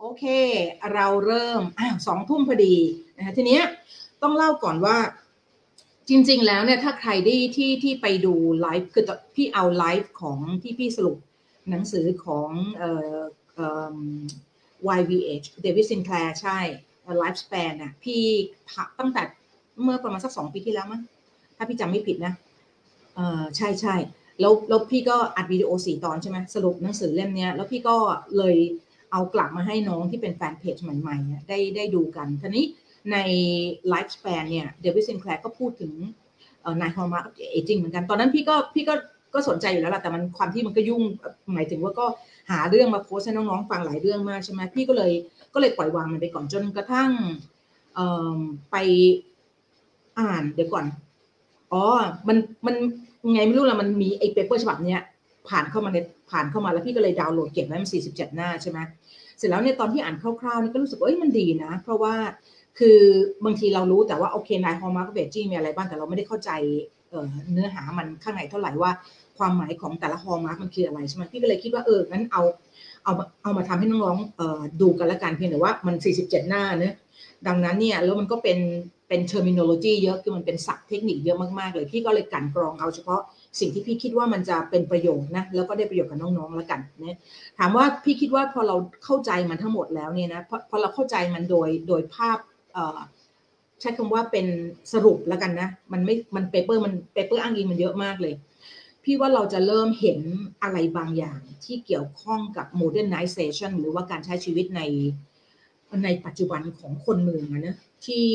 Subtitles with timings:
[0.00, 0.24] โอเค
[0.94, 2.76] เราเริ่มอ้าวสองทุ่มพอดี
[3.16, 3.64] นะคะทีเนี้ย
[4.22, 4.96] ต้องเล่าก่อนว่า
[6.08, 9.04] จริง ๆ แล้วเนี่ยถ้าใครได้ที่ที่ไปดูไลฟ์คือ
[9.34, 11.18] พี่เอาไลฟ์ของที่พี่สรุป
[11.70, 13.18] หนังสือของเอ่อ
[13.54, 13.98] เอ่อ
[14.98, 16.58] YVH เดวิดซินแคลร์ใช่
[17.18, 18.22] Lifespan น่ะพี่
[18.98, 19.22] ตั้งแต่
[19.82, 21.02] เมื่อประมาณสักสองปีที่แล้วมั้ง
[21.56, 22.34] ถ้าพี่จำไม่ผิดนะ
[23.14, 23.94] เออใช่ใช่
[24.40, 27.96] แล้วแล้วพี่ก็อัดวิดีโอสี่ตอนใช่ไหมสรุปหนังสือเล่มเนี้ยแล้วพี่ก็
[28.36, 28.56] เลย
[29.12, 32.64] เอากลับมาให้น้องที่เป็น fan page ใหม่ๆได้ได้ดูกันทีนี้
[33.12, 33.16] ใน
[33.88, 35.92] Lifespan เนี่ย David Sinclair ก็พูดถึง
[36.80, 38.94] Nine Hallmark Aging เหมือนกัน ตอนนั้นพี่ก็พี่ก็
[39.34, 41.02] ก็สนใจอยู่แล้วแหละแต่มันความที่มันก็ยุ่ง
[41.54, 42.06] หมายถึงว่าก็
[42.50, 45.12] หาเรื่องมาโพสให้น้องๆฟังหลายเรื่องมากใช่ไหมพี่ก็เลย
[45.54, 47.10] ก็เลยปล่อยวางมันไปก่อนจนกระทั่ง
[48.70, 48.76] ไป
[50.18, 50.84] อ่านเดี๋ยวก่อน
[51.72, 51.82] อ๋อ
[52.28, 52.74] มันมัน
[53.32, 55.02] ไงไม่รู้ละมันมีไอ้ paper ฉบับเนี้ย
[55.48, 55.98] ผ่านเข้ามาใน
[56.30, 58.78] ผ่านเข้ามาแล้วพี่ก็เลยดาวน์โหลดเก็บไว้มันสี่สิบเจ็ดหน้าใช่ไหม
[59.38, 62.14] เสร็จแล้วเนี่ยตอนที่อ่านคร่าวๆนี่ก็รู้สึกว่าเอ้ยมันดีนะ เพราะว่า
[62.78, 62.98] คือ
[63.44, 66.50] บางทีเรารู้แต่ว่าโอเค Nine Hallmark of Aging มีอะไรบ้างแต่เราไม่ได้เข้าใจ
[67.52, 68.90] เนื้อหามันข้างในเท่าไหร่ว่า
[69.38, 72.42] ความหมายของแต่ละ hallmark มันคืออะไรใช่ไหมพี่ก็เลยคิดว่าเอองั้นเอา
[73.04, 76.94] เอาเอามาทำให้น้องๆดูกันละกันเพียงแต่ว่ามัน 47 หน้านะ
[77.46, 78.58] ดังนั้นเนี่ยแล้วมันก็เป็น
[79.08, 83.20] เป็น terminology เยอะคือมันเป็นศัพท์เทคนิคเยอะมากๆเลยพี่ก็เลยกลั่นกรองเอาเฉพาะ
[83.60, 87.18] สิ่งที่พี่คิดว่ามันจะเป็นประโยชน์นะแล้วก็ได้ประโยชน์กับน้องๆแล้วกันนะ
[87.58, 92.38] ถามว่าพี่คิดว่าพอเราเข้าใจมันทั้งหมดแล้วเนี่ยนะพอพอเราเข้าใจมันโดยโดยภาพ
[93.80, 94.46] ใช้คำว่าเป็น
[94.92, 98.34] สรุปแล้วกันนะมันไม่มัน paper มัน paper อ้างอิงมันเยอะมากเลย
[99.04, 100.20] พี่ว่าเราจะเริ่มเห็น
[100.62, 104.82] อะไรบางอย่างที่เกี่ยวข้องกับ modernization หรือว่าการใช้ชีวิตใน
[106.04, 107.76] ในปัจจุบันของคนเมืองนะ
[108.06, 108.26] ที่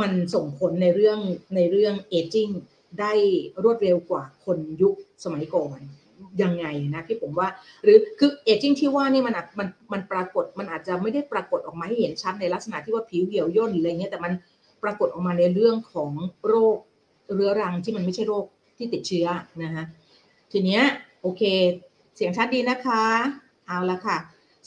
[0.00, 1.18] มันส่งผลในเรื่อง
[1.56, 2.52] ในเรื่อง aging
[3.00, 3.12] ได้
[3.62, 5.78] รวดเร็วกว่าคนยุคสมัยก่อน
[6.42, 7.48] ยังไงนะพี่ผมว่า
[7.84, 14.32] หรือคือเอจิ้งที่ว่านี่มันมันมันปรากฏมันอาจจะไม่ได้ปรากฏออกมาให้เห็นชัดในลักษณะที่ว่าผิวเหี่ยวย่นอะไรเงี้ยแต่มัน
[14.82, 16.10] ปรากฏออกมาในเรื่องของ
[16.46, 16.76] โรค
[17.34, 18.44] เรื้อรังที่มันไม่ใช่โรค
[18.76, 19.26] ที่ติดเชื้อ
[19.62, 19.84] นะฮะ
[20.52, 20.82] ทีเนี้ย
[21.22, 21.42] โอเค
[22.16, 23.04] เสียงชัดดีนะคะ
[23.66, 24.16] เอาละค่ะ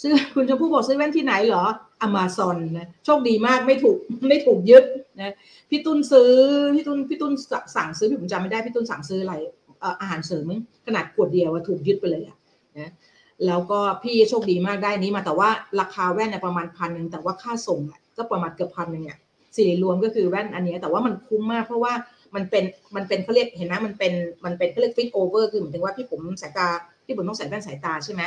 [0.02, 1.66] ซื้อคุณชมพู่บอกซื้อแว่นที่ไหนเหรอ
[2.02, 3.98] อเมซอนนะโชคดีมากไม่ถูก
[4.30, 4.84] ไม่ถูกยึด
[5.22, 5.34] นะ
[5.70, 6.32] พี่ตุ้นซื้อ
[6.76, 7.34] พี่ตุ้นพี่ตุ้น
[7.76, 9.36] สั่งซื้อพี่ผมจำไม่ได้พี่ตุ้นสั่งซื้ออะไร
[10.02, 10.46] อาหารเสริม
[10.86, 12.38] ขนาดขวดเดียวถูกยึดไปเลยอะ
[12.80, 12.92] นะ
[13.46, 15.50] แล้วก็พี่โชคดีมากได้นี้มาแต่ว่า
[15.80, 17.80] ราคาแว่นเนี่ยประมาณพันหนึ่งแต่ว่าค่าส่ง
[18.18, 19.18] ก็ประมาณเกือบพันหนึ่งเนี่ย
[19.58, 21.94] สี่รวมก็คือแว่นอันนี้แต่ว่ามันคุ้มมากเพราะว่า
[22.36, 22.64] มันเป็น
[22.96, 24.14] มันเป็นเขาเรียกเห็นไหมมันเป็น
[24.46, 26.68] มันเป็นเขาเรียกฟิตโอเวอร์คือหมายถึงว่าพี่ผมสายตา
[27.06, 28.22] พี่ปุ๋มต้องใส่แว่นสายตาใช่ไหม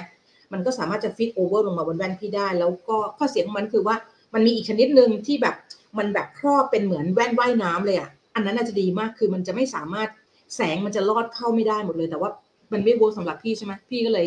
[0.52, 3.96] มันก็สามารถจะ fit over ลงมาบนแว่นพี่ได้ แล้วก็ข้อเสียของมันคือว่า
[4.34, 5.54] มันมีอีกชนิดหนึ่งที่แบบ
[5.98, 10.08] มันแบบครอบเป็นเหมือนแว่นว่ายน้ำเลยอะอันนั้นน่าจะดีมากคือมันจะไม่สามารถ
[10.56, 12.30] แสงมันจะลอดเข้าไม่ได้หมดเลย แต่ว่า
[12.72, 14.26] มันไม่ work สำหรับพี่ใช่ไหมพี่ก็เลย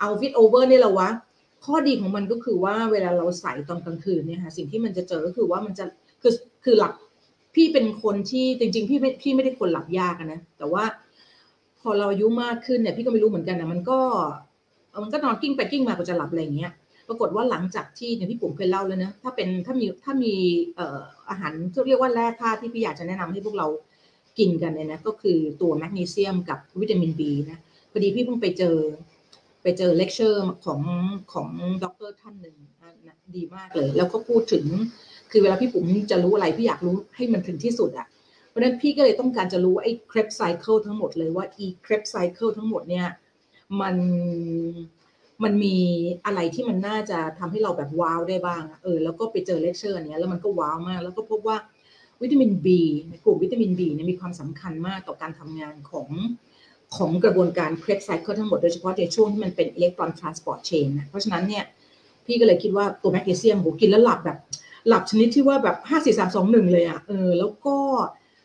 [0.00, 1.08] เอา fit over นี่แหละวะ
[1.64, 5.84] ข้อดีของมันก็คือว่าเวลาเราใส่ตอนกลางคืนเนี่ยค่ะสิ่งที่มันจะเจอก็คือว่ามันจะ
[6.22, 6.32] คือ
[6.64, 6.92] คือหลัก
[7.54, 10.84] พี่เป็นคนที่จริง ๆ พี่ไม่พี่ไม่ได้คนหลับยากนะแต่ว่า
[11.80, 13.98] พอเราอายุมากขึ้นเนี่ย พี่ก็ไม่รู้เหมือนกันนะมันก็
[15.02, 16.72] มันก็นอนกลิ้งไปกลิ้งมาก็จะหลับอะไรอย่างเงี้ย
[17.08, 20.34] ปรากฏว่าหลังจากที่เนี่ยพี่ปุ๋มเคยเล่าแล้วนะ ถ้าเป็นถ้ามีถ้ามี
[21.30, 23.66] อาหารที่เรียกว่าแร่ธาตุที่พี่อยากจะแนะนำให้พวกเรา
[24.38, 27.58] กินกันเนี่ยนะ ก็คือตัวแมกนีเซียมกับวิตามินบีนะ
[27.92, 28.76] พอดีพี่เพิ่งไปเจอ
[29.62, 30.80] ไปเจอเลคเชอร์ของ
[31.32, 31.48] ของ
[31.84, 32.56] ด็อกเตอร์ท่านหนึ่ง
[33.06, 34.64] นะดีมากเลย แล้วก็พูดถึง
[35.30, 38.06] คือเวลาพี่ปุ๋มจะรู้อะไรพี่อยากรู้ให้มันถึงที่สุดอะ่ะ
[38.48, 43.06] เพราะนั้นพี่ก็เลยต้องการจะรู้ไอ้ Krebs cycle ทั้งหมดเลยว่าอี Krebs cycle ทั้งหมดเนี่ย
[43.80, 43.96] มัน
[45.44, 45.76] มันมี
[46.26, 51.56] อะไรที่มันน่าจะทำให้เราแบบ wow ได้บ้างเออแล้วก็ไปเจอเลคเชอร์เนี้ยแล้วมันก็ wow มาก แล้วก็พบว่า
[52.22, 52.66] วิตามิน B
[53.24, 56.08] กลุ่มวิตามิน B เนี่ยมีความสำคัญมากต่อการทำงานของ
[56.96, 61.64] ของกระบวนการ Krebs cycle ทั้งหมดโดยเฉพาะในช่วงที่มันเป็น electron transport chain นะเพราะฉะนั้นเนี่ย
[62.26, 64.38] พี่ก็เลยคิดว่าตัวแมกนีเซียมโหกินแล้วหลับแบบ
[64.88, 67.76] หลับชนิดที่ว่าแบบห้าสี่สามสองหนึ่งเลยอะเออแล้วก็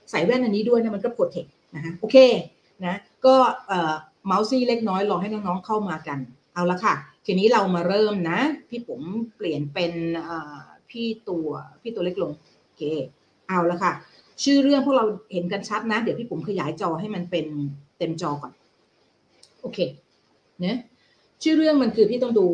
[0.09, 2.18] ใส่แว่นอันนี้ด้วยนะมันก็โปรเทคนะฮะโอเค
[2.85, 3.35] นะก็
[3.68, 3.94] เอ่อ
[4.29, 6.19] เมาส์ซี่เล็กน้อยรอให้น้องๆเข้ามากัน
[6.53, 6.94] เอาละค่ะ
[7.25, 8.40] ทีนี้เรามาเริ่มนะ
[8.70, 9.02] พี่ผม
[9.35, 9.93] เปลี่ยนเป็น
[10.90, 11.47] พี่ตัว
[11.81, 12.31] พี่ตัวเล็กลง
[12.64, 12.84] โอเค
[13.47, 13.91] เอาละค่ะ
[14.43, 17.46] ชื่อเรื่องพวกเราเห็นกันชัดนะ เดี๋ยวพี่ผมขยายจอให้มันเป็น
[17.97, 18.53] เต็มจอก่อน
[19.61, 19.79] โอเค
[20.61, 20.78] เนะ
[21.43, 22.47] ชื่อเรื่องมันคือพี่ต้องดู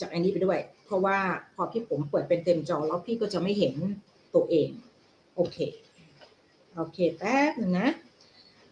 [0.00, 1.18] จากอันนี้ไปด้วย เพราะว่า
[1.54, 3.74] พอพี่ปุ๋มเปิดเป็นเต็มจอแล้วพี่ก็จะไม่เห็น
[4.34, 4.68] ตัวเอง
[5.36, 5.58] โอเค
[6.76, 7.88] โอเคแป๊บหนึ่งนะ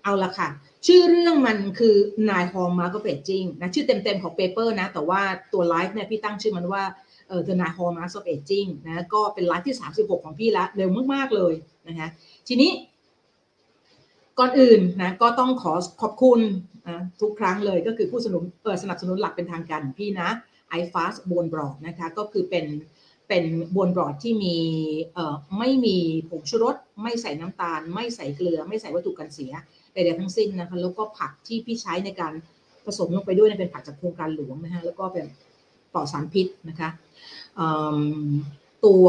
[0.03, 0.49] เอาละค่ะ
[0.87, 1.95] ชื่อเรื่องมันคือ
[2.31, 5.21] Nine Hallmark of Aging นะชื่อเต็มๆของ paper นะ แต่ว่า
[5.53, 6.83] ตัวไลฟ์เนี่ยพี่ตั้งชื่อมันว่า
[7.29, 11.55] เออ The Nine Hallmarks of Aging นะก็เป็นไลฟ์ที่ 36 ของพี่ละเร็วมาก ๆ เลย
[11.89, 12.09] นะคะ
[12.49, 12.71] ทีนี้
[14.39, 15.73] ก่อนอื่นนะก็ต้องขอ
[16.03, 16.41] ขอบคุณ
[16.89, 20.29] นะทุกครั้งเลยก็คือผู้สนับสนุนเปิดสนับสนุนหลักเป็นทางการของพี่นะ
[20.81, 22.67] iFast bone b r o d นะคะก็คือเป็น
[23.29, 23.45] เป็น
[23.77, 24.57] บนบรอดที่มี
[25.15, 25.97] เอ่อไม่มี
[26.29, 29.53] ผงชูรส ไม่ใส่น้ำตาล ไม่ใส่เกลือ ไม่ใส่วัตถุกันเสีย
[29.99, 32.33] ใดๆทั้งสิ้นนะคะแล้วก็ผักที่พี่ใช้ในการ
[32.85, 35.25] ผสมลงไปด้วยเป็นผักจากโครงการหลวงนะคะแล้วก็เป็น
[35.93, 36.89] ปลอดสารพิษนะคะ
[38.85, 39.07] ตัว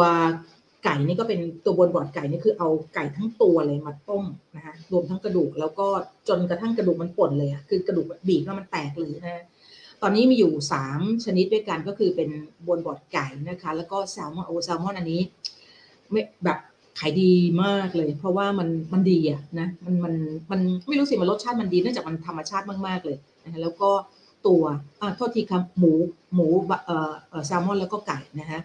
[0.83, 4.24] ไก่นี่ก็เป็นตัวบนบอดไก่นี่คือเอาไก่ทั้งตัวเลยมาต้ม
[4.56, 5.88] นะคะรวมทั้งกระดูกแล้วก็
[6.30, 9.45] จนกระทั่งกระดูกมันป่นเลยอะคือกระดูกบีบแล้วมันแตกเลยนะ
[10.01, 10.53] ตอนนี้มีอยู่
[10.89, 12.30] 3 ชนิดด้วยกันก็คือเป็น
[12.68, 15.21] บนบอดไก่นะคะ แล้วก็แซลมอนโอแซลมอนอันนี้
[16.12, 16.59] ไม่แบบ
[17.00, 17.31] ขายดี
[17.63, 20.13] มากเลย เพราะว่ามันมันดีอะนะมันมัน
[20.51, 23.89] มันไม่รู้สิมันรสชาติมันดีเนื่องจากมันธรรมชาติมากๆเลยนะคะแล้วก็
[24.47, 24.63] ตัว
[25.01, 25.91] อ่าโทษทีครับหมู
[26.33, 26.47] หมู
[26.86, 26.97] เอ่
[27.39, 28.62] อแซลมอนแล้วก็ไก่นะฮะ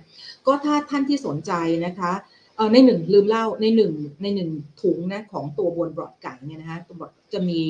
[0.47, 1.53] ก็ถ้าท่านที่สนใจ
[1.87, 2.13] นะคะ
[2.57, 3.93] เออในหนึ่งลืมเล่าในหนึ่ง
[4.23, 4.51] ในหนึ่ง
[4.83, 7.61] ถุงนะของตัวบนบรอดไก่เนี่ยนะคะตัวบรอดจะมี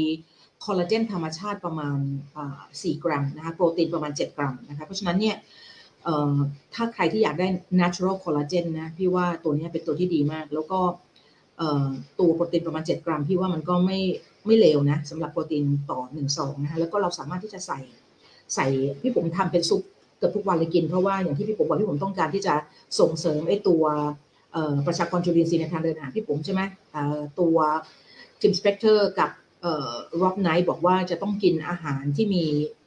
[0.64, 1.98] คอลลาเจนธรรมชาติประมาณ
[2.50, 5.36] 4 กรัมนะคะโปรตีนประมาณ 7 กรัมนะคะเพราะฉะนั้นเนี่ย
[6.74, 7.46] ถ้าใครที่อยากได้
[7.80, 10.78] natural collagen นะพี่ว่าตัวนี้เป็นตัวที่ดีมาก แล้วก็
[12.20, 13.98] ตัวโปรตีนประมาณ 7 กรัม พี่ว่ามันก็ไม่
[14.46, 17.80] ไม่เลวนะสำหรับโปรตีนต่อ1ซองนะคะแล้วก็เราสามารถที่จะใส่
[18.54, 18.66] ใส่
[19.00, 19.82] พี่ปุ๋มทำเป็นซุป
[20.18, 22.54] เกือบทุกวันเลยกิน เพราะว่าอย่างที่พี่ปุ๋มบอกพี่ปุ๋มต้องการที่จะ
[23.00, 23.84] ส่งเสริมไอ้ตัว
[24.86, 26.62] ประชากรจุลินทรีย์ในทางเดินอาหารพี่ปุ๋มใช่ไหม
[27.40, 27.56] ตัว
[28.40, 29.30] Tim Spector กับ
[30.22, 32.44] Rob Knight บอกว่าจะต้องกินอาหารที่มี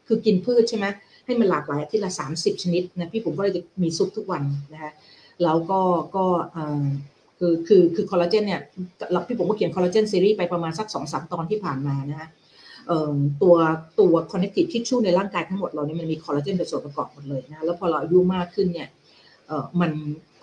[0.07, 0.85] คือกินพืชใช่ไหม
[1.27, 4.43] ให้มันหลากหลายอาทิตย์ละ 30 ชนิดนะพี่ปุ๋มก็เลยจะมีซุปทุกวัน
[4.73, 4.91] นะคะ
[5.43, 5.79] แล้วก็
[6.15, 6.25] ก็
[7.39, 8.61] คือคือคือคอลลาเจนเนี่ย
[9.27, 12.29] พี่ปุ๋มก็เขียนคอลลาเจนซีรีส์ไปประมาณสักสองสามตอนที่ผ่านมานะฮะ
[13.41, 13.55] ตัว
[13.99, 18.89] ตัว connective tissue ในร่างกายทั้งหมดเราเนี่ยมันมีคอลลาเจนเป็นส่วนประกอบหมดเลยนะแล้วพอเราอายุมากขึ้นเนี่ย
[19.79, 19.91] มัน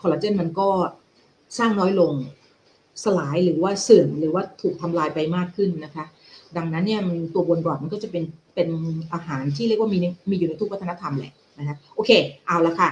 [0.00, 0.69] คอลลาเจนมันก็
[1.58, 2.12] สร้างน้อยลง
[3.04, 6.04] สลายหรือว่าเสื่อมหรือว่าถูกทำลายไปมากขึ้นนะคะ
[6.59, 7.01] ดังนั้นเนี่ย
[7.35, 8.25] ตัว bone broth มันก็จะเป็น
[8.55, 8.69] เป็น
[9.12, 9.99] อาหารที่เรียกว่ามี
[10.31, 12.11] มีอยู่ในทุกวัฒนธรรมแหละนะคะโอเค
[12.47, 12.91] เอาละค่ะ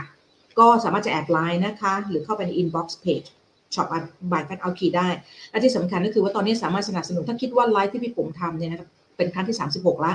[0.59, 3.27] ก็สามารถจะ add ไลน์นะคะ หรือเข้าไปใน inbox page
[3.75, 3.87] ช็อป
[4.33, 5.09] บายแฟตเอาคีได้
[5.51, 10.13] และที่สำคัญก็คือว่าตอนนี้สามารถสนับสนุนถ้าคิดว่าไลฟ์ที่พี่ผมทำเนี่ยนะครับเป็นครั้งที่ 36 ละ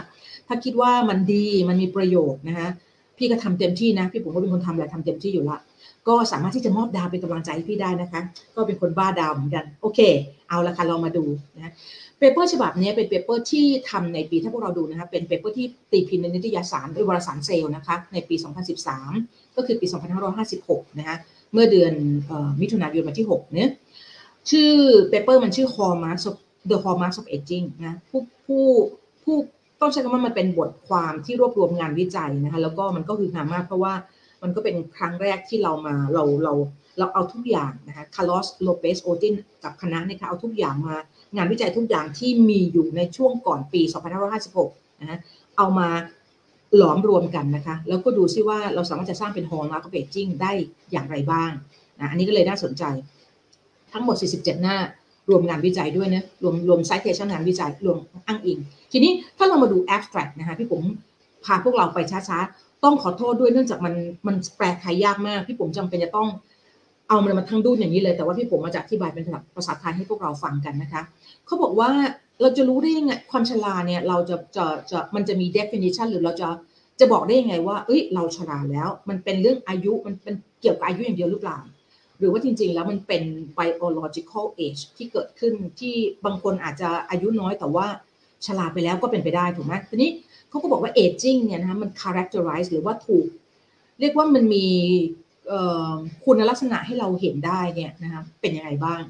[0.48, 2.68] ถ้าคิดว่ามันดีมันมีประโยชน์นะคะ
[3.18, 5.58] พี่ก็ทำเต็มที่นะ พี่ผมก็เป็นคนทำแหละทำเต็มที่อยู่ละ
[6.08, 8.22] ก็สามารถที่จะมอบดาวเป็นกำลังใจให้พี่ได้นะคะ
[8.56, 10.00] ก็เป็นคนบ้าดาวเหมือนกัน โอเค
[10.50, 11.24] เอาละค่ะเรามาดู
[11.56, 11.74] นะ
[12.20, 18.36] paper ฉบับนี้เป็น paper ที่ทำในปีถ้าพวกเราดูนะคะเป็น paper ที่ตีพิมพ์ในนิตยสารวยวารสารเซลล์นะคะในปี
[18.96, 19.86] 2013 ก็คือปี
[20.44, 21.18] 2556 นะคะ
[21.54, 21.94] เมื่อเดือน
[22.62, 23.70] มิถุนายนวันที่ 6 เนี่ย
[24.50, 24.72] ชื่อ
[25.10, 26.36] paper มันชื่อ Hallmarks of
[26.70, 28.66] the Hallmarks of Aging นะผู้ผู้
[29.24, 29.36] ผู้
[29.82, 33.94] ต้องใช้คำว่ามันเป็นบทความที่รวบรวมงานวิจัยนะคะแล้วก็มันก็คือ hallmark เพราะว่า
[34.44, 36.54] มันก็เป็นครั้งแรกที่เรามาเราเรา
[37.00, 40.96] เราเอาทุกอย่างนะคะคาร์ลอสโลเปสโอตินกับคณะเนี่ยค่ะเอาทุกอย่างมา
[41.36, 43.82] งานวิจัยทุกอย่างที่มีอยู่ในช่วงก่อนปี
[44.42, 45.20] 2556 นะฮะ
[45.58, 45.90] เอามา
[46.78, 50.52] หลอมรวมกันนะคะ แล้วก็ดูซิว่าเราสามารถจะสร้างเป็น hallmark of aging ได้
[50.92, 51.52] อย่างไรบ้าง
[52.00, 52.84] นะอันนี้ก็เลยน่าสนใจ
[53.92, 54.78] ทั้งหมด 47 หน้า
[55.30, 57.98] รวมงานวิจัยด้วยนะรวมรวม citation งานวิจัยรวม
[58.28, 58.60] อ้างอิง
[58.92, 60.82] ทีนี้ถ้าเรามาดู abstract นะคะพี่ผม
[61.46, 63.96] พาพวกเราไปช้าๆ ต้องขอโทษด้วยเนื่องจากมัน
[64.28, 66.30] มันแปลไทยยากมาก พี่ผมจำเป็นจะต้อง
[67.08, 69.24] เอามันมาทั้งดุ้นอย่างนี้เลยแต่ว่าพี่ผมมาจากอธิบายเป็น
[69.56, 71.02] ภาษาไทยให้พวกเราฟังกันนะคะ
[71.46, 71.90] เขาบอกว่า
[72.42, 76.50] เราจะรู้ได้ยังไงความชราเนี่ยเราจะจะจะมันจะมี definition หรือเราจะ
[77.00, 81.58] จะบอกได้ยังไงว่า เอ้ย เราชราแล้ว มันเป็นเรื่องอายุมันเป็นเกี่ยวกับอายุอย่างเดียวหรือเปล่า
[82.20, 83.24] หรือว่าจริง ๆ แล้วมันเป็น
[83.58, 87.88] biological age ที่เกิดขึ้นที่บางคนอาจจะอายุน้อยแต่ว่า
[88.46, 90.12] ชราไปแล้วก็เป็นไปได้ถูกไหมทีนี้
[90.50, 93.26] เขาก็บอกว่า aging เนี่ยนะคะมัน characterize หรือว่าถูก
[94.00, 94.66] เรียกว่ามันมี
[96.26, 99.02] คุณลักษณะให้เราเห็นได้เนี่ยนะคะเป็นยังไงบ้าง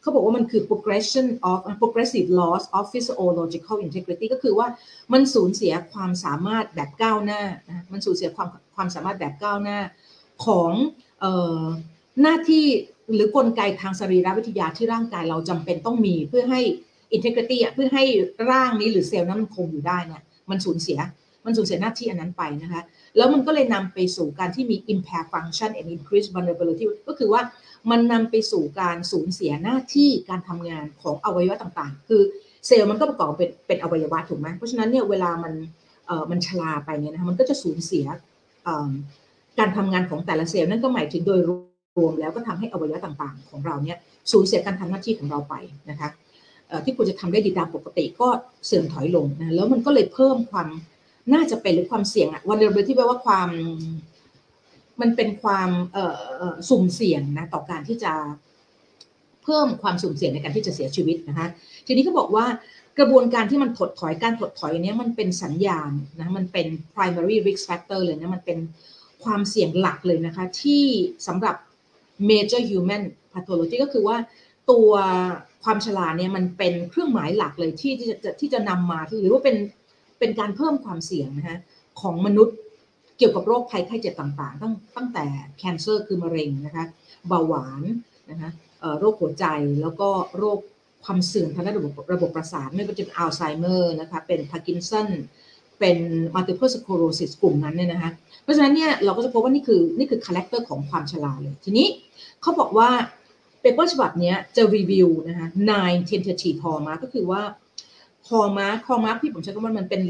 [0.00, 4.68] เขาบอกว่ามันคือ progression of progressive loss of physiological integrity ก็คือว่า
[5.12, 9.78] มันสูญเสียความสามารถแบบก้าวหน้านะมันสูญเสียความความสามารถแบบก้าวหน้า
[10.46, 10.72] ของ
[12.22, 12.66] หน้าที่
[13.14, 16.60] หรือกลไกทางสรีรวิทยาที่ร่างกายเราจำเป็นต้องมีเพื่อให้
[17.16, 18.04] integrity เพื่อให้
[18.50, 20.98] ร่างนี้หรือเซลล์นั้นมันคงอยู่ได้เนี่ยมันสูญเสีย
[21.44, 22.82] มันสูญเสียหน้าที่อันนั้นไปนะคะ
[23.16, 27.42] แล้วมันก็เลยนำไปสู่การที่มี impair function and increase vulnerability ก็คือว่า
[27.90, 32.22] มันนำไปสู่การสูญเสียหน้าที่การทำงานของอวัยวะต่างๆ คือ
[32.66, 35.54] เซลล์มันก็ประกอบเป็นเป็นอวัยวะถูกไหมเพราะฉะนั้นเนี่ยเวลามัน
[36.06, 38.04] เอ่อมันชราไปเนี่ยนะคะมันก็จะสูญเสีย
[39.58, 41.50] การทำงานของแต่ละเซลล์นั่นก็หมายถึงโดยร
[42.04, 43.98] วมแล้วก็ทำให้อวัยวะต่างๆ ของเราเนี่ย
[44.32, 45.54] สูญเสียการทำหน้าที่ของเราไป
[45.90, 46.08] นะคะ
[46.84, 48.28] ที่ควรจะทำได้ดีตามปกติก็
[48.66, 50.68] เสื่อมถอยลงนะแล้วมันก็เลยเพิ่มความ
[51.32, 53.48] น่าจะเป็นหรือความเสี่ยงอะวันเดอร์ที่แปลว่าความ
[55.00, 56.06] มันเป็นความเอ่
[56.48, 58.12] อสุ่มเสี่ยงนะต่อการที่จะ
[59.42, 61.46] เพิ่มความสุ่มเสี่ยงในการที่จะเสียชีวิตนะคะ
[61.86, 62.46] ทีนี้เขาบอกว่า
[62.98, 65.90] กระบวนการที่มันถดถอยการถดถอยเนี้ยมันเป็นสัญญาณ
[66.20, 68.58] นะมันเป็น primary risk factor เลยนะมันเป็น
[69.24, 70.84] ความเสี่ยงหลักเลยนะคะที่
[71.26, 71.56] สำหรับ
[72.30, 73.02] major human
[73.32, 74.16] pathology ก็คือว่า
[74.70, 74.90] ตัว
[75.64, 77.92] ความชราเนี่ยมันเป็นเครื่องหมายหลักเลยที่
[78.24, 79.56] จะที่จะนำมาหรือว่าเป็น
[80.24, 81.58] เป็นการเพิ่มความเสี่ยงนะคะ
[82.00, 82.56] ของมนุษย์
[83.18, 85.24] เกี่ยวกับโรคภัยไข้เจ็บต่างๆ ตั้งตั้งแต่
[85.60, 86.84] cancer คือมะเร็งนะคะ
[87.28, 87.82] เบาหวาน
[88.30, 88.50] นะคะ
[88.98, 89.44] โรคหัวใจ
[89.82, 90.58] แล้วก็โรค
[91.04, 95.08] ความเสื่อมทางด้านระบบระบบประสาทไม่ว่าจะเป็นอัลไซเมอร์นะคะเป็นพาร์กินสัน
[95.80, 95.98] เป็น
[96.34, 98.10] multiple sclerosis กลุ่มนั้นเนี่ยนะคะ
[98.42, 101.86] เพราะฉะนั้นเนี่ยเราก็จะพบว่านี่คือนี่คือ character ของความชราเลย ทีนี้
[102.42, 102.88] เขาบอกว่า
[103.60, 107.42] paper ฉบับนี้จะรีวิวนะคะ nine tentative hallmark ก็คือว่า
[108.28, 110.02] hallmark hallmark ที่ผมใช้คำว่ามันเป็น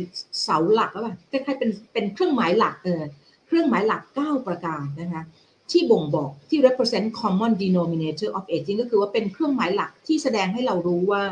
[0.42, 3.02] เสาหลักแล้วป่ะคล้ายๆเป็นเป็นเครื่องหมายหลักเออ
[3.46, 5.24] เครื่องหมายหลัก 9 ประการนะคะ
[5.70, 11.22] ที่บ่งบอกที่ represent common denominator of aging ก็คือว่าเป็นเครื่องหมายหลักที่แสดงให้เรารู้ว่า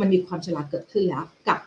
[0.00, 1.58] มันมีความชราเกิดขึ้นแล้วกับ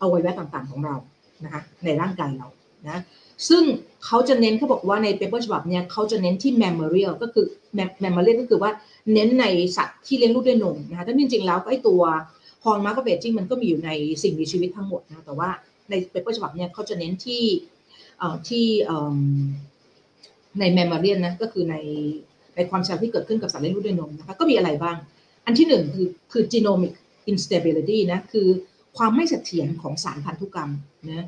[0.00, 0.96] อวัยวะต่างๆของเรา
[1.44, 2.48] นะคะในร่างกายเรา
[2.86, 3.02] นะ
[3.48, 3.62] ซึ่ง
[4.04, 7.46] เขาจะเน้นเขาบอกว่าในเปเปอร์ฉบับเนี้ยเขาจะเน้นที่ mammalial ก็คือ
[8.02, 8.70] mammalial ก็คือว่า
[9.12, 9.44] เน้นใน
[9.76, 12.02] สัตว์ที่เลี้ยงลูกด้วยนมนะคะแต่จริงๆแล้วไอ้ตัว
[12.64, 13.90] hallmark of aging มันก็มีอยู่ใน
[14.22, 15.48] สิ่งมีชีวิตทั้งหมดนะแต่ว่า
[15.90, 17.44] ใน paper ฉบับเนี้ยเขาจะเน้นที่
[18.48, 18.66] ที่
[20.58, 21.76] ใน mammalian นะก็คือใน
[22.56, 24.96] ในความชราที่เกิดขึ้นกับสัตว์เลี้ยงลูกด้วยนมนะคะก็มีอะไรบ้าง
[25.46, 26.94] อันที่หนึ่งคือคือ genomic
[27.32, 28.48] instability นะคือ
[28.96, 30.70] ความไม่เสถียรของสารพันธุกรรม
[31.08, 31.26] นะ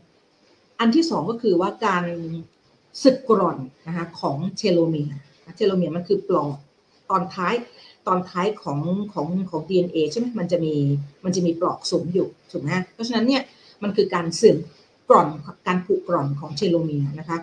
[0.80, 2.04] อันที่สองก็คือว่าการ
[3.02, 5.20] สึกกร่อนนะคะของเทโลเมียร์
[5.56, 6.50] เทโลเมียร์มันคือปลอก
[7.10, 7.54] ตอนท้าย
[8.10, 8.80] ตอนท้ายของ
[9.12, 10.74] ของของ DNA ใช่ไหมมันจะมี
[11.24, 13.42] มันจะมีปลอกสุมอยู่ถูกไหมเพราะฉะนั้นเนี่ย
[13.82, 14.58] มันคือการเสื่อม
[15.08, 15.28] กร่อน
[15.66, 17.38] การผุกร่อนของเทโลเมียร์นะคะ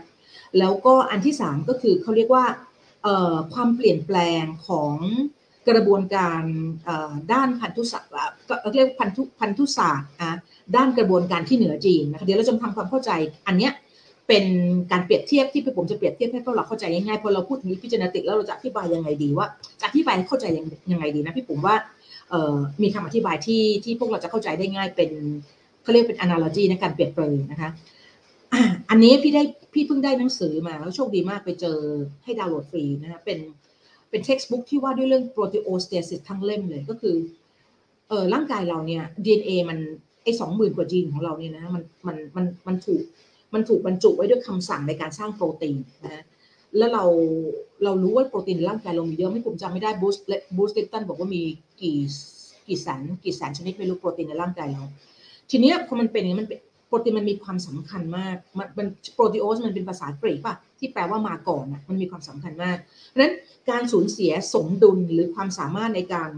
[0.59, 2.45] แล้วก็อันที่สามก็คือเขาเรียกว่า
[3.53, 4.93] ความเปลี่ยนแปลงของ
[5.69, 6.41] กระบวนการ
[7.33, 8.11] ด้านพันธุศาสตร์
[8.73, 10.09] เรียกพันธุพันธุศาสตร์
[10.75, 13.11] ด้านกระบวนการที่เหนือจีนนะคะเดี๋ยวเราจะทำความเข้าใจ
[13.47, 13.71] อันเนี้ย
[14.27, 14.45] เป็น
[14.91, 19.47] การเปรียบเทียบที่ผมจะเปรียบเทียบให้พวกเราเข้าใจง่ายๆพอเราพูดถึงพิจารณาติกแล้วเราจะอธิบายยังไงดีว่า
[19.79, 20.45] จะอธิบายเข้าใจ
[20.91, 21.75] ยังไงดีนะพี่ผมว่า
[22.81, 25.11] มีคำอธิบายที่ที่พวกเราจะเข้าใจได้ง่ายเป็น
[25.83, 27.69] เขาเรียกเป็น analogy ในการเปรียบเปรยนะคะ
[28.89, 29.43] อันนี้พี่ได้
[29.73, 31.77] พี่เพิ่งได้หนังสือมาแล้วโชคดีมากไปเจอ
[32.23, 33.39] ให้ดาวน์โหลดฟรีนะคะเป็น
[34.09, 37.15] เป็นเท็กซ์บุ๊กที่ว่าด้วยเรื่อง proteostasis ทั้งเล่มเลยก็คือ
[38.09, 39.77] เออร่างกายเราเนี่ย DNA มัน
[40.23, 43.03] ไอ้สองหมื่นกว่าจีนของเราเนี่ยนะมันมันมันมันถูก
[43.53, 46.23] มันถูกบรรจุไว้ด้วยคำสั่งในการสร้างโปรตีนนะ
[46.77, 47.05] แล้วเรา
[47.83, 50.25] เรารู้ว่าโปรตีนในร่างกายเรามีเยอะไม่ผมจำไม่ได้บูสต์
[50.57, 51.41] บูสติตันบอกว่ามี
[51.81, 51.97] กี่
[52.67, 54.83] กี่แสนกี่แสนชนิดไม่รู้โปรตีนในร่างกายเรา
[55.49, 56.47] ทีนี้พอมันเป็นอย่างนี้มัน
[56.87, 58.35] โปรตีนมันมีความสำคัญมาก
[58.77, 63.33] มันโปรตีโอสมันเป็นภาษากรีกป่ะที่แปลว่ามาก่อนอะมันมีความสำคัญมาก เพราะฉะนั้น
[63.69, 66.31] การสูญเสียสมดุลหรือความสามารถในการ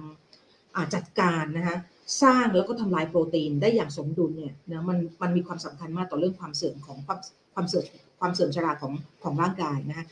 [0.95, 1.77] จัดการนะคะ
[2.23, 7.19] สร้างแล้วก็ทำลายโปรตีนได้อย่างสมดุลเนี่ยนะมันมันมีความสำคัญมากต่อเรื่องความเสื่อมของความ
[7.53, 7.85] ความเสื่อม
[8.19, 10.05] ความเสื่อมชราของของร่างกายนะคะ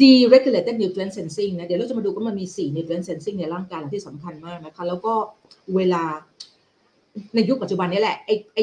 [0.00, 5.12] deregulated nutrient sensing นะเดี๋ยวเราจะมาดูว่ามันมี 4 nutrient sensing ในร่างกายที่สำคัญมากนะคะ แล้วก็
[5.76, 6.02] เวลา
[7.34, 8.58] ในยุคปัจจุบันนี้แหละไอ้ไอ้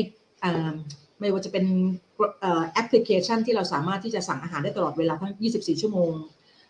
[1.19, 1.65] ไม่ว่าจะเป็น
[2.73, 6.11] แอปพลิเคชันที่เราสามารถที่จะสั่งอาหารได้ตลอดเวลาทั้ง 24 ชั่วโมง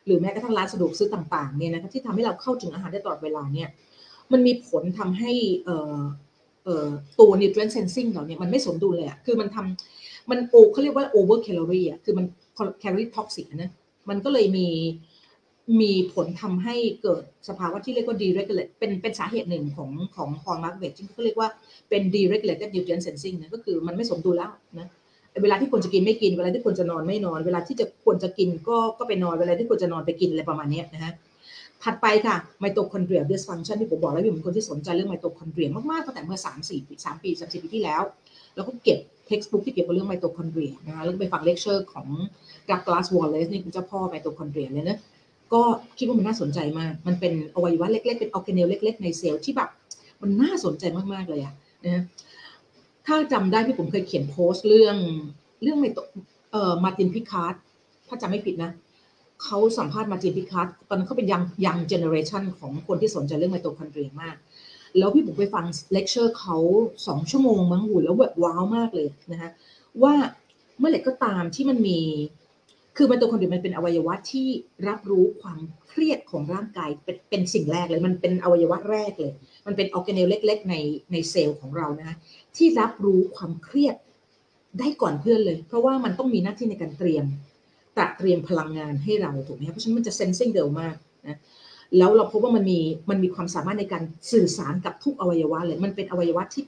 [0.05, 3.69] หรือแม้กระทั่งร้านสะดวกซื้อต่างๆเนี่ยนะคะที่ทำให้เราเข้าถึงอาหารได้ตลอดเวลาเนี่ย
[4.33, 5.31] มันมีผลทำให้
[7.19, 12.25] ตัว nutrient sensing เราเนี่ยมันไม่สมดุลเลยอะคือมันทำมันโอเขาเรียกว่า over calorie อะคือมัน
[12.83, 13.71] calorie toxic นะ
[14.09, 14.67] มันก็เลยมี
[15.81, 21.49] มีผลทำให้เกิดสภาวะที่เรียกว่า deregulate เป็นเป็นสาเหตุหนึ่งของของฮอร์โมนเวทที่เขาเรียกว่า
[21.89, 24.87] เป็น deregulated nutrient sensing นะก็คือมันไม่สมดุลแล้วนะ
[25.43, 31.13] เวลาที่ควรจะกินไม่กิน เวลาที่ควรจะนอนไม่นอน เวลาที่จะควรจะกินก็ก็ไปนอน เวลาที่ควรจะนอนไปกินอะไรประมาณนี้นะฮะ
[31.83, 38.01] ถัดไปค่ะไมโตคอนเดรีย dysfunction ที่ผมบอกแล้วอยู่เป็นคนที่สนใจเรื่องไมโตคอนเดรียมากๆตั้งแต่เมื่อ 3 4ปี3ปี30ปีที่แล้ว
[38.55, 42.07] แล้วก็เก็บ textbook ที่เกี่ยวกับเรื่องไมโตคอนเดรียนะคะแล้วไปฟังเลคเชอร์ของ
[42.69, 44.99] ดักลาสวอลเลสนี่คือเจ้าพ่อไมโตคอนเดรียเลยนะ
[45.53, 45.61] ก็
[45.97, 49.69] คิดว่ามันน่าสนใจมาก มันเป็นอวัยวะเล็กๆ เป็นออร์แกเนลเล็ก ๆ ในเซลล์ที่แบบ
[50.21, 50.83] มันน่าสนใจ
[51.13, 51.53] มากๆเลยอะ
[51.85, 52.03] นะ
[53.05, 54.97] ถ้าจำได้พี่ผมเคยเขียนโพสต์เรื่อง
[55.61, 55.97] เรื่องไมโต
[56.51, 57.55] เอ่อมาตินพิคาร์ด
[58.07, 58.71] ถ้าจำไม่ผิดนะ
[59.43, 64.35] เขาสัมภาษณ์มาตินพิคาร์ดตอนนั้นเขาเป็น young young generation ของคนที่สนใจเรื่องไมโตคอนเดรียมาก
[64.97, 66.57] แล้วพี่ผมไปฟังเลคเชอร์เขา
[67.07, 69.49] สองชั่วโมงมั้งหูแล้วแบบ wow มากเลยนะคะ
[70.03, 70.13] ว่า
[70.79, 71.99] เมื่อไหร่ก็ตามที่มันมี
[72.97, 74.47] คือไมโตคอนเดรียมันเป็นอวัยวะที่
[74.87, 79.33] รับรู้ความเครียดของร่างกายเป็นเป็นสิ่งแรกเลย มันเป็นอวัยวะแรกเลย
[79.67, 80.75] มันเป็นออร์แกเนลเล็ก ๆ ใน
[81.11, 82.15] ในเซลล์ของเรานะคะ
[82.57, 83.95] ที่รับรู้ความเครียด
[84.79, 90.95] ได้ก่อนเพื่อนเลย เพราะว่ามันต้องมีหน้าที่ในการเตรียมะเตรียมพลังงานให้เราถูกไหมเพราะฉะนั้นมันจะ sensing เร็วมาก
[91.27, 91.39] นะ
[91.97, 92.79] แล้วเราพบว่ามันมี
[93.09, 96.65] มันมีความสามารถในการสื่อสารกับทุกอวัยวะเลยมันเป็นอวัยวะที่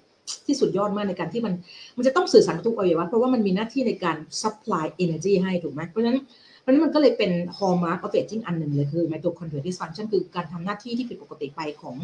[0.47, 1.53] ที่สุดยอดมากในการที่มัน
[1.97, 6.19] มันจะต้องสื่อสารกับทุกอวัยวะเพราะว่ามันมีหน้าที่ในการ supply energy ให้ถูกไหมเพราะฉะนั้น
[6.61, 11.95] เพราะนั้นมันก็เลยเป็น hallmark of aging อันหนึ่งเลยคือ mitochondrial dysfunction คือการทำหน้าที่ที่ผิดปกติไปของ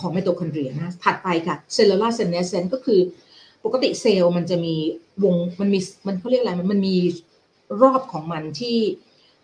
[0.00, 3.00] ของไมโตคอนเดรียนะถัดไปค่ะ cellular senescence ก็คือ
[3.64, 4.74] ปกติเซลล์มันจะมี
[5.24, 6.96] วงมันมีมันเขาเรียกอะไรมันมันมี
[7.82, 8.78] รอบของมันที่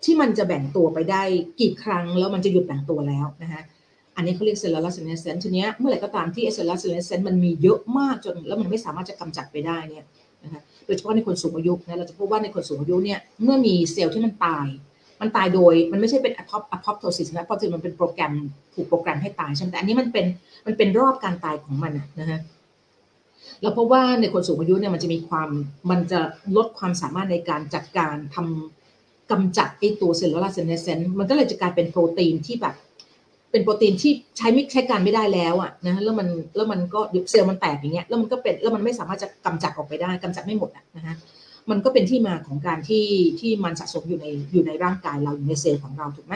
[0.04, 1.22] ที่มันจะแบ่งตัวไปได้
[1.60, 3.62] กี่ครั้งแล้วมันจะหยุดแบ่งตัวแล้วนะคะ
[4.16, 10.04] อันนี้เขาเรียก cellular senescence ทีเนี้ยเมื่อไหร่ก็ตามที่ cellular senescence มันมีเยอะมากจนแล้วมันไม่สามารถจะกำจัดไปได้เนี่ย
[10.44, 14.66] นะคะโดยเฉพาะในคนสูงอายุนะเราจะพบว่าในคนสูงอายุเนี่ยเมื่อมีเซลล์ที่มันตาย
[15.20, 16.32] มันตายโดยมันไม่ใช่เป็น
[16.76, 18.32] apoptosis นะ apoptosis มันเป็นโปรแกรม
[18.74, 20.26] ถูกโปรแกรมให้ตายใช่ไหมแต่อันนี้มันเป็น
[20.66, 22.40] มันเป็นรอบการตายของมันนะฮะ
[23.62, 25.48] เราพบว่าในคนสูงอายุเนี่ยมันจะมีความ
[25.90, 26.20] มันจะ
[26.56, 32.74] ลดความสามารถในการจัดการทำกำจัดไอตัวเซลลูลาร์เซนเนเซนมันก็เลยจะกลายเป็นโปรตีนที่แบบ
[33.50, 41.16] เป็นโปรตีนที่ใช้ไม่ใช้การไม่ได้แล้วอะนะแล้วมันแล้วมันก็เซลล์มันแตกอย่างเงี้ยแล้วมันก็เป็นแล้วมันไม่สามารถจะกำจัดออกไปได้กำจัดไม่หมดอะนะฮะ
[41.70, 43.06] มันก็เป็นที่มาของการที่
[43.40, 46.34] ที่มันสะสมอยู่ในอยู่ในร่างกายเราอยู่ในเซลล์ของเราถูกไหม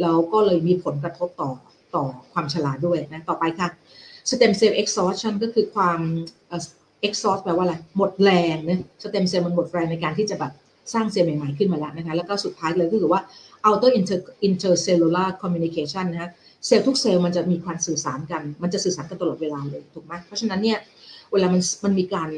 [0.00, 1.50] แล้วก็เลยมีผลกระทบต่อ
[1.94, 3.68] ต่อความฉลาดด้วยนะต่อไปค่ะ
[4.30, 6.00] stem cell exhaustion ก็คือความ
[7.06, 10.52] exhaust แปลว่าอะไร หมดแรงนะ stem cell มันหมดแรงในการที่จะแบบ
[10.94, 13.20] สร้างเซลล์ใหม่ๆขึ้นมาแล้วนะคะ แล้วก็สุดท้ายเลยก็คือว่า
[13.68, 14.18] outer inter
[14.48, 16.30] intercellular communication นะ
[16.66, 20.78] เซลล์ทุกเซลล์มันจะมีความสื่อสารกัน มันจะสื่อสารกันตลอดเวลาเลยถูกไหมเพราะฉะนั้นเนี่ย
[21.32, 22.30] เวลามันมันมีการ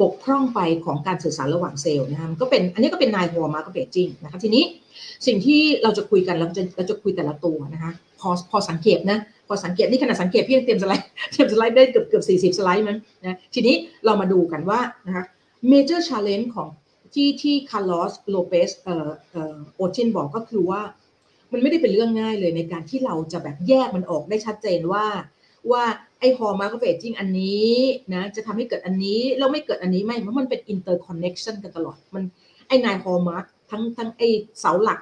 [0.00, 4.64] บกพร่องไปของการสื่อสารระหว่างเซลล์นะคะมันก็เป็นอันนี้ก็เป็น nine hallmark of aging นะคะทีนี้
[5.26, 13.74] สิ่งที่เราจะคุยกันเราจะเราจะคุยแต่ละตัวนะคะพอพอสังเกตนะ พอสังเกตนี่ขนาดสังเกตพี่ยังเตรียมสไลด์เตรียมสไลด์ได้เกือบเกือบสี่สิบสไลด์มั้งนะทีนี้
[14.04, 15.24] เรามาดูกันว่านะคะ
[15.72, 16.68] major challenge ของ
[17.14, 20.80] ที่ที่คาร์ลอสโลเปสเอ่อเอ่อโอตินบอกก็คือว่า
[21.52, 25.06] มันไม่ได้เป็นเรื่องง่ายเลยในการที่เราจะแบบแยกมันออกได้ชัดเจนว่า
[25.70, 25.84] ว่า
[26.20, 27.72] ไอ้ hallmark of aging อันนี้
[28.14, 32.24] นะจะทำให้เกิดอันนี้แล้วไม่เกิดอันนี้ไม่เพราะมันเป็น interconnection กันตลอดมัน
[32.68, 34.28] ไอ้ nine hallmark ทั้งทั้งไอ้
[34.60, 35.00] เสาหลัก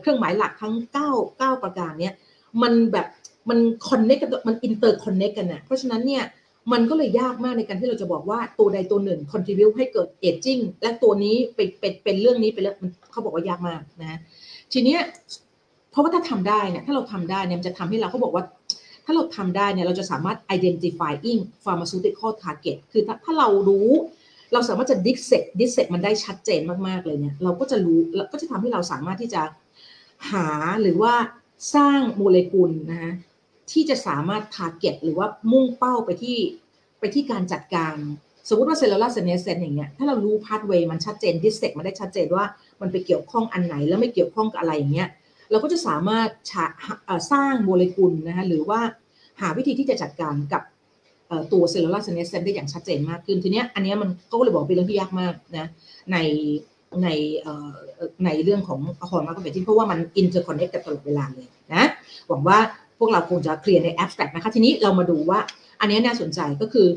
[0.00, 2.14] เครื่องหมายหลักทั้ง 9 9 ประการเนี้ย
[2.62, 3.06] มันแบบ
[3.48, 6.24] มัน connect กันมัน interconnect กันนะเพราะฉะนั้นเนี่ย
[6.72, 12.76] มันก็เลยยากมากในการที่เราจะบอกว่าตัวใดตัวหนึ่ง contribute ให้เกิด aging และตัวนี้เป็นเป็นเป็นเรื่องนี้เป็นเรื่อง
[13.10, 14.18] เขาบอกว่ายากมากนะ
[14.72, 15.00] ทีเนี้ย
[15.90, 18.44] เพราะว่าถ้าทำได้เนี่ยถ้าเราทำได้เนี่ยมันจะทำให้เราเขาบอกว่า
[19.04, 23.90] ถ้าเราทำได้เนี่ยเราจะสามารถ identifying pharmaceutical target คือถ้าถ้าเรารู้
[24.52, 27.98] เราสามารถจะ dissect dissect มันได้ชัดเจนมากๆเลยเนี่ยเราก็จะรู้
[28.32, 29.42] ก็จะทำให้เราสามารถที่จะ
[30.30, 30.46] หา
[30.82, 31.14] หรือว่า
[31.74, 33.12] สร้างโมเลกุลนะฮะ
[33.72, 36.38] ที่จะสามารถ target หรือว่ามุ่งเป้าไปที่
[36.98, 37.94] ไปที่การจัดการ
[38.48, 42.44] สมมติว่า cellular senescence อย่างเงี้ยถ้าเรารู้ pathway มันชัดเจน dissect มันได้ชัดเจนว่า
[42.80, 45.08] มันไปเกี่ยวข้องอันไหนแล้วไม่เกี่ยวข้องกับอะไรอย่างเงี้ย
[45.50, 46.28] เราก็จะสามารถ
[47.32, 48.80] สร้างโมเลกุลนะคะหรือว่า
[49.40, 50.62] หาวิธีที่จะจัดการกับ
[51.52, 55.66] ตัว cellular senescence ได้อย่างชัดเจนมากขึ้น ทีนี้อันนี้มันก็เลยบอกเป็นเรื่องที่ยากมากนะ
[56.12, 56.16] ใน
[57.02, 57.08] ใน
[58.24, 61.84] ในเรื่องของ hallmark complexity เพราะว่ามัน interconnect กันตลอดเวลาเลยนะ
[62.28, 62.58] หวังว่า
[62.98, 65.38] พวกเราคงจะ clear ใน abstract นะคะ ทีนี้เรามาดูว่า
[65.80, 66.88] อันนี้น่าสนใจก็คือ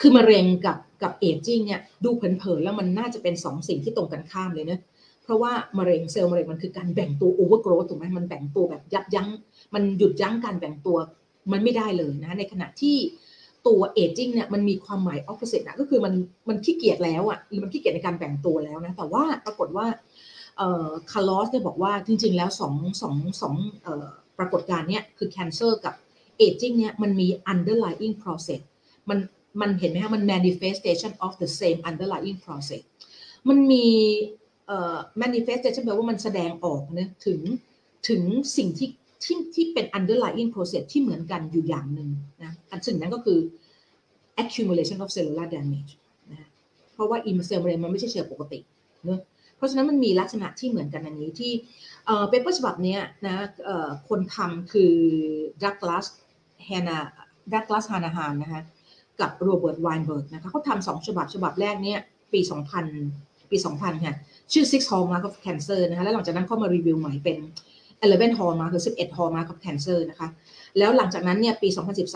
[0.00, 4.80] คือมะเร็งกับกับ aging เนี่ยดูเผินๆแล้วมันน่าจะเป็นสองสิ่งที่ตรงกันข้ามเลยเนะ
[5.24, 9.28] เพราะว่ามะเร็งเซลล์มะเร็งมันคือการแบ่งตัว overgrowth ถูกไหมมันแบ่งตัวแบบยับยั้ง
[9.74, 10.96] มันหยุดยั้งการแบ่งตัว
[11.52, 12.96] มันไม่ได้เลยนะ ในขณะที่
[13.66, 16.14] ตัว aging เนี่ยมันมีความหมาย opposite นะก็คือมัน
[16.48, 19.86] มันขี้เกียจแล้วอะหรือมันขี้เกียจในการแบ่งตัวแล้วนะแต่ว่าปรากฏว่า
[20.56, 24.08] เอ่อคาร์ลอสเนี่ยบอกว่าจริงๆแล้วสองสองสองเอ่อ
[24.40, 25.94] ปรากฏการณ์เนี่ยคือ cancer กับ
[26.46, 28.60] aging เนี่ยมันมี underlying process
[29.10, 29.18] มัน
[29.60, 32.82] มันเห็นไหมคะมัน manifestation of the same underlying process
[33.48, 33.86] มันมี
[34.66, 37.40] เอ่อ manifestation แปลว่ามันแสดงออกนะถึง
[38.08, 38.22] ถึง
[38.56, 38.90] สิ่งที่
[39.24, 42.08] ที่ที่เป็น underlying process ที่เหมือนกันอยู่อย่างหนึ่ง
[42.42, 43.38] นะอันสิ่งนั้นก็คือ
[44.42, 45.92] accumulation of cellular damage
[46.30, 46.48] นะ
[46.94, 48.58] เพราะว่าอิมเซลล์มะเร็งมันไม่ใช่เชื้อปกติ
[49.04, 49.20] เนอะ
[49.60, 51.52] เพราะฉะนั้นมันมีลักษณะที่เหมือนกันอันนี้ที่
[52.06, 52.96] paper ฉบับนี้
[53.26, 53.36] นะ
[54.08, 54.94] คนทำคือ
[55.62, 56.06] Douglas
[56.66, 58.62] Hana Douglas Hanahan นะคะ
[59.20, 61.98] กับ Robert Weinberg นะคะเขาทำสองฉบับฉบับแรกเนี่ย
[62.32, 62.40] ปี
[62.94, 64.14] 2000 ปี 2000 ค่ะ
[64.52, 67.38] ชื่อ Six Hallmark of Cancer นะคะแล้วหลังจากนั้นเขามารีวิวใหม่เป็น
[68.00, 70.28] 11 Hallmark คือ11 Hallmark of Cancer นะคะ
[70.78, 71.68] แล้วหลังจากนั้นเนี่ยปี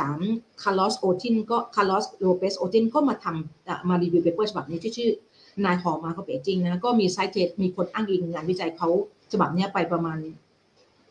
[0.07, 5.11] 2013 Carlos Otin ก็ Carlos Lopez Otin ก็มาทำมา review paper ฉบับนี้ที่ชื่อ
[5.65, 8.89] nine hallmark of aging นะก็มี cite มีคนอ้างอิงงานวิจัยเขา
[9.33, 10.19] ฉบับนี้ไปประมาณ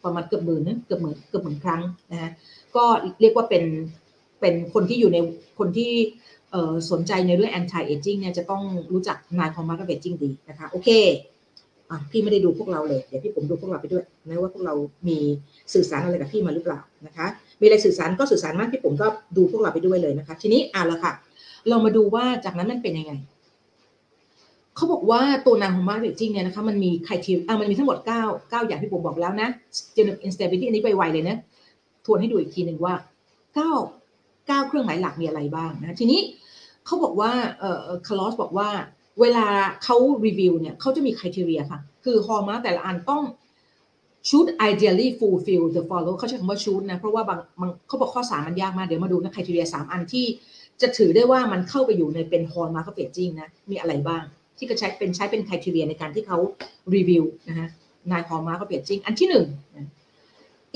[0.04, 2.32] ประมาณเกือบหมื่นนะเกือบหมื่นเกือบหมื่นครั้งนะฮะ
[2.76, 2.84] ก็
[3.22, 3.64] เรียกว่าเป็น
[4.42, 5.18] เป็นคนที่อยู่ใน
[5.60, 5.92] คนที่
[6.92, 10.90] สนใจในเรื่อง anti aging เนี่ยจะต้องรู้จัก nine hallmark of aging ดีนะคะโอเค
[11.90, 14.74] อพี่ไม่ได้ดูพวกเราเลย เดี๋ยวพี่ปุ๋มดูพวกเราไปด้วยนะว่าพวกเรา
[15.08, 15.18] มี
[15.74, 17.26] สื่อสารอะไรกับพี่มาหรือเปล่านะคะ
[17.60, 21.14] มีอะไรสื่อสารก็สื่อสารมากพี่ปุ๋มก็ดูพวกเราไปด้วยเลยนะคะ ทีนี้อะแล้วค่ะ
[21.70, 23.14] เรามาดูว่าจากนั้นมันเป็นยังไง
[24.76, 29.50] เขาบอกว่าตัว nine hallmark of aging เนี่ยนะคะมันมี criteria มันมีทั้งหมด 9 9 อย่างที่ปุ๋มบอกแล้วนะ
[29.96, 31.38] genomic instability อันนี้ไปไวเลยนะ
[32.06, 32.96] ทวนให้ดูอีกทีหนึ่งว่า
[33.66, 36.22] 9 9 เครื่องหมายหลักมีอะไรบ้างนะทีนี้
[36.86, 38.70] เขาบอกว่าเอ่อคาร์ลอสบอกว่า
[39.22, 39.46] เวลา
[39.84, 43.24] เขารีวิวเนี่ยเขาจะมี criteria ค่ะ คือ hallmark แต่ละอันต้อง
[44.30, 50.26] should ideally fulfill the follow เขาใช้คำว่า should นะ เพราะว่าบางบางเขาบอกข้อสามันยากมาก เดี๋ยวมาดูนะ criteria สามอันที่
[50.82, 54.24] จะถือได้ว่ามันเข้าไปอยู่ในเป็น hallmark of aging นะ มีอะไรบ้าง
[54.64, 56.38] ที่ก็ใช้เป็นใช้เป็น criteria ในการที่เขา
[56.96, 57.70] รีวิวนะฮะ
[58.12, 59.48] nine hallmark of aging อันที่หนึ่ง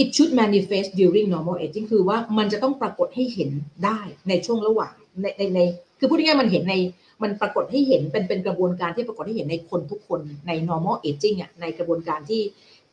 [0.02, 3.50] it should manifest during normal aging คือว่ามันจะต้องปรากฏให้เห็น
[3.86, 5.60] ได้ในช่วงระหว่างในในใน
[6.00, 6.76] คือพูดง่ายๆมันเห็นใน
[7.24, 12.44] มันปรากฏให้เห็นเป็นเป็นกระบวนการที่ปรากฏให้เห็นในคนทุกคนใน normal aging อะในกระบวนการที่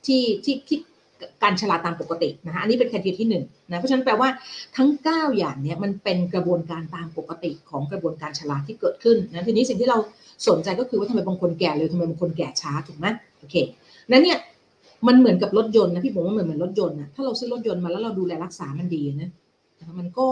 [0.06, 0.78] ที่ที่ที่
[1.42, 4.28] การชราตามปกตินะคะอันนี้เป็นแคทีที่หนึ่งนะเพราะฉะนั้นแปลว่า
[4.76, 9.98] ทั้ง 9 อย่างเนี้ยมันเป็นกระบวนการตามปกติของกระบวนการชราที่เกิดขึ้นนะทีนี้สิ่งที่เรา
[10.48, 13.06] สนใจก็คือว่าทำไมบางคนแก่เร็วทำไมบางคนแก่ช้าถูกไหม
[13.38, 13.54] โอเค
[14.10, 14.38] นั้นเนี่ย
[15.06, 19.30] มันเหมือนกับรถยนต์นะพี่ผมว่าเหมือนเหมือนรถยนต์นะถ้าเราซื้อรถยนต์มาแล้วเราดูแลรักษามันดีนะ
[20.00, 20.26] มันก็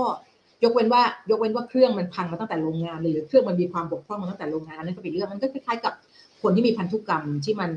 [0.65, 5.93] ยกเว้นว่ายกเว้นว่าเครื่องมันพังมาตั้งแต่โรงงานเลยหรือเครื่องมันมีความบกพร่องมาตั้งแต่โรงงานนั้นก็เป็นเรื่องมันก็คล้ายๆกับ
[6.43, 7.71] คนที่มีพันธุกรรมที่มัน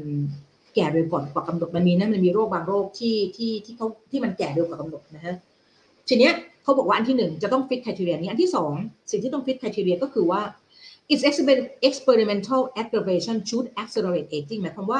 [0.76, 5.36] แก่เร็วก่อนกว่ากำหนดมันมีนะมันมีโรคบางโรคที่ที่ที่เขาที่มันแก่เร็วกว่ากำหนดนะฮะ
[6.08, 6.34] ทีเนี้ย
[6.64, 8.74] เขาบอกว่าอันที่หนึ่งจะต้องฟิตคุณทีเรียนี้อันที่สอง
[9.12, 10.42] สิ่งที่ต้องฟิตคุณทีเรียก็คือว่า
[11.14, 11.24] its
[11.88, 15.00] experimental aggravation should accelerate aging หมายความว่า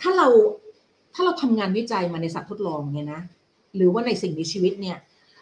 [0.00, 0.28] ถ้าเรา
[1.14, 3.20] ถ้าเราทำงานวิจัยมาในสัตว์ทดลองเนี่ยนะ
[3.76, 4.98] หรือว่าในสิ่งมีชีวิตเนี่ย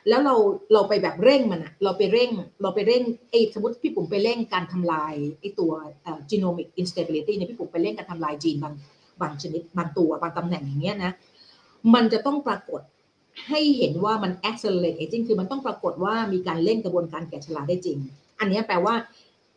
[0.09, 0.35] แล้วเรา
[0.73, 2.31] เราไปแบบเร่งมันอะเราไปเร่ง
[2.63, 5.73] เราไปเร่งไอ้สมมติพี่ปุ๋มไปเร่งการทำลายไอ้ตัว
[6.31, 8.75] genomic instability เนี่ยพี่ปุ๋มไปเร่งการทำลายจีนบาง
[9.21, 11.13] บางชนิดบางตัวบางตำแหน่งอย่างเงี้ยนะ
[11.95, 12.81] มันจะต้องปรากฏ
[13.49, 17.99] ให้เห็นว่ามัน accelerate aging คือมันต้องปรากฏว่ามีการเร่งกระบวนการแก่ชราได้จริง
[18.41, 18.95] อันนี้แปลว่า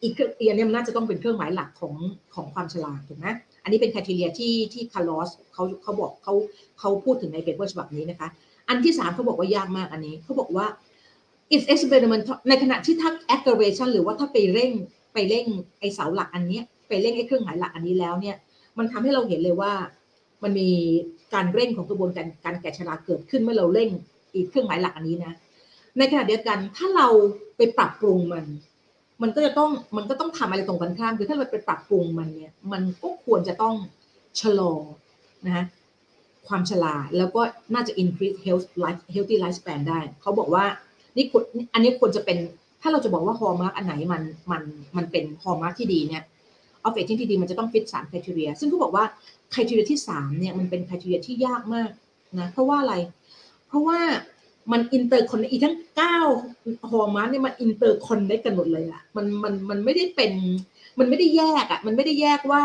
[0.03, 1.93] อีกเอียเนี่ยมันน่าจะต้องเป็นเครื่องหมายหลักของ
[2.35, 3.27] ของความชราถูกไหม
[3.63, 6.33] อันนี้เป็น criteria ที่ที่คาร์ลอสเขาเขาบอกเขา
[6.79, 8.27] เขาพูดถึงใน paper ฉบับนี้นะคะ
[8.69, 10.65] อันที่สามเขาบอกว่ายากมากอันนี้เขาบอกว่า
[11.53, 14.71] it's experimental ในขณะที่ถ้า aggravation หรือว่าถ้าไปเร่ง
[15.13, 15.45] ไปเร่ง
[15.79, 18.35] ไอเสาหลักอันนี้ไปเร่งไอเครื่องหมายหลักอันนี้แล้วเนี่ย
[18.77, 19.73] มันทำให้เราเห็นเลยว่า
[20.43, 20.69] มันมี
[21.33, 23.89] การเร่งของกระบวนการการแก่ชราเกิดขึ้นเมื่อเราเร่ง
[24.33, 25.33] อีกเครื่องหมายหลักอันนี้นะ
[25.97, 27.07] ในขณะเดียวกันถ้าเรา
[27.57, 28.45] ไปปรับปรุงมัน
[29.21, 33.75] มันก็จะต้องมันก็ต้องทำอะไรตรงกันข้ามคือถ้าเราไปปรับปรุงมันเนี่ย มันก็ควรจะต้อง
[34.39, 34.73] ชะลอ
[35.45, 35.65] นะฮะ
[36.47, 37.41] ความชราแล้วก็
[37.73, 40.65] น่าจะ increase health life healthy lifespan ได้ เขาบอกว่า
[41.17, 42.37] นี่ควรอันนี้ควรจะเป็น
[42.81, 44.63] ถ้าเราจะบอกว่า hallmark อันไหนมันมัน
[44.97, 46.23] มันเป็น hallmark ที่ดีเนี่ย
[46.87, 49.05] of aging ที่ดีมันจะต้องฟิตสาม criteria ซึ่งเขาบอกว่า
[49.53, 51.89] criteria ที่สามเนี่ยมันเป็น criteria ที่ยากมาก
[52.39, 52.95] นะเพราะว่าอะไร
[53.67, 53.99] เพราะว่า
[54.71, 56.17] มัน interconnect ทั้งเก้า
[56.91, 60.31] hallmark เนี่ยมัน interconnect ได้กันหมดเลยอะมันมันมันไม่ได้เป็น
[60.99, 62.63] มันไม่ได้แยกอะมันไม่ได้แยกว่า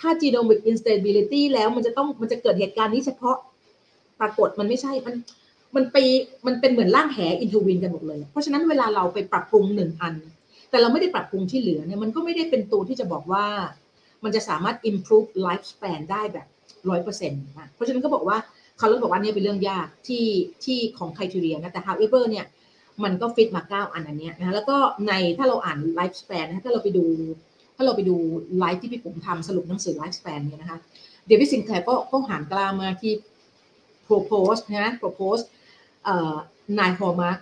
[0.00, 3.36] ถ้า genomic instability แล้วมันจะต้องมันจะเกิดเหตุการณ์นี้เฉพาะ
[4.20, 5.14] ปรากฏมันไม่ใช่มัน
[5.76, 5.96] มันไป
[6.46, 10.14] มันเป็นเหมือนร่างแหอินทวินกันหมดเลย เพราะฉะนั้นเวลาเราไปปรับปรุงหนึ่งอัน
[10.72, 13.44] แต่เราไม่ได้ปรับปรุงที่เหลือเนี่ยมันก็ไม่ได้เป็นตัวที่จะบอกว่า
[14.24, 16.46] มันจะสามารถ improve lifespan ได้แบบ
[16.90, 18.36] ร้อยเปอร์เซ็นต์นะเพราะฉะนั้นก็บอกว่า
[18.78, 20.26] เขาเลยบอกว่านี่เป็นเรื่องยากที่
[20.64, 22.46] ที่ของไคทีเรียนะแต่ however เนี่ย
[23.04, 24.76] มันก็ฟิตมาเก้าอันอันเนี้ยนะแล้วก็
[25.08, 27.04] ในถ้าเราอ่าน lifespan นะถ้าเราไปดู
[27.76, 28.16] ถ้าเราไปดู
[28.58, 30.78] ไลฟ์ที่พี่ปุ๋มทำสรุปหนังสือ lifespan เนี่ยนะคะ
[31.26, 33.12] David Sinclair ก็ก็หาญกล้ามาที่
[34.06, 35.42] propose นะ propose
[36.78, 37.38] nine hallmark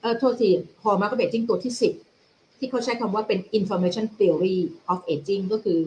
[0.00, 0.50] เอ่อโทษที
[0.84, 2.03] hallmark of aging ตัวที่10
[2.64, 4.58] ที่เขาใช้คำว่าเป็น information theory
[4.92, 5.80] of aging ก็คือ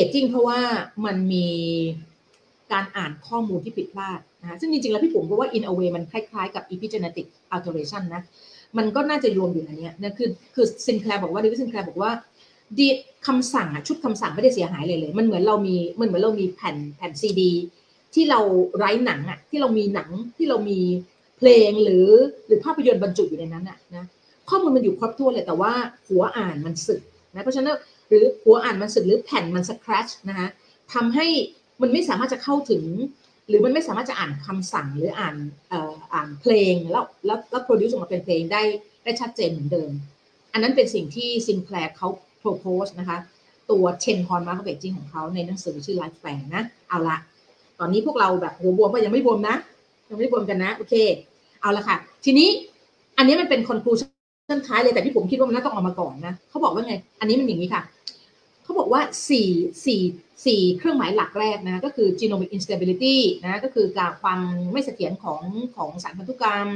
[0.00, 0.60] aging เพราะว่า
[1.04, 1.48] มันมี
[2.72, 8.22] การอ่านข้อมูลที่ผิดพลาดนะซึ่งจริงๆ แล้วพี่ปุ๋มก็ว่า in a way มันคล้ายๆ กับ epigenetic alteration นะ
[8.78, 12.10] มันก็น่าจะรวมอยู่ในนี้นะคือคือ Sinclair บอกว่า David Sinclair บอกว่า
[12.78, 12.86] ดี
[13.26, 17.52] คำสั่งอะชุดคำสั่งไม่ได้เสียหายเลยเลย มันเหมือนเรามีมันเหมือนเรามีแผ่นแผ่นซีดี
[18.14, 18.40] ที่เรา
[18.76, 20.80] write หนังอะที่เรามีหนังที่เรามี
[21.38, 22.06] เพลงหรือ
[22.46, 24.04] หรือภาพยนตร์บรรจุอยู่ในนั้นอะนะ
[24.50, 25.72] ข้อมูลมันอยู่ครบถ้วนเลยแต่ว่า
[26.08, 27.00] หัวอ่านมันสึก
[27.34, 27.76] นะเพราะฉะนั้น
[28.08, 30.48] หรือหัวอ่านมันสึกหรือแผ่นมัน scratch นะคะ
[30.94, 31.26] ทำให้
[31.82, 32.84] มันไม่สามารถจะเข้าถึง
[33.48, 35.36] หรือมันไม่สามารถจะอ่านคำสั่งหรืออ่าน
[36.12, 38.62] อ่านเพลงแล้วแล้วแล้ว produce ออกมาเป็นเพลงได้
[39.04, 39.90] ได้ชัดเจนเหมือนเดิม
[40.52, 42.08] อันนั้นเป็นสิ่งที่ซินแคลร์เขา
[42.42, 43.18] propose นะคะ
[43.70, 47.16] ตัว10 horn mark aging ของเขาในหนังสือชื่อ life span นะเอาละ
[47.78, 49.56] ตอนนี้พวกเราแบบหัวบวมก็ยังไม่บวมนะ
[50.10, 50.94] ยังไม่บวมกันนะโอเค
[51.60, 52.48] เอาละค่ะ ทีนี้
[53.18, 53.60] อันนี้มันเป็น
[54.50, 57.82] สุดท้ายเลยแต่ที่ผมคิดว่ามันน่าต้องออกมาก่อนนะเขาบอกว่าไง อันนี้มันอย่างนี้ค่ะ
[58.64, 59.48] เขาบอกว่าสี่
[59.86, 60.00] สี่
[60.46, 64.40] สี่เครื่องหมายหลักแรกนะก็คือ genomic instability นะก็คือการความ
[64.72, 65.42] ไม่เสถียรของ
[65.76, 66.68] ของสารพันธุกรรม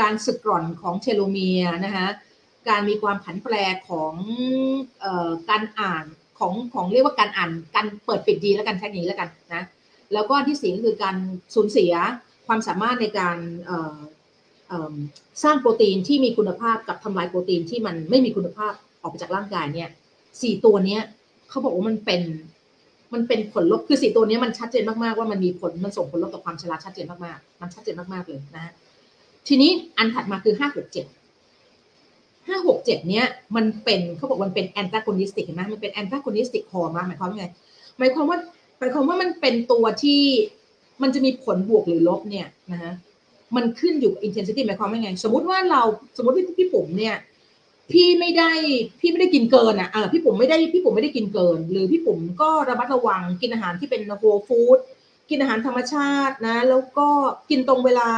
[0.00, 2.06] การสึกกร่อนของเทโลเมียนะคะ
[2.68, 3.54] การมีความผันแปร
[3.88, 4.14] ของ
[5.00, 6.04] เอ่อการอ่าน
[6.38, 9.62] ของของเรียกว่าการอ่านการเปิดปิดดีแล้วกันแค่นี้แล้วกันนะ
[10.12, 11.16] แล้วก็ที่สี่ก็คือการ
[11.54, 11.92] สูญเสีย
[12.46, 13.38] ความสามารถในการ
[15.42, 19.88] สร้างโปรตีนที่มีคุณภาพกับทำลายโปรตีนที่มันไม่มีคุณภาพออกไปจากร่างกายเนี่ย
[20.42, 21.02] สี่ตัวเนี้ย
[21.48, 22.22] เขาบอกว่ามันเป็น
[23.14, 28.72] มันเป็นผลลบคือสี่ตัวนี้มันชัดเจนมากๆว่ามันมีผลมันส่งผลลบต่อความชราชัดเจนมากๆ มันชัดเจนมากๆเลยนะ
[29.48, 31.06] ทีนี้อันถัดมาคือห้าหกเจ็ด
[32.48, 37.46] ห้าหกเจ็ดเนี้ยมันเป็นเขาบอกมันเป็น antagonistic เห็นไหมมันเป็น antagonistic hallmark หมายความว่าไง
[37.98, 38.38] หมายความว่า
[38.78, 40.22] หมายความว่ามันเป็นตัวที่
[41.02, 42.92] มันจะมีผลบวกหรือลบเนี่ยนะฮะ
[43.56, 45.82] มันขึ้นอยู่กับ intensity หมายความว่าไง สมมติว่าเรา
[46.16, 47.16] สมมติพี่พี่ปุ๋มเนี่ย
[47.92, 48.52] พี่ไม่ได้
[49.00, 54.78] พี่ไม่ได้กินเกินอะเออพี่ปุ๋มไม่ได้พี่ปุ๋มไม่ได้กินเกิน หรือพี่ปุ๋มก็ระมัดระวังกินอาหารที่เป็นโฮฟู้ด
[55.30, 57.08] กินอาหารธรรมชาตินะ แล้วก็
[57.50, 58.10] กินตรงเวลา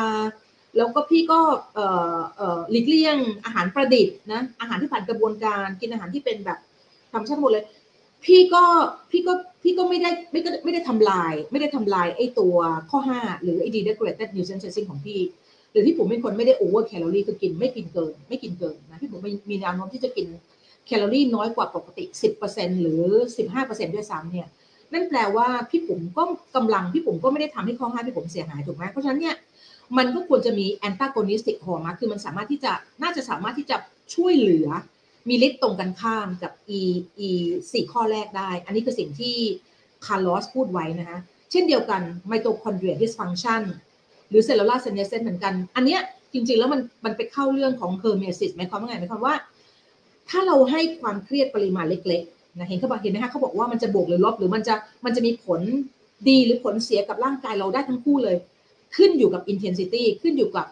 [0.77, 1.41] แล้วก็พี่ก็
[1.75, 6.59] เอ่อเอ่อหลีกเลี่ยงอาหารประดิษฐ์นะอาหารที่ผ่านกระบวนการ กินอาหารที่เป็นแบบ
[7.13, 7.65] ธรรมชาติหมดเลย
[8.25, 8.65] พี่ก็
[9.11, 9.33] พี่ก็
[9.63, 12.57] พี่ก็ไม่ได้ไม่ก็ไม่ได้ทำลาย ไม่ได้ทำลายไอ้ตัว
[12.91, 15.21] ข้อ 5 หรือไอ้ deregulated nutrient sensing ของพี่
[15.71, 20.27] หรือพี่ปุ่มเป็นคนไม่ได้ over calorie คือกินไม่กินเกิน ไม่กินเกินนะพี่ปุ่มมีแนวโน้มที่จะกิน
[20.87, 22.05] แคลอรี่น้อยกว่าปกติ
[22.43, 23.03] 10%หรือ
[23.47, 24.49] 15%ด้วยซ้ำเนี่ย
[24.93, 26.23] นั่นแปลว่าพี่ปุ่มก็
[26.57, 29.37] กำลังพี่ปุ่มก็ไม่ได้ทำให้ข้อห้าพี่ปุ่มเสียหายถูกไหมเพราะฉะนั้นเนี่ย
[29.97, 33.77] มันก็ควรจะมี antagonistic hallmark คือมันสามารถที่จะน่าจะสามารถที่จะ
[34.15, 34.69] ช่วยเหลือ
[35.29, 36.81] มีฤทธิ์ตรงกันข้ามกับ e
[37.27, 37.29] e
[37.73, 39.37] สี่ข้อแรกได้ อันนี้คือสิ่งที่
[40.07, 41.19] คาร์ลอสพูดไว้นะคะ
[41.51, 43.63] เช่นเดียวกัน mitochondria dysfunction
[44.29, 46.01] หรือ cellular senescence เหมือนกัน อันเนี้ย
[46.33, 49.35] จริงๆ แล้วมันมันไปเข้าเรื่องของ hormesis หมายความว่าไงหมายความว่า
[50.29, 55.61] ถ้าเราให้ความเครียดปริมาณเล็กๆนะเห็นเขาบอกเห็นไหมคะเขาบอกว่ามันจะบวกหรือลบหรือมันจะมันจะมีผล
[56.29, 58.37] ดีหรือผลเสียกับร่างกายเราได้ทั้งคู่เลย
[58.97, 60.67] ขึ้นอยู่กับ intensity ขึ้นอยู่กับ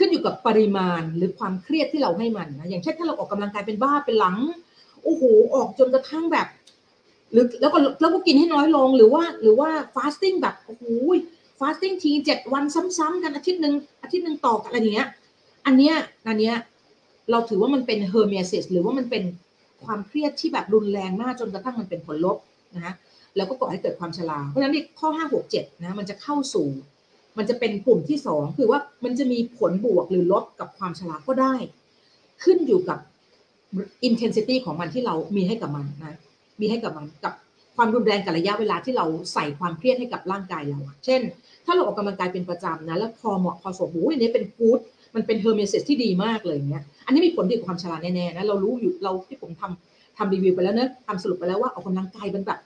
[0.00, 4.36] ขึ้นอยู่กับปริมาณหรือความเครียดที่เราให้มันนะอย่างเช่นถ้าเราออกกำลังกายเป็นบ้าเป็นหลัง
[5.04, 5.22] โอ้โห
[5.54, 6.46] ออกจนกระทั่งแบบ
[7.32, 10.84] หรือแล้วก็แล้วก็กินให้น้อยลงหรือว่าหรือว่า fasting แบบโอ้โห
[11.60, 12.64] fasting ทีเจ็ดวัน
[12.98, 15.08] ซ้ำๆกันอาทิตย์หนึ่งอาทิตย์หนึ่งต่อกันอะไรอย่างเงี้ย
[15.66, 15.94] อันเนี้ย
[16.28, 16.54] อันเนี้ย
[17.30, 19.24] เราถือว่ามันเป็น hermesis หรือว่ามันเป็น
[19.84, 22.36] ความเครียดที่แบบรุนแรงมากจนกระทั่งมันเป็นผลลบ
[22.74, 22.94] นะฮะ
[23.36, 26.68] แล้วก็ก่อให้เกิดความชราเพราะฉะนั้นข้อห้าหกเจ็ดนะมันจะเข้าสู่
[27.38, 31.54] มันจะเป็นกลุ่มที่สองคือว่ามันจะมีผลบวกหรือลบกับความชราก็ได้
[32.44, 32.98] ขึ้นอยู่กับ
[34.08, 36.18] intensity ของมันที่เรามีให้กับมันนะ
[36.60, 37.34] มีให้กับมันกับ
[37.76, 41.20] ความรุนแรงกับระยะเวลาที่เราใส่ความเครียดให้กับร่างกายเราเช่น
[41.66, 44.78] ถ้าเราออกกำลังกายเป็นประจำนะแล้วพอเหมาะพอสมบูรณ์อันนี้เป็นกู๊ด
[45.14, 52.58] มันเป็น hormesis ที่ดีมากเลยเนี้ยอันนี้มีผลดีกับความชราแน่ๆนะเรารู้อยู่เราพี่ปุ่มทำทำรีวิวไปแล้วเนอะทำสรุปไปแล้วว่าออกกำลังกายมันแบบ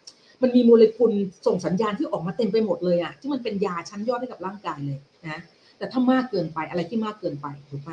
[0.44, 1.12] มันมีโมเลกุล
[1.46, 5.40] ส่งสัญญาณที่ออกมาเต็มไปหมดเลยอะที่มันเป็นยาชั้นยอดให้กับร่างกายเลยนะ
[5.78, 7.90] แต่ถ้ามากเกินไปอะไรที่มากเกินไปถูกไหม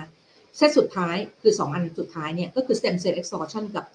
[0.58, 3.86] เซตสุดท้ายคือ 2 อันสุดท้ายเนี่ยก็คือ stem cell exhaustion กับ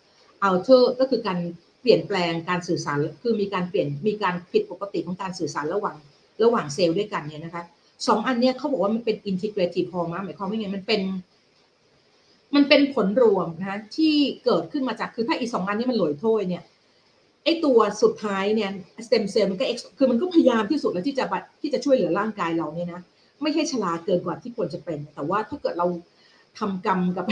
[0.49, 1.39] alter ก็คือการ
[1.81, 5.97] เปลี่ยนแปลงการสื่อสาร คือมีการเปลี่ยนมีการผิดปกติของการสื่อสารระหว่าง
[6.45, 7.63] ระหว่างเซลล์ด้วยกันเนี่ยนะคะ
[8.07, 11.01] สองอันเนี้ยเขาบอกว่ามันเป็น integrative hormone หมายความว่าไงมันเป็น
[12.55, 14.15] มันเป็นผลรวมนะที่
[14.45, 16.63] เกิดขึ้นมาจากคือถ้าอีสองอันนี้มันหลอยถ้วยเนี่ย
[17.47, 18.71] ไอตัวสุดท้ายเนี่ย
[19.07, 19.65] สเต็มเซลล์มันก็
[19.99, 21.25] คือมันก็พยายามที่สุดแล้วที่จะ
[21.63, 23.01] ที่จะช่วยเหลือร่างกายเราเนี่ยนะ
[23.43, 25.87] ไม่ใช่ชราเกินกว่าที่ควรจะเป็น แต่ว่าถ้าเกิดเรา
[26.59, 27.27] ทำกรรมกับ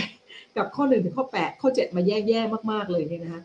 [0.57, 3.43] กับข้อหนึ่งถึงข้อแปดข้อเจ็ดมาแย่ๆมาก ๆเลยเนี่ยนะคะ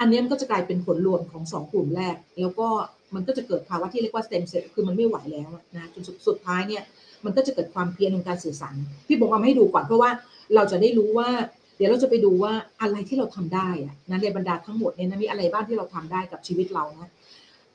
[0.00, 2.68] อันนี้มันก็จะกลายเป็นผลรวมของสองกลุ่มแรก แล้วก็
[3.14, 6.82] มันก็จะเกิดภาวะที่เรียกว่าสเต็มเซลล์คือมันไม่ไหวแล้วนะจนสุดท้ายเนี่ย
[7.24, 8.74] มันก็จะเกิดความเพี้ยนในการสื่อสาร
[9.06, 10.10] พี่บอกว่าให้ดูก่อนเพราะว่า
[10.54, 11.28] เราจะได้รู้ว่า
[11.76, 17.10] เดี๋ยวเราจะไปดูว่าอะไรที่เราทำได้อะนะในบรรดาทั้งหมดเนี่ยนะมีอะไรบ้างที่เราทำได้กับชีวิตเรานะ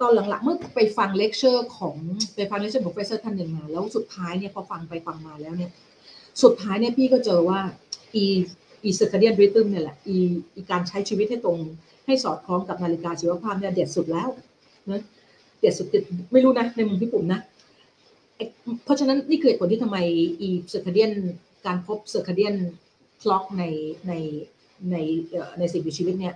[0.02, 1.96] ตอนหลังๆเมื่อไปฟังเลคเชอร์ของ
[2.36, 5.72] ไปฟังเลคเชอร์ของ professor ท่านหนึ่งมาแล้วสุดท้ายเนี่ยพอฟังไปฟังมาแล้วเนี่ย
[6.44, 7.60] สุดท้ายเนี่ยพี่ก็เจอว่า
[8.16, 8.26] อี
[8.84, 10.18] อี circadian rhythm เนี่ยแหละอี
[10.56, 11.58] อีการใช้ชีวิตให้ตรง
[12.06, 14.30] ให้สอดคล้องกับนาฬิกาชีวภาพเนี่ยเด็ดสุดแล้ว
[14.90, 15.02] นะ
[15.60, 15.88] เด็ดสุด
[16.32, 17.40] ไม่รู้นะในมุมพี่ปุ่มนะ
[18.84, 19.98] เพราะฉะนั้นนี่คือผลที่ทำไม
[20.42, 21.12] อี circadian
[21.66, 22.56] การพบ circadian
[23.22, 23.63] clock ใน
[24.08, 24.13] ใน
[24.91, 24.95] ใน
[25.60, 26.36] ในสิ่งมีชีวิตเนี่ย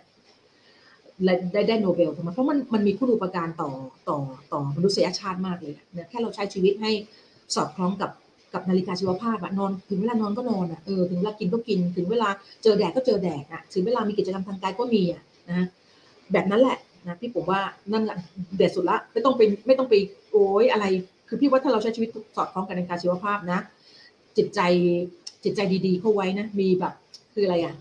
[1.53, 3.69] ได้ได้โนเบลทำไมเพราะมันมันมีคุณูปการต่อ
[4.09, 4.17] ต่อ
[4.51, 6.91] ต่อมนุษยชาติมากเลยเนี่ยแค่เราใช้ชีวิตให้
[7.55, 8.11] สอดคล้องกับ
[8.53, 12.29] กับนาฬิกาชีวภาพอะนอนถึงเวลานอนก็นอนอะเออถึงเวลากินก็กิน ถึงเวลา
[12.63, 15.65] เจอแดดก็เจอแดดอะถึงเวลามีกิจกรรมทางกายก็มีอะนะ
[16.31, 17.59] แบบนั้นแหละนะพี่ปุ่มว่า
[17.93, 18.17] นั่นแหละ
[18.57, 19.93] เด็ดสุดละไม่ต้องไปไม่ต้องไป
[20.31, 20.85] โอ้ยอะไร
[21.27, 23.59] คือพี่ว่าถ้าเราใช้ชีวิตสอดคล้องกับนาฬิกาชีวภาพนะ
[24.37, 24.59] จิตใจ
[25.43, 26.93] จิตใจดี ๆ เข้าไว้นะ มีแบบ
[27.33, 27.75] คืออะไรอะ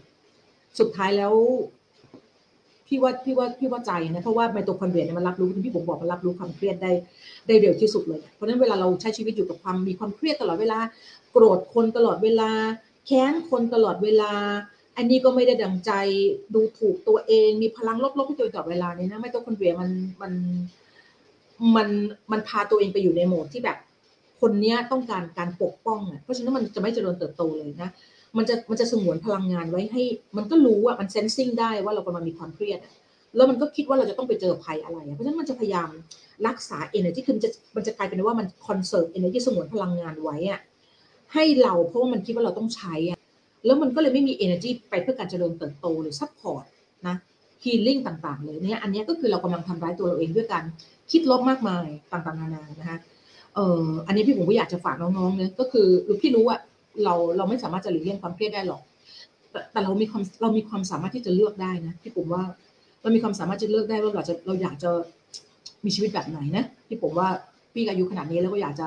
[0.78, 1.32] สุดท้ายแล้ว
[2.86, 6.92] พี่ว่าพี่ว่าพี่ว่าใจนะเพราะว่าไมโตคอนเดรียเนี่ยมันรับรู้ที่พี่ผมบอกมันรับรู้ความเครียดได้
[7.46, 10.78] ได้เร็วที่สุดเลย เพราะฉะนั้นเวลาเราใช้ชีวิตอยู่กับความมีความเครียดตลอดเวลา
[11.32, 12.50] โกรธคนตลอดเวลา
[13.06, 14.32] แค้นคนตลอดเวลา
[14.96, 15.92] อันนี้ก็ไม่ได้ดังใจ
[16.54, 19.90] ดูถูกตัวเอง มีพลังลบๆที่ตัวตลอดเวลาเนี่ยนะไม่ต้อนเวียมัน
[20.22, 20.32] มัน
[21.76, 21.88] มัน
[22.32, 23.78] มันพาตัวเองไปอยู่ในโหมดที่แบบ
[24.42, 27.90] คนเนี้ยต้องการการปกป้องอะเพราะฉะนั้นมันจะไม่เจริญเติบโตเลยนะ
[28.36, 30.02] มันจะมันจะสงวนพลังงานไว้ให้
[30.36, 32.92] มันก็รู้อะมันเซนซิงได้ว่าเรากำลังมีความเครียดอะ
[33.36, 35.88] แล้วมันก็คิดว่าเราจะต้องไปเจอภัยอะไร เพราะฉะนั้นมันจะพยายาม
[36.46, 40.60] รักษา energy คือมันจะมันจะกลายเป็นว่ามัน conserve energy สงวนพลังงานไว้อะ
[41.34, 43.18] ให้เราเพราะว่ามันคิดว่าเราต้องใช้อะ
[43.66, 46.64] แล้วมันก็เลยไม่มี energy ไปเพื่อการเจริญเติบโตหรือ support
[47.06, 47.16] นะ
[47.64, 50.64] healing ต่างๆ เลยเนี่ยอันนี้ก็คือเรากำลังทำร้ายตัวเราเองด้วยการ
[51.10, 52.98] คิดลบมากมายต่างๆนานานะคะ
[53.54, 55.88] เอ่ออันนี้พี่ผมก็อยากจะฝากน้องๆเนี่ยก็คือ
[56.20, 56.56] พี่รู้ว่า
[57.04, 58.82] เราเราไม่สามารถจะหลีกเลี่ยงความเครียดได้หรอก
[59.50, 62.42] แต่แต่เรามีความเรามีความสามารถที่จะเลือกได้นะพี่ผมว่า
[63.02, 64.90] เรามีความสามารถจะเลือกได้ว่าเราจะเราอยากจะ
[65.84, 67.28] มีชีวิตแบบไหนนะพี่ผมว่า
[67.72, 68.86] พี่อายุขนาดนี้แล้วก็อยากจะ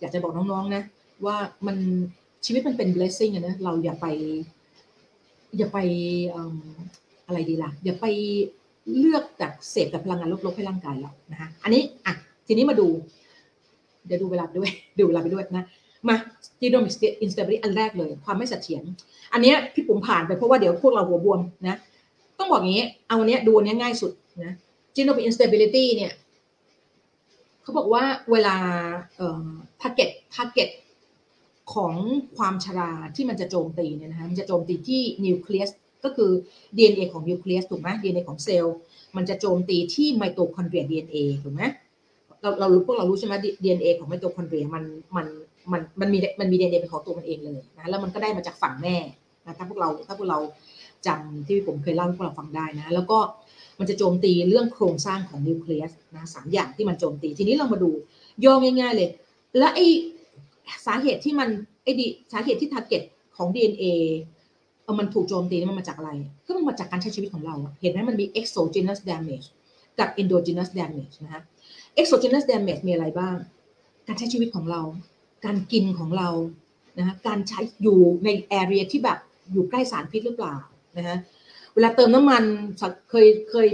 [0.00, 0.82] อยากจะบอกน้องๆนะ
[1.26, 1.76] ว่ามัน
[2.46, 4.06] ชีวิตมันเป็น blessing นะเราอย่าไป
[5.58, 5.78] อย่าไป
[7.26, 8.06] อะไรดีล่ะ อย่าไป
[8.98, 12.14] เลือกแต่เสพแต่พลังงานลบๆให้ร่างกายเรานะคะอันนี้อะ
[12.46, 12.88] ทีนี้มาดู
[14.06, 15.64] เดี๋ยวดูเวลาด้วย ดูเวลาไปด้วยนะ
[16.08, 16.16] มา
[16.60, 16.92] genomic
[17.24, 18.82] instability อันแรกเลย ความไม่เสถียร
[19.32, 21.76] อันนี้พี่ปุ๋มผ่านไปเพราะว่าเดี๋ยวพวกเราหัวบวมนะ
[22.38, 24.12] ต้องบอกงี้ เอาอันนี้ดูอันนี้ง่ายสุด
[24.44, 24.54] นะ
[24.96, 26.12] genomic instability เนี่ย
[27.62, 28.56] เขาบอกว่าเวลา
[29.16, 29.48] เอ่อ
[29.80, 30.70] target target
[31.74, 31.94] ของ
[32.36, 35.70] ความชราที่มันจะโจมตีเนี่ยนะคะมันจะโจมตีที่นิวเคลียส
[36.04, 36.30] ก็คือ
[36.76, 38.76] DNA ของนิวเคลียสถูกไหม DNA ของเซลล์
[39.16, 41.62] มันจะโจมตีที่ mitochondria DNA ถูกไหม
[42.42, 44.84] เราเรารู้พวกเรารู้ใช่ไหม DNA ของไมโตคอนเดรียมัน
[45.16, 45.26] มัน
[45.72, 48.96] มันมันมีมันมี DNA เป็นของตัวมันเองเลยนะแล้วมันก็ได้มาจากฝั่งแม่
[49.46, 50.38] นะถ้าพวกเราถ้าพวกเรา
[51.06, 53.18] จำที่พี่ปุ่มเคยเล่าให้พวกเราฟังได้นะ แล้วก็
[53.78, 57.90] มันจะโจมตีเรื่องโครงสร้างของนิวเคลียสนะสามอย่างที่มันโจมตี ทีนี้เรามาดู
[58.44, 59.08] ย่อง่ายๆเลย
[59.58, 59.80] และไอ
[60.86, 61.48] สาเหตุที่มัน
[61.82, 63.02] ไอดีสาเหตุที่ทาร์เก็ต
[63.36, 63.84] ของ DNA
[64.84, 66.10] เอมันถูกโจมตีนี่มันมาจากอะไร
[66.46, 69.46] ก็มันมาจากการใช้ชีวิตของเรา เห็นไหมมันมี exogenous damage
[69.98, 71.42] กับ endogenous damage นะฮะ
[72.00, 73.36] exogenous damage มีอะไรบ้าง
[74.06, 74.82] การใช้ชีวิตของเรา
[75.44, 76.28] การกินของเรา
[76.98, 78.28] นะฮะการใช้อยู่ใน
[78.60, 79.18] area ที่แบบ
[79.52, 80.54] อยู่ใกล้สารพิษหรือเปล่า
[80.96, 81.16] นะฮะ
[81.74, 82.42] เวลาเติมน้ำมัน
[83.10, 83.68] เคยเคย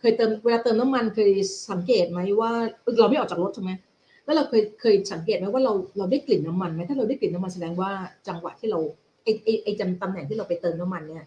[0.00, 1.30] เคยเติมเวลาเติมน้ำมันเคย
[1.70, 2.52] สังเกตไหมว่า
[2.98, 3.72] เราไม่ออกจากรถใช่ไหม
[4.24, 7.90] แล้วเราเคยเคยสังเกตไหมว่าเราเราได้กลิ่นน้ำมันไหมถ้าเราได้กลิ่นน้ำมันแสดงว่า
[8.28, 8.78] จังหวะที่เรา
[9.22, 11.24] ไอไอไอจำตำแหน่งที่เราไปเติมน้ำมันเนี่ย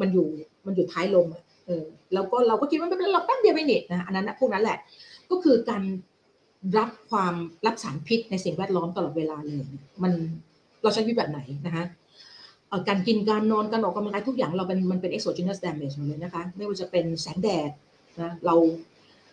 [0.00, 0.26] มันอยู่
[0.66, 4.78] มันอยู่ท้ายลมอะเออแล้วก็เราก็คิดว่าไม่เป็นไรเราแป๊บเดียวไปน็ตนะอันนั้นนะพวกนั้นแหละ
[5.30, 5.82] ก็คือการ
[6.78, 7.34] รับความ
[7.66, 9.64] รับสารพิษในสิ่งแวดล้อมตลอดเวลาเลย
[10.02, 10.12] มัน
[10.82, 11.84] เราใช้ชีวิตแบบไหนนะคะ
[12.88, 17.70] การกินการนอนการออกกำลังกายทุกอย่างเราเป็นมันเป็น exogenous damage หมดเลยนะคะ ไม่ว่าจะเป็นแสงแดด
[18.20, 18.54] นะเรา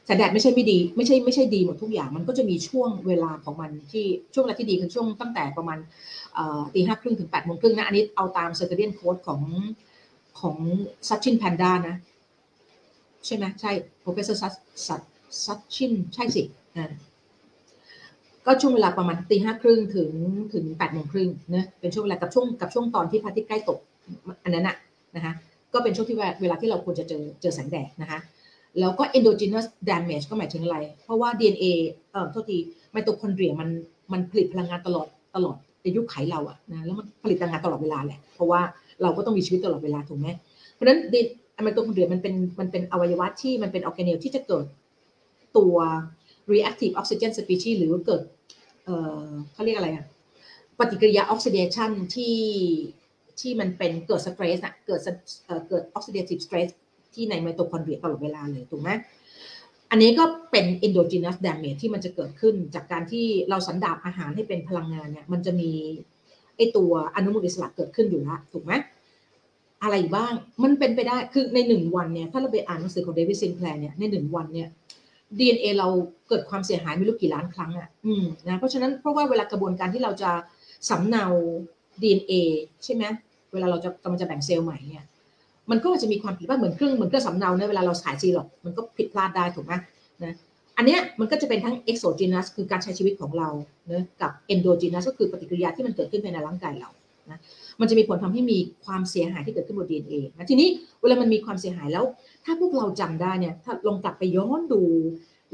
[0.06, 5.78] แสงแดดไม่ใช่ไม่ดีไม่ใช่ไม่ใช่ดีหมดทุกอย่าง มันก็จะมีช่วงเวลาของมันที่ช่วงเวลาที่ดีคือช่วงตั้งแต่ประมาณ
[6.74, 9.42] ตีห้าครึ่งถึงแปดโมงครึ่งนะอันนี้เอาตามเซอร์เ d เดียนโค้ดของ
[10.40, 10.58] ของ
[11.08, 11.96] Satchin Panda นะ
[13.26, 13.72] ใช่ไหมใช่
[14.04, 15.02] professor ซัช
[15.44, 16.44] ซัชชินใช่สิ
[18.46, 20.12] ก็ช่วงเวลาประมาณตีห้าครึ่งถึง
[20.54, 23.80] ถึงแปดโมงครึ่งนะเป็นช่วงเวลากับช่วงกับช่วงตอนที่พระอาทิตย์ใกล้ตก
[24.44, 24.76] อันนั้นนะ
[25.16, 25.34] นะคะ
[25.74, 28.20] ก็เป็นช่วงที่เวลาที่เราควรจะเจอเจอแสงแดดนะคะ
[28.80, 31.66] แล้วก็ endogenous damage ก็หมายถึงอะไร เพราะว่า DNA
[32.12, 32.58] เอ่อโทษที
[32.92, 33.70] ไมโตคอนเดรียมัน
[34.12, 38.62] มันผลิตพลังงานตลอดตลอดในอายุขัยเราอะนะแล้วมันผลิตพลังงานตลอดเวลาแหละ เพราะว่า
[39.02, 40.28] เราก็ต้องมีชีวิตตลอดเวลาถูกไหม
[40.74, 41.00] เพราะฉะนั้น
[41.64, 44.66] ไมโตคอนเดรียมันเป็นมันเป็นอวัยวะที่มันเป็นออร์แกเนลที่จะเกิด
[45.58, 45.76] ตัว
[46.52, 48.22] reactive oxygen species หรือเกิด
[48.86, 50.06] เอ่อเขาเรียกอะไรอะ
[50.80, 52.38] ปฏิกิริยาออกซิเดชันที่
[53.40, 55.02] ที่มันเป็นเกิด stress อะเกิด
[55.70, 56.70] เกิด oxidative stress
[57.14, 58.90] ที่ในไมโตคอนเดรียตลอดเวลาเลยถูกไหม
[59.92, 65.72] อันนี้ก็เป็น endogenous damage ที่มันจะเกิดขึ้นจากการที่เราสันดาปอาหารให้เป็นพลังงานเนี่ยมันจะมี
[66.58, 68.74] ไอตัวอนุมูลอิสระเกิดขึ้นอยู่แล้วถูกไหม
[69.84, 74.70] อะไรบ้างมันเป็นไปได้คือในหนึ่งวันเนี่ยถ้าเราไปอ่านหนังสือของ David Sinclair เนี่ยในหนึ่งวันเนี่ย
[75.40, 75.88] DNA เรา
[76.30, 80.32] เกิดความเสียหายไม่รู้กี่ล้านครั้งอะอืมนะเพราะฉะนั้นเพราะว่าเวลากระบวนการที่เราจะ
[80.90, 81.26] สำเนา
[82.02, 82.34] DNA
[82.84, 83.04] ใช่ไหม
[83.54, 85.06] เวลาเราจะกำลังจะแบ่งเซลล์ใหม่เนี่ย
[85.72, 89.74] มันก็จะมีความผิดพลาดเหมือนเครื่องเหมือนเครื่องสำเนาเนี่ยเวลาเราขายซีหรอกมันก็ผิดพลาดได้ถูกไหม
[90.24, 90.34] นะ
[90.78, 93.50] อันเนี้ยมันก็จะเป็นทั้ง exogenous คือการใช้ชีวิตของเรา
[93.88, 96.90] เนะกับ endogenous ก็คือปฏิกิริยาที่มันเกิดขึ้นภายในร่างกายเรา
[97.32, 97.40] นะ
[97.80, 100.70] มันจะมีผลทำให้มีความเสียหายที่เกิดขึ้นบน DNA นะทีนี้
[101.02, 102.04] เวลามันมีความเสียหายแล้ว
[102.46, 104.82] ถ้าพวกเราจำได้เนี่ยถ้าลองกลับไปย้อนดู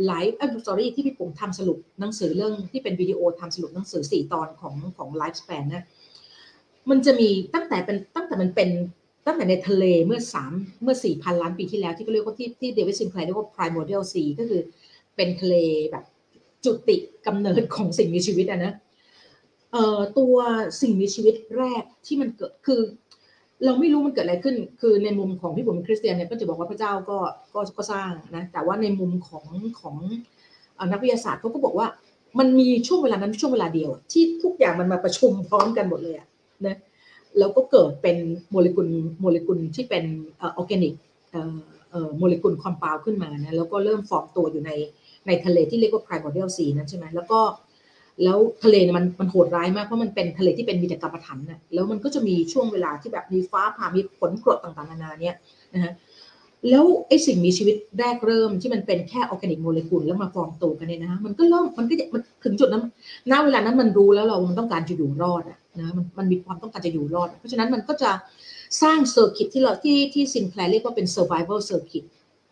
[0.05, 5.85] ไลฟ์เออ sorry ที่พี่ปุ่มทำสรุปหนังสือเรื่องที่เป็นวิดีโอทำสรุปหนังสือสี่ตอนของของ Lifespan นะ
[6.89, 8.69] มันจะมีตั้งแต่เป็นตั้งแต่มันเป็น
[9.25, 10.53] ตั้งแต่ในทะเลเมื่อสาม
[10.83, 14.61] เมื่อสี่พันล้านปีที่แล้วที่เขาเรียกว่าที่ที่ David Sinclair เรียกว่า primordial sea ก็คือ
[15.15, 15.55] เป็นทะเล
[15.91, 16.03] แบบ
[16.65, 16.95] จุติ
[17.25, 18.73] กำเนิดของสิ่งมีชีวิตอะนะ
[19.73, 20.35] เอ่อตัว
[20.81, 22.81] สิ่งมีชีวิตแรกที่มันเกิดคือ
[23.65, 27.17] เราไม่รู้มันเกิดอะไรขึ้น คือในมุมของพี่ปุ่มเป็นคริสเตียนเนี่ยก็จะบอกว่าพระเจ้าก็
[27.53, 29.45] ก็ก็สร้างนะแต่ว่าในมุมของ
[29.79, 29.95] ของ
[30.91, 31.87] นักวิทยาศาสตร์เขาก็บอกว่า
[32.39, 36.27] มันมีช่วงเวลานั้นช่วงเวลาเดียว ที่ทุกอย่างมันมาประชุมพร้อมกันหมดเลยอะ
[36.65, 36.77] นะ
[37.39, 38.17] แล้วก็เกิดเป็น
[38.51, 38.87] โมเลกุล
[39.21, 40.03] โมเลกุลที่เป็น
[40.41, 40.93] ออร์แกนิก
[42.17, 44.71] โมเลกุล complex ขึ้นมานะแล้วก็เริ่มฟอร์มตัวอยู่ใน
[45.27, 47.39] ในทะเลที่เรียกว่า primordial sea นั้นใช่ไหมแล้วก็
[48.23, 55.35] แล้วทะเลเนี่ยมันมันโหดร้ายมากเพราะมันเป็นทะเลที่เป็นมีแต่กำมะถันน่ะแล้วมันก็จะมีช่วงเวลาที่แบบมีฟ้าผ่ามีฝนกรดต่างๆนานาเนี่ย
[55.73, 55.93] นะฮะ
[56.69, 62.83] แล้วไอ้สิ่งมีชีวิตแรกเริ่มที่มันเป็นแค่ออร์แกนิกโมเลกุลแล้วมาฟอร์มตัวกันเนี่ยนะฮะมันก็เริ่มมันก็มันถึงจุดนั้น
[63.31, 68.11] ณเวลานั้นมันรู้แล้วเรามันต้องการจะอยู่รอดอะนะมันมันมีความต้องการจะอยู่รอด เพราะฉะนั้นมันก็จะ
[68.81, 72.05] สร้าง circuit ที่เราที่ที่ Sinclair เรียกว่าเป็น survival circuit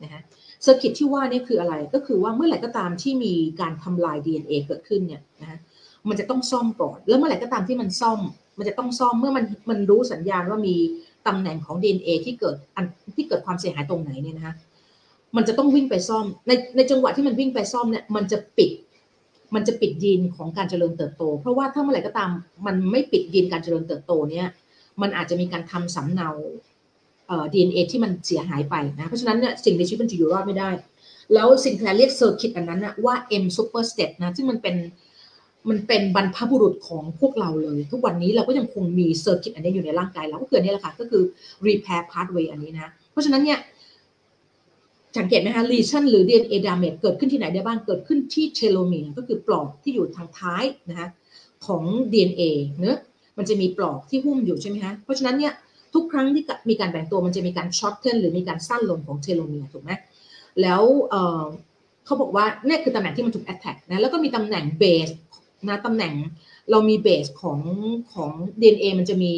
[0.03, 0.21] นะฮะ
[0.63, 5.59] circuit ที่ว่านี่คืออะไรก็คือว่าเมื่อไหร่ก็ตามที่มีการทำลาย DNA เกิดขึ้นเนี่ยนะฮะ
[6.09, 8.19] มันจะต้องซ่อมก่อนแล้วเมื่อไหร่ก็ตามที่มันซ่อม
[8.57, 10.75] มันจะต้องซ่อมเมื่อมันมันรู้สัญญาณว่ามี
[11.27, 12.85] ตำแหน่งของ DNA ที่เกิดอัน
[13.15, 14.55] ที่เกิดความเสียหายตรงไหนเนี่ยนะฮะ
[15.35, 18.71] มันจะต้องวิ่งไปซ่อมในในจังหวะที่มันวิ่งไปซ่อมเนี่ยมันจะปิด
[19.55, 22.29] มันจะปิดยีนของการเจริญเติบโต เพราะว่าถ้าเมื่อไหร่ก็ตาม
[22.65, 24.47] มันไม่ปิดยีนการเจริญเติบโตเนี่ย
[25.01, 26.29] มันอาจจะมีการทำสำเนา
[27.53, 30.69] ดีเอ็นเอที่มันเสียหายไปนะ เพราะฉะนั้นเนี่ยสิ่งในชีวิตมันจะอยู่รอดไม่ได้
[31.33, 34.75] แล้วสิ่งแคลเรียกเซอร์คิตอันนั้นนะว่า M super step นะ ซึ่งมันเป็น
[35.69, 41.23] มันเป็นบรรพบุรุษของพวกเราเลย ทุกวันนี้เราก็ยังคงมี circuit อันนี้อยู่ในร่างกายเราก็คือนี่แหละค่ะก็คือ
[41.65, 43.59] repair pathway อันนี้นะ เพราะฉะนั้นเนี่ย
[45.17, 51.07] สังเกตไหมคะ lesion หรือ DNA damage เกิดขึ้นที่ไหนได้บ้าง เกิดขึ้นที่เทโลเมียร์ก็คือปลอกที่อยู่ทางท้ายนะคะ
[51.65, 52.43] ของ DNA
[52.79, 52.95] เนื้อ
[53.37, 55.53] มันจะมีปลอกที่หุ้มอยู่ใช่ไหมคะเพราะฉะนั้นเนี่ย
[55.93, 59.91] ทุกครั้งที่มีการแบ่งตัวมันจะมีการ shorten หรือมีการสั้นลงของเทโลเมียร์ถูกไหม
[60.61, 60.81] แล้ว
[62.05, 65.09] เขาบอกว่านี่คือตำแหน่งที่มันถูก attack นะแล้วก็มีตำแหน่งเบส
[65.67, 66.13] นะตำแหน่ง
[66.71, 67.59] เรามีเบสของ
[68.13, 68.31] ของ
[68.61, 69.33] DNA มันจะมี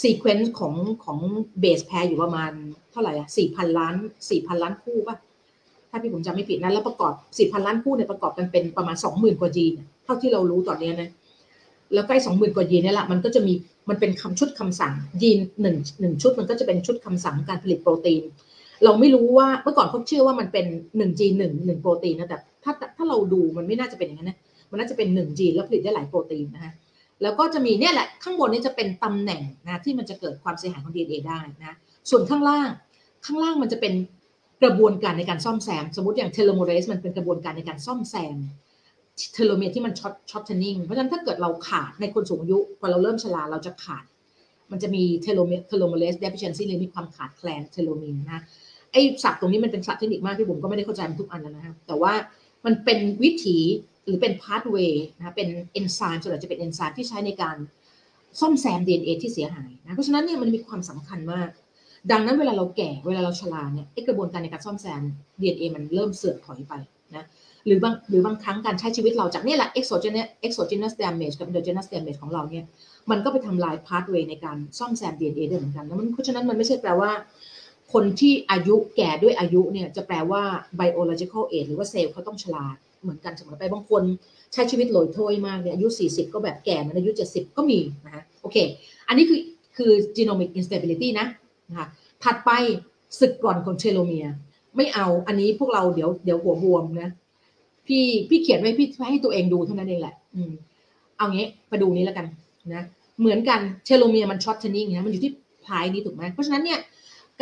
[0.00, 0.74] sequence ของ
[1.04, 1.18] ของ
[1.60, 2.52] base pair อยู่ประมาณ
[2.90, 3.94] เท่าไหร่อะสี่พันล้าน
[4.30, 5.16] สี่พันล้านคู่ป่ะ
[5.90, 9.72] ถ้าพี่ผมจำไม่ผิดนะแล้วประกอบสี่พันล้านคู่เนี่ยประกอบกันเป็นประมาณสองหมื่นกว่าจีน
[10.04, 11.10] เท่าที่เรารู้ตอนนี้นะ
[11.94, 13.54] แล้วไอ้สองหมื่นกว่ายีนนี่แหละมันก็จะมี
[13.88, 18.22] มันเป็นคำชุดคำสั่งยีนหนึ่งหนึ่งชุดมันก็จะเป็นชุดคำสั่งการผลิตโปรตีน
[18.84, 20.66] เราไม่รู้ว่าเมื่อก่อนเขาเชื่อว่ามันเป็น
[20.96, 24.38] หนึ่งจีนหนึ่งหนึ่งโปรตีนนะแต่ถ้าถ้าเราดูมันไม่น่าจะเป็นอย่างนั้นนะ
[24.70, 26.72] มันน่าจะเป็นหนึ่งจีนแล้วผลิตได้หลายโปรตีนนะคะ
[27.22, 31.76] แล้วก็จะมีเนี่ยแหละข้างบนนี้จะเป็นตำแหน่งนะที่มันจะเกิดความเสียหายของ DNA ได้นะ
[32.10, 32.68] ส่วนข้างล่าง
[33.26, 33.94] ข้างล่างมันจะเป็น
[34.62, 38.36] กระบวนการในการซ่อมแซม สมมติอย่าง telomerase มันเป็นกระบวนการในการซ่อมแซม
[39.34, 44.04] เทโลเมียร์ที่มัน short shortening เพราะฉะนั้นถ้าเกิดเราขาดในคนสูงอายุพอเราเริ่มชราเราจะขาด
[44.70, 48.40] มันจะมีเทโลเมียร์ telomerase deficiency หรือมีความขาดแคลนเทโลเมียร์นะ
[48.92, 52.12] ไอ้ศัพท์ตรงนี้มันเป็นศัพท์เทคนิคมากที่ผมก็ไม่ได้เข้าใจมันทุกอันนะฮะแต่ว่า
[52.64, 53.58] มันเป็นวิถี
[54.04, 57.56] หรือเป็น pathway นะเป็นเอนไซม์ส่วนใหญ่จะเป็นเอนไซม์ที่ใช้ในการ
[58.40, 61.48] ซ่อมแซม DNA ที่เสียหายนะเพราะฉะนั้นเนี่ยมันมีความสำคัญมาก
[62.12, 65.02] ดังนั้นเวลาเราแก่เวลาเราชราเนี่ยไอกระบวนการในการซ่อมแซม
[65.40, 66.72] DNA มันเริ่มเสื่อมถอยไป
[67.16, 67.24] นะ
[67.66, 72.64] หรือบางหรือบางครั้งการใช้ชีวิตเราจากนี่แหละ exogenous exogenous damage กับ endogenous damage ของเราเนี่ย
[73.10, 77.10] มันก็ไปทำลาย pathway ในการซ่อมแซม DNA ด้เหมือนกันแล้วมันเพราะฉะนั้นมันไม่ใช่แปลว่า
[77.92, 80.42] คนที่อายุแก่ด้วยอายุเนี่ยจะแปลว่า
[80.80, 82.66] biological age หรือว่าเซลล์เขาต้องชรา
[83.02, 84.02] เหมือนกันเสมอไปบางคน
[84.52, 88.56] ใช้ชีวิตลอยโถยมากเนี่ยอายุ 40 ก็แบบแก่เหมือนอายุ 70 ก็มีนะคะโอเค
[89.08, 89.40] อันนี้คือ
[89.76, 91.26] คือ genomic instability นะ
[91.68, 91.86] นะคะ
[92.24, 92.50] ถัดไป
[93.20, 94.26] สึกกร่อนของเทโลเมียร์
[94.76, 97.10] ไม่เอาอันนี้พวกเราเดี๋ยวเดี๋ยวหัวบวมนะ
[97.88, 100.52] พี่พี่เขียนไว้พี่ให้ตัวเองดูเท่านั้นเองแหละ อืม
[101.16, 102.26] เอางี้มาดูนี้แล้วกัน
[102.74, 102.82] นะ
[103.20, 105.32] เหมือนกันเทโลเมียร์มัน shortening นะมันอยู่ที่
[105.66, 106.78] ปลายนี้ถูกไหมเพราะฉะนั้นเนี่ย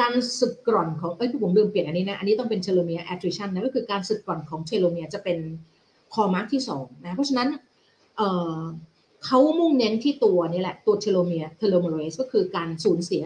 [0.01, 5.39] การสึกกร่อนของเอ้ยผมลืมเปลี่ยนอันนี้นะอันนี้ต้องเป็น telomere attrition นะก็คือการสึกกร่อนของเทโลเมียร์จะเป็น
[6.15, 7.49] hallmark ที่สองนะเพราะฉะนั้น
[8.17, 13.23] เขามุ่งเน้นที่ตัวนี่แหละตัวเทโลเมียร์ telomerase ก็คือการสูญเสีย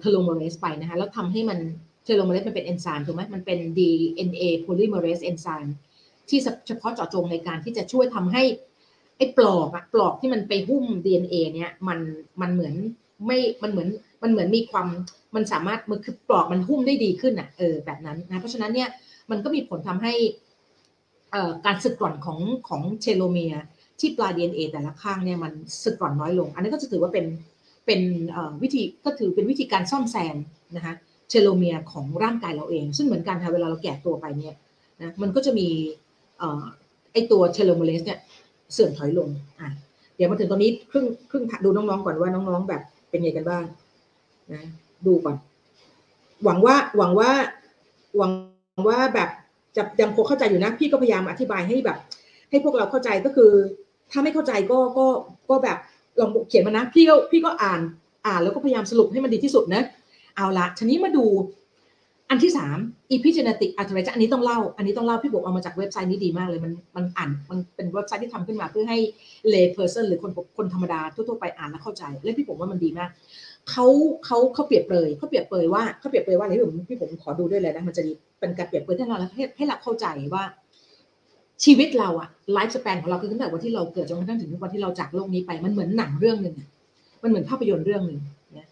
[0.00, 1.58] telomerase ไปนะคะแล้วทำให้มัน
[2.04, 5.70] telomerase มันเป็นเอนไซม์ถูกไหมมันเป็น DNA polymerase enzyme
[6.28, 8.42] ที่เฉพาะเจาะจงในการที่จะช่วยทำให้
[9.16, 11.98] ไอ้ปลอกอะปลอกที่มันไปหุ้ม DNA เนี่ยมัน
[12.40, 12.74] มันเหมือน
[13.26, 13.88] ไม่มันเหมือน
[14.22, 14.88] มันเหมือนมีความ
[15.34, 18.88] มันสามารถมันคือปลอกมันหุ้มได้ดีขึ้นอะเออแบบนั้นนะเพราะฉะนั้นเนี่ย
[19.30, 20.14] มันก็มีผลทำให้
[21.66, 23.54] การสึกกร่อนของของเทโลเมียร์
[24.00, 25.52] ที่ปลาย DNA แต่ละข้างเนี่ยมัน
[25.82, 27.26] สึกกร่อนน้อยลง อันนี้ก็จะถือว่าเป็น
[27.86, 28.00] เป็น
[28.62, 30.36] วิธีก็ถือเป็นวิธีการซ่อมแซม
[30.76, 30.94] นะคะ
[31.28, 34.54] เทโลเมียร์ของร่างกายเราเอง ซึ่งเหมือนกันค่ะเวลาเราแก่ตัวไปเนี่ย
[35.00, 35.68] นะมันก็จะมี
[37.12, 38.18] ไอตัว telomerase เนี่ย
[38.72, 39.28] เสื่อมถอยลง
[39.60, 39.68] อะ
[40.16, 43.64] เดี๋ยวมาถึงตอนนี้ครึ่งครึ่งดูน้องๆก่อนว่าน้องๆแบบเป็นไงกันบ้าง
[44.52, 44.62] นะ
[45.06, 45.36] ดูก่อน
[46.44, 47.30] หวังว่าหวังว่า
[48.16, 48.32] หวัง
[48.88, 49.28] ว่าแบบ
[49.76, 51.98] จะยังคงเข้าใจอยู่นะ พี่ก็พยายามอธิบายให้แบบ
[52.50, 53.50] ให้พวกเราเข้าใจก็คือ
[54.10, 55.06] ถ้าไม่เข้าใจก็ก็
[55.50, 55.78] ก็แบบ
[56.20, 57.80] ลองเขียนมานะพี่ก็พี่ก็อ่าน
[58.26, 59.82] อ่านแล้วก็พยายามสรุปให้มันดีที่สุดนะ
[60.36, 61.24] เอาละทีนี้มาดู
[62.30, 62.78] อันที่สาม
[63.14, 68.98] epigenetic alterations อันนี้ต้องเล่า อันนี้ต้องเล่าพี่บอกเอามาจากเว็บไซต์นี้ดีมากเลย มันมันอ่านมันเป็นเว็บไซต์ที่ทำขึ้นมาเพื่อให้
[69.52, 73.10] lay person หรือคนคนธรรมดาทั่วๆไปอ่านแล้วเข้าใจ และพี่ผมว่ามันดีมาก
[73.70, 73.86] เขา
[74.24, 78.02] เขาเขาเปรียบเปรยเขาเปรียบเปรยว่าเขาเปรียบเปรยว่าอะไรพี่ผมพี่ผมขอดูด้วยเลยนะมันจะ
[78.40, 80.44] เป็นการเปรียบเปรยให้เราให้ให้เราเข้าใจว่า
[81.64, 86.54] ชีวิตเราอะ lifespan ของเราคือตั้งแต่วันที่เราเกิดจนกระทั่งถึงวันที่เราจากโลกนี้ไปมันเหมือนหนังเรื่องหนึ่ง
[87.22, 88.20] มันเหมือนภาพยนตร์เรื่องหนึ่ง
[88.56, 88.66] นะ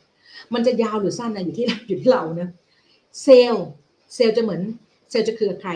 [0.54, 2.48] มันจะยาวหรือสั้นนะอยู่ที่อยู่ที่เรานะ
[3.22, 3.66] เซลล์
[4.14, 4.62] เซลล์จะเหมือน
[5.10, 5.70] เซลล์จะคือใคร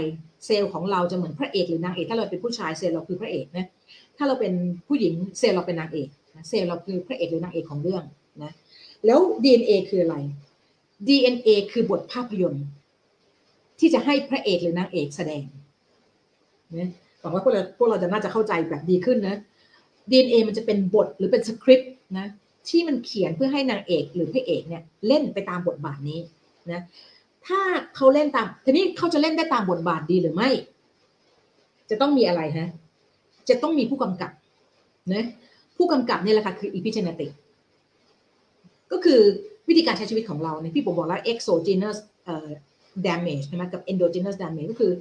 [0.46, 3.66] เซลล์ของเราจะเหมือนพระเอกหรือนางเอก ถ้าเราเป็นผู้ชายเซลล์เราคือพระเอกนะ
[4.16, 4.52] ถ้าเราเป็น
[4.88, 6.08] ผู้หญิงเซลล์เราเป็นนางเอก
[6.48, 8.02] เซลล์เราคือพระเอกหรือนางเอกของเรื่อง
[8.42, 8.52] นะ
[9.06, 10.16] แล้ว DNA คืออะไร
[11.08, 12.66] DNA คือบทภาพยนตร์
[13.78, 15.44] ที่จะให้พระเอกหรือนางเอกแสดง
[16.76, 19.36] นะหวังว่าพวกเราพวกเราจะน่าจะเข้าใจแบบดีขึ้นนะ
[20.10, 22.26] DNA มันจะเป็นบทหรือเป็นสคริปต์นะ
[22.68, 26.20] ที่มันเขียนเพื่อให้นางเอกหรือพระเอกเนี่ยเล่นไปตามบทบาทนี้
[26.72, 26.82] นะ
[27.48, 27.60] ถ้า
[27.96, 30.48] เขาเล่นตามทีนี้เขาจะเล่นได้ตามบทบาทดีหรือไม่
[31.90, 32.68] จะต้องมีอะไรฮะ
[33.48, 34.30] จะต้องมีผู้กำกับ
[35.12, 35.24] นะ
[35.76, 37.30] ผู้กำกับนี่แหละค่ะคือ epigenetic
[38.92, 39.20] ก็คือ
[39.68, 41.96] วิธีการใช้ชีวิตของเราเนี่ยพี่ผมบอกแล้ว exogenous
[43.06, 44.92] damage ใช่ไหมกับ endogenous damage ก็คือ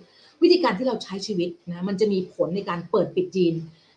[0.41, 3.53] วิธีการที่เราใช้ชีวิตนะมันจะมีผลในการเปิดปิดจีน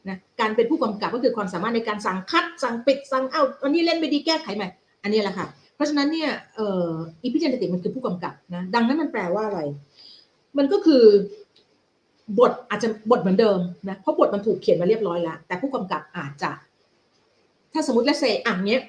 [0.08, 4.68] นะการเป็นผู้กำกับก็คือความสามารถในการสั่งคัด สั่งปิดสั่งเอาอันนี้เล่นไม่ดีแก้ไขใหม่
[5.02, 5.46] อันนี้แหละค่ะ
[5.80, 6.88] ราะฉะนั้นเนี่ยเอ่อ
[7.22, 9.60] อีพิเจนติมันคือผู้กำกับนะดังนั้นมันแปลว่าอะไร
[10.58, 11.04] มันก็คือ
[12.38, 13.58] บทอาจจะบทเหมือนเดิม
[13.88, 16.50] นะเพราะบทมันถูกเขียนมาเรียบร้อยแล้ว แต่ผู้กำกับอาจจะ
[17.72, 18.80] ถ้าสมมติละครอย่างเนี้ย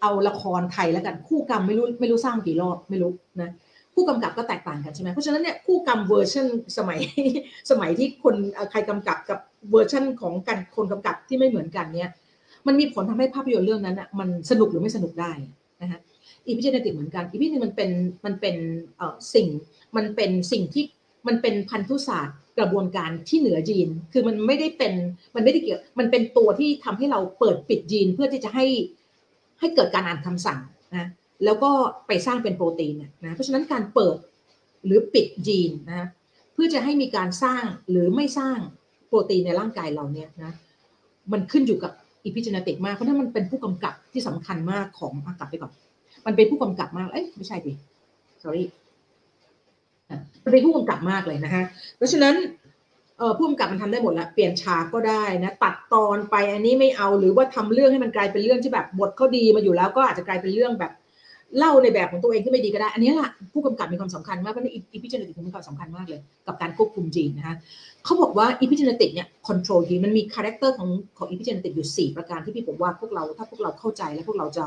[0.00, 3.50] เอาละครไทยแล้วกันคู่กรรมไม่รู้ไม่รู้สร้างกี่รอบไม่รู้นะ
[3.94, 6.46] ผู้กำกับก็แตกต่างกันใช่ไหมเพราะฉะนั้นเนี่ยคู่กรรมเวอร์ชัน
[6.78, 7.00] สมัย
[7.70, 8.34] สมัยที่คน
[8.70, 9.38] ใครกำกับกับ
[9.70, 12.10] เวอร์ชันของกันคนกำกับที่ไม่เหมือนกันเนี่ย
[12.66, 15.32] มันมีผลทำให้ภาพยนตร์เรื่องนั้นอะมันสนุกหรือไม่สนุกได้
[15.82, 16.00] นะฮะ
[16.46, 17.90] epigenetic เหมือนกัน epigenetic มันเป็น
[18.24, 18.56] มันเป็น
[18.96, 19.48] เอ่อสิ่ง
[19.96, 20.84] มันเป็นสิ่งที่
[21.28, 24.92] มันเป็นพันธุศาสตร์กระบวนการที่เหนือยีน คือมันไม่ได้เป็น
[25.34, 28.66] มันไม่ได้เกี่ยวมันเป็นตัวที่ทำให้เราเปิดปิดยีนเพื่อที่จะให้
[29.60, 30.60] ให้เกิดการอ่านคำสั่ง
[30.96, 31.06] นะ
[31.44, 31.70] แล้วก็
[32.06, 34.16] ไปสร้างเป็นโปรตีนนะเพราะฉะนั้นการเปิด
[34.84, 36.08] หรือปิดยีนนะ
[36.52, 38.58] เพื่อจะให้มีการสร้างหรือไม่สร้าง
[39.08, 40.52] โปรตีนในร่างกายเราเนี่ยนะ
[41.32, 41.92] มันขึ้นอยู่กับ
[42.24, 45.72] อีพิจเนติกมากเพราะนั้นมันเป็นผู้กำกับที่สำคัญมากของอากลับไปก่อน
[46.26, 47.72] มันเป็นผู้กำกับมากเอ้ยไม่ใช่ดิ
[48.42, 48.62] sorry
[50.44, 51.64] มันเป็นผู้กำกับมากเลยนะฮะ
[51.96, 52.34] เพราะฉะนั้น
[53.18, 60.92] เออผู้กำกับมันทำได้หมดละเปลี่ยนฉากก็ได้นะตัดตอนไปอันนี้ไม่เอาหรือว่าทำเรื่องให้มันกลายเป็นเรื่องที่แบบบทเขาดีมาอยู่แล้วก็อาจจะกลายเป็นเรื่องแบบ
[61.58, 67.54] เล่าในแบบของตัวเองที่ไม่ดีก็ได้ อันนี้แหละผู้กำกับมีความสำคัญมากเพราะนี่ epigenetic มีความสำคัญมากเลย กับการควบคุมจีนนะคะ
[68.04, 70.88] เขาบอกว่า epigenetic เนี่ย control gene มันมี character ของ
[71.18, 74.64] ของ epigenetic อยู่ 4 ประการที่พี่ผมว่าพวกเราถ้าพวกเราเข้าใจแล้วพวกเราจะ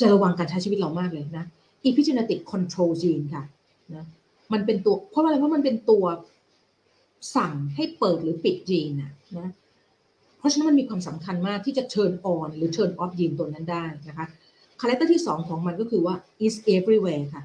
[0.00, 1.44] จะระวังการใช้ชีวิตเรามากเลยนะ
[1.84, 3.44] epigenetic control gene ค่ะ
[3.94, 4.04] นะ
[4.52, 6.04] มันเป็นตัวเพราะอะไรเพราะมันเป็นตัว
[7.36, 9.50] สั่งให้เปิดหรือปิดยีนนะนะ
[10.38, 14.26] เพราะฉะนั้นมันมีความสำคัญมากที่จะเชิญออนหรือเชิญออฟยีนตัวนั้นได้นะคะ
[14.80, 16.14] character ที่สองของมันก็คือว่า
[16.46, 17.42] is everywhere ค่ะ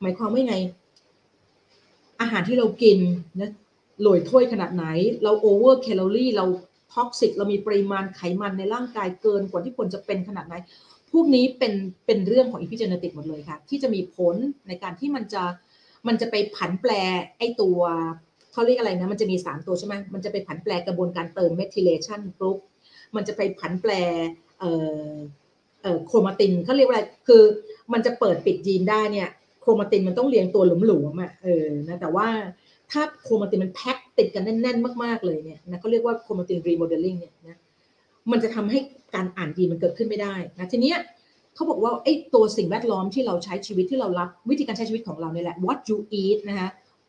[0.00, 0.56] หมายความว่าไง
[2.20, 2.98] อาหารที่เรากิน
[3.40, 3.52] นะ
[4.02, 4.84] หลอยถ้วยขนาดไหน
[5.22, 6.44] เรา over calorie เรา
[6.94, 10.54] toxic เรามีปริมาณไขมันในร่างกายเกินกว่าที่ควรจะเป็นขนาดไหน
[11.12, 11.72] พวกนี้เป็น
[12.06, 14.36] เป็นเรื่องของ epigenetic หมดเลยค่ะ ที่จะมีผล
[14.68, 15.42] ในการที่มันจะ
[16.06, 16.92] มันจะไปผันแปร
[17.38, 17.80] ไอตัว
[18.52, 22.58] เขาเรียกอะไรนะ มันจะมี 3 ตัวใช่ไหมมันจะไปผันแปรกระบวนการเติม methylation group
[23.16, 23.92] มันจะไปผันแปร
[24.58, 24.72] เอ่
[25.06, 25.12] อ
[26.08, 27.42] chromatin เขาเรียกว่าอะไรคือ
[27.92, 29.28] มันจะเปิดปิดยีนได้เนี่ย
[29.60, 32.28] chromatin มันต้องเรียงตัวหลวมๆอะเออนะแต่ว่า
[32.90, 37.58] ถ้า chromatin มันแพ็คติดกันแน่นๆ มากๆเลยเนี่ยนะเขาเรียกว่า chromatin remodeling เนี่ยนะ
[38.30, 38.78] มันจะทำให้
[39.14, 40.98] การอ่านยีนมันเกิดขึ้นไม่ได้นะทีเนี้ย
[41.54, 46.68] เขาบอกว่าไอ้ตัวสิ่งแวดล้อมที่เราใช้ชีวิตที่เรารับวิธีการใช้ชีวิตของเราเนี่ยแหละ what you eat นะคะ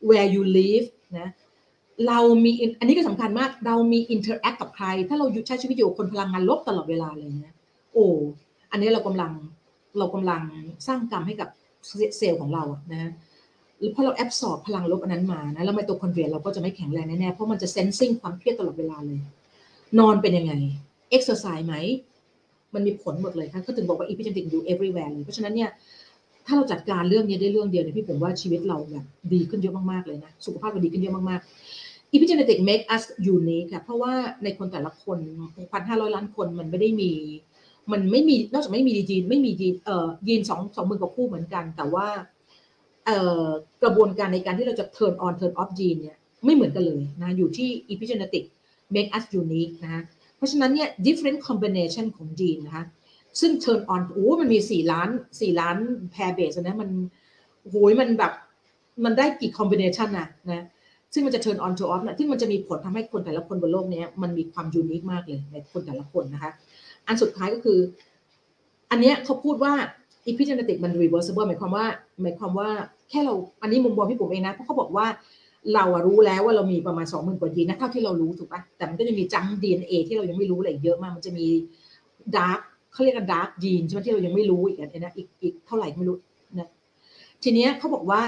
[0.10, 1.30] where you live นะ
[2.08, 7.56] เรามีอันนี้ก็สำคัญมากเรามี interact กับใคร ถ้าเราใช้ชีวิตอยู่คนพลังงานลบตลอดเวลาเลยนะ
[7.94, 8.08] โอ้
[8.72, 9.32] อันนี้เรากำลัง
[9.98, 10.42] เรากำลัง
[10.88, 11.50] สร้างกรรมให้กับ
[12.18, 13.12] เซลล์ของเราอะนะ
[13.80, 19.20] หรือพอเรา absorb พลังลบอันนั้นมานะแล้วไมโตคอนเดรียเราก็จะไม่แข็งแรงแน่ๆเพราะมันจะ sensing ความเครียดตลอดเวลาเลย
[20.00, 20.54] นอนเป็นยังไง
[21.10, 21.76] exercise ไหม
[22.74, 25.70] มันมีผลหมดเลยค่ะเขาถึงบอกว่าอีพิจ e ติกอยู่ everywhere เลยเพราะฉะนั้นเนี่ย
[26.46, 33.04] ถ้าเราจัดการเรื่องนี้ได้เรื่องเดียวเนี่ยพี่ปุ๋มว่าชีวิตเราแบบดีขึ้นเยอะมากๆเลยนะสุขภาพเราดีขึ้นเยอะมากๆ epigenetic make us
[33.36, 34.14] unique ค่ะเพราะว่า
[34.44, 35.18] ในคนแต่ละคน
[35.72, 37.12] พันห้าร้อยล้านคนมันไม่ได้มี
[37.92, 42.08] มันไม่มีนอกจากไม่มียีนไม่มียีนเอ่อยีนสองสองมือกับคู่เหมือนกัน แต่ว่า
[43.06, 43.46] เอ่อ
[43.84, 48.44] กระบวนการในการที่เราจะ turn on turn off ยีนเนี่ยไม่เหมือนกันเลยนะอยู่ที่ epigenetic
[48.96, 50.04] make us unique นะ
[50.36, 52.86] เพราะฉะนั้นเนี่ย different combination ของยีนนะคะ
[53.40, 55.10] ซึ่ง turn on โอ้มันมีสี่ล้าน
[55.42, 55.78] สี่ล้าน
[56.14, 56.90] pair base นะมัน
[57.70, 58.34] โหยมันแบบ
[59.04, 60.66] มันได้กี่ combination นะนะ
[61.14, 66.52] ซึ่งมันจะ turn on to off นะที่มันจะมีผลทำให้คนแต่ละคนบนโลกนี้มันมีความยูนิคมากเลยในคนแต่ละคนนะคะ
[67.10, 67.80] อันสุดท้ายก็คือ
[68.92, 69.74] อันเนี้ยเขาพูดว่า
[70.32, 71.86] epigenetic มัน reversible หมายความว่า
[72.22, 72.70] หมายความว่า
[73.10, 75.06] แค่เราอันนี้มุมมองพี่ผมเองนะเพราะเขาบอกว่า
[75.74, 81.48] เราอะรู้แล้วว่าเรามีประมาณสองหมื่นกว่ายีนนะเท่าที่เรารู้ถูกปะแต่มันก็จะมีจัง DNA ที่เรายังไม่รู้อะไรเยอะมาก มันจะมี
[82.36, 82.60] dark
[82.92, 86.18] เขาเรียกกัน dark gene ใช่ไหมที่เรายังไม่รู้อีกอันนะอีกอีกเท่าไหร่ไม่รู้
[86.60, 86.70] นะ
[87.44, 88.22] ทีเนี้ยเขาบอกว่า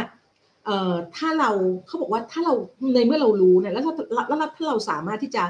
[0.65, 1.51] เอ่อถ้าเรา
[1.87, 2.53] เขาบอกว่าถ้าเรา
[2.95, 3.93] ในเมื่อเรารู้เนี่ยแล้วถ้า
[4.27, 5.43] แล้วถ้าเราสามารถที่จะ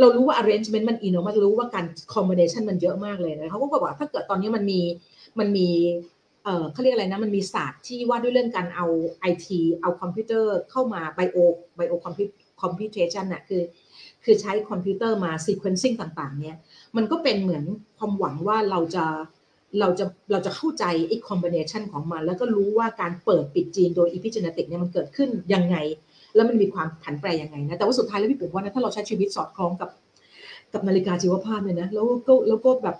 [0.00, 4.80] เรารู้ว่า arrangement มันอินเนาะมันรู้ว่าการ combination มันเยอะมากเลยนะเขาก็บอกว่าถ้าเกิดตอนนี้มันมี
[5.38, 5.68] มันมี
[6.44, 8.86] เอ่อเขาเรียกอะไรนะมันมีศาสตร์ที่ว่าด้วยเรื่องการเอา
[9.20, 13.62] ไอทีเอาคอมพิวเตอร์เข้ามา bio bio compu computation น่ะคือ
[14.24, 16.56] คือใช้คอมพิวเตอร์มา sequencing ต่าง ๆ เนี่ย
[16.96, 17.64] มันก็เป็นเหมือน
[17.98, 19.04] ความหวังว่าเราจะ
[19.80, 25.76] เราจะเราจะเข้าใจไอ้ combination ของมัน แล้วก็รู้ว่าการเปิดปิดยีนโดย epigenetic เนี่ยมันเกิดขึ้นยังไง
[26.34, 29.90] แล้วมันมีความผันแปรยังไงนะแต่ว่าสุดท้ายแล้วพี่ปุ๋มว่านะถ้าเราใช้ชีวิตสอดคล้องกับ
[30.72, 32.96] กับนาฬิกาชีวภาพเนี่ยนะแล้วก็แล้วก็แบบ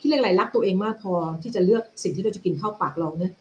[0.00, 3.32] ที่เรียกอะไรรักตัวเองมากพอที่จะเลือกสิ่งที่เราจะกินเข้าปากเราเนี่ย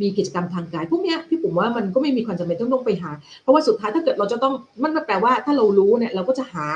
[0.00, 3.10] มีกิจกรรมทางกายพวกนี้พี่ผมว่ามันก็ไม่มีความจำเป็นต้องต้องไปหา
[3.42, 6.68] เพราะว่าสุดท้ายถ้าเกิดเราจะต้องมันแปลว่าถ้าเรารู้เนี่ยเราก็จะหา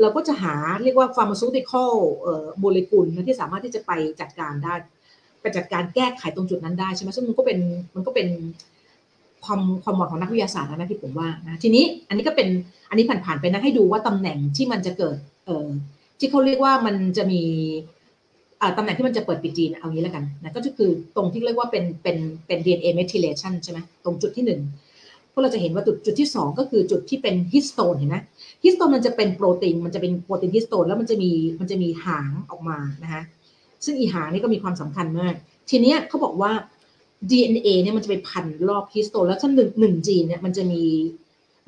[0.00, 1.92] เราก็จะหาเรียกว่า pharmaceutical
[2.22, 4.74] เอ่อโมเลกุลนะที่สามารถที่จะไปจัดการได้
[5.40, 7.58] ไปจัดการแก้ไขตรงจุดนั้นได้ใช่ไหมซึ่งมันก็เป็น
[7.94, 8.28] มันก็เป็น
[9.46, 12.48] ความความหวังของนักวิทยาศาสตร์นะที่ผมว่านะทีนี้อันนี้ก็เป็น
[12.88, 15.16] อันนี้ผ่านๆไปนะให้ดูว่าตำแหน่งที่มันจะเกิด
[15.46, 15.68] เอ่อ
[16.18, 17.42] ที่เขาเรียกว่ามันจะมี
[18.78, 22.16] ตำแหน่งที่มันจะเปิดปิดยีนเอางี้แล้วกันนะก็คือตรงที่เรียกว่าเป็นเป็น
[22.46, 24.60] เป็น DNA methylation ใช่ไหมตรงจุดที่หนึ่ง
[25.32, 28.16] พวกเราจะเห็นว่าจุดจุดที่สองก็คือจุดที่เป็น histone เห็นไหม
[28.64, 31.30] histone มันจะเป็นโปรตีนมันจะเป็นโปรตีน histone แล้วมันจะมี
[31.60, 33.22] มันจะมีหางออกมานะคะ
[33.84, 35.34] ซึ่งอีหางนี่ก็มีความสำคัญมาก
[35.70, 36.52] ทีนี้เขาบอกว่า
[37.30, 40.82] DNA เนี่ยมันจะไปพันรอบ histone แล้วถ้าหนึ่งหนึ่งยีนเนี่ยมันจะมี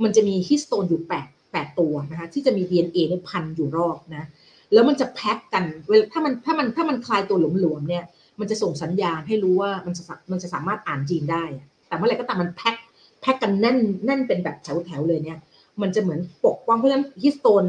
[0.04, 4.24] มันจะมี histone อยู่แปดแปดตัวนะคะที่จะมี DNA เนี่ยพันอยู่รอบนะ
[4.72, 8.04] แล้วมันจะแพ็กกันเวลาถ้ามันถ้ามันถ้ามันคลายตัวหลวมๆเนี่ย
[8.40, 11.44] มันจะส่งสัญญาณให้รู้ว่ามันจะมันจะสามารถอ่านยีนได้
[11.88, 12.76] แต่เมื่อไหร่ก็ตามมัน pack
[13.20, 15.38] pack กันแน่นแน่นเป็นแบบแถวๆเลยเนี่ย
[15.82, 17.64] มันจะเหมือนปกป้องเพราะฉะนั้น histone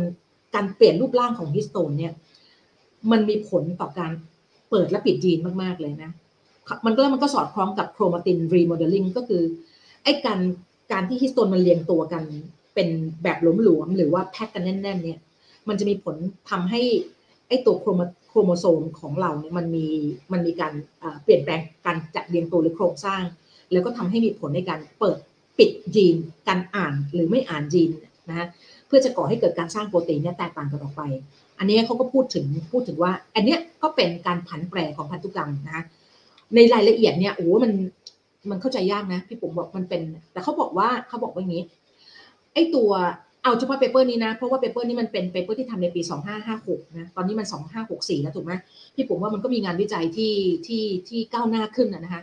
[0.55, 2.13] การเปลี่ยนรูปร่างของ histone เนี่ย
[3.11, 4.11] มันมีผลต่อการ
[4.69, 6.11] เปิดและปิดยีนมากๆเลยนะ
[6.85, 9.43] มันก็มันก็สอดคล้องกับ chromatin remodeling ก็คือ
[10.03, 10.39] ไอ้การ
[10.91, 12.23] การที่ฮิสโตนมันเรียงตัวกัน
[12.75, 12.87] เป็น
[13.23, 15.19] แบบหลวมๆหรือว่าแพ็กกันแน่น ๆ เนี่ย
[15.67, 16.15] มันจะมีผล
[16.49, 16.81] ทำให้
[17.47, 19.87] ไอ้ตัวโครโมโครโมโซมของเราเนี่ยมันมี
[20.31, 20.73] มันมีการ
[21.23, 23.23] เปลี่ยนแปลงการจัดเรียงตัวหรือโครงสร้าง
[23.71, 25.17] แล้วก็ทำให้มีผลในการเปิด
[25.57, 26.17] ปิดยีน
[26.47, 27.91] การอ่านหรือไม่อ่านยีน
[28.29, 28.47] นะฮะ
[28.87, 31.01] เพื่อจะก่อให้เกิดการสร้างโปรตีนเนี่ยแตกต่างกันออกไป
[31.59, 35.83] อันนี้เขาก็พูดถึงพูดถึงว่า อันเนี้ยก็เป็นการผันแปรของพันธุกรรมนะ
[36.55, 37.71] ในรายละเอียดเนี่ยโอ้มัน
[38.49, 41.63] มันเข้าใจยากนะพี่ปุ๋มบอกมันเป็น แต่เขาบอกว่าเขาบอกว่าอย่างนี้
[42.53, 42.91] ไอ้ตัว
[43.43, 46.01] เอาเฉพาะ paper นี้นะ เพราะว่า paper นี้มันเป็น paper ที่ทำในปี
[46.49, 47.47] 2556 นะ ตอนนี้มัน
[47.85, 48.53] 2564 แล้วถูกไหม
[48.95, 50.33] พี่ปุ๋มว่ามันก็มีงานวิจัยที่
[50.67, 52.21] ที่ที่ก้าวหน้าขึ้นนะคะ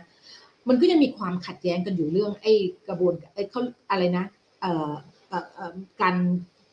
[0.69, 2.53] มันก็ยังมีความขัดแย้งกันอยู่เรื่องไอ้
[2.87, 4.25] กระบวนไอ้เขาอะไรนะ
[4.61, 4.93] เอ่อ
[5.29, 6.15] เอ่อการ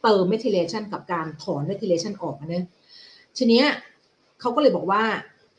[0.02, 2.64] เติม methylation กับการถอน methylation ออกนะ
[3.36, 3.66] ทีเนี้ย
[4.40, 5.02] เขาก็เลยบอกว่า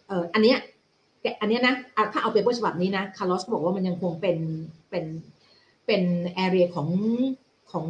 [0.08, 0.58] เอ่ออันเนี้ย
[1.40, 1.76] อันนี้นะ
[2.14, 4.38] ถ้าเอา paper ฉบับนี้นะคาร์ลอสบอกว่ามันยังคงเป็น
[4.90, 5.06] เป็น
[5.86, 6.04] เป็น
[6.36, 6.90] area ของ
[7.72, 7.86] ของ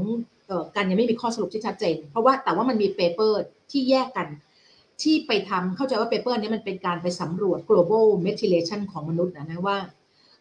[0.76, 4.28] การยังไม่มีข้อสรุปที่ชัดเจน เพราะว่าแต่ว่ามันมี paper ที่แยกกัน
[5.02, 9.78] ที่ไปทำเข้าใจว่า paper นี้มันเป็นการไปสำรวจ global methylation ของมนุษย์นะนะว่า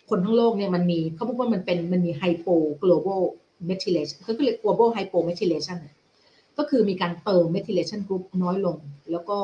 [0.09, 3.21] คนทั้งโลกเนี่ยมันมีเขาบอกว่ามันเป็นมันมี hypo global
[3.69, 5.79] methylation ก็คือ global hypo methylation
[6.59, 8.77] ก็คือมีการเติม methylation group น้อยลง
[9.11, 9.39] แล้วก็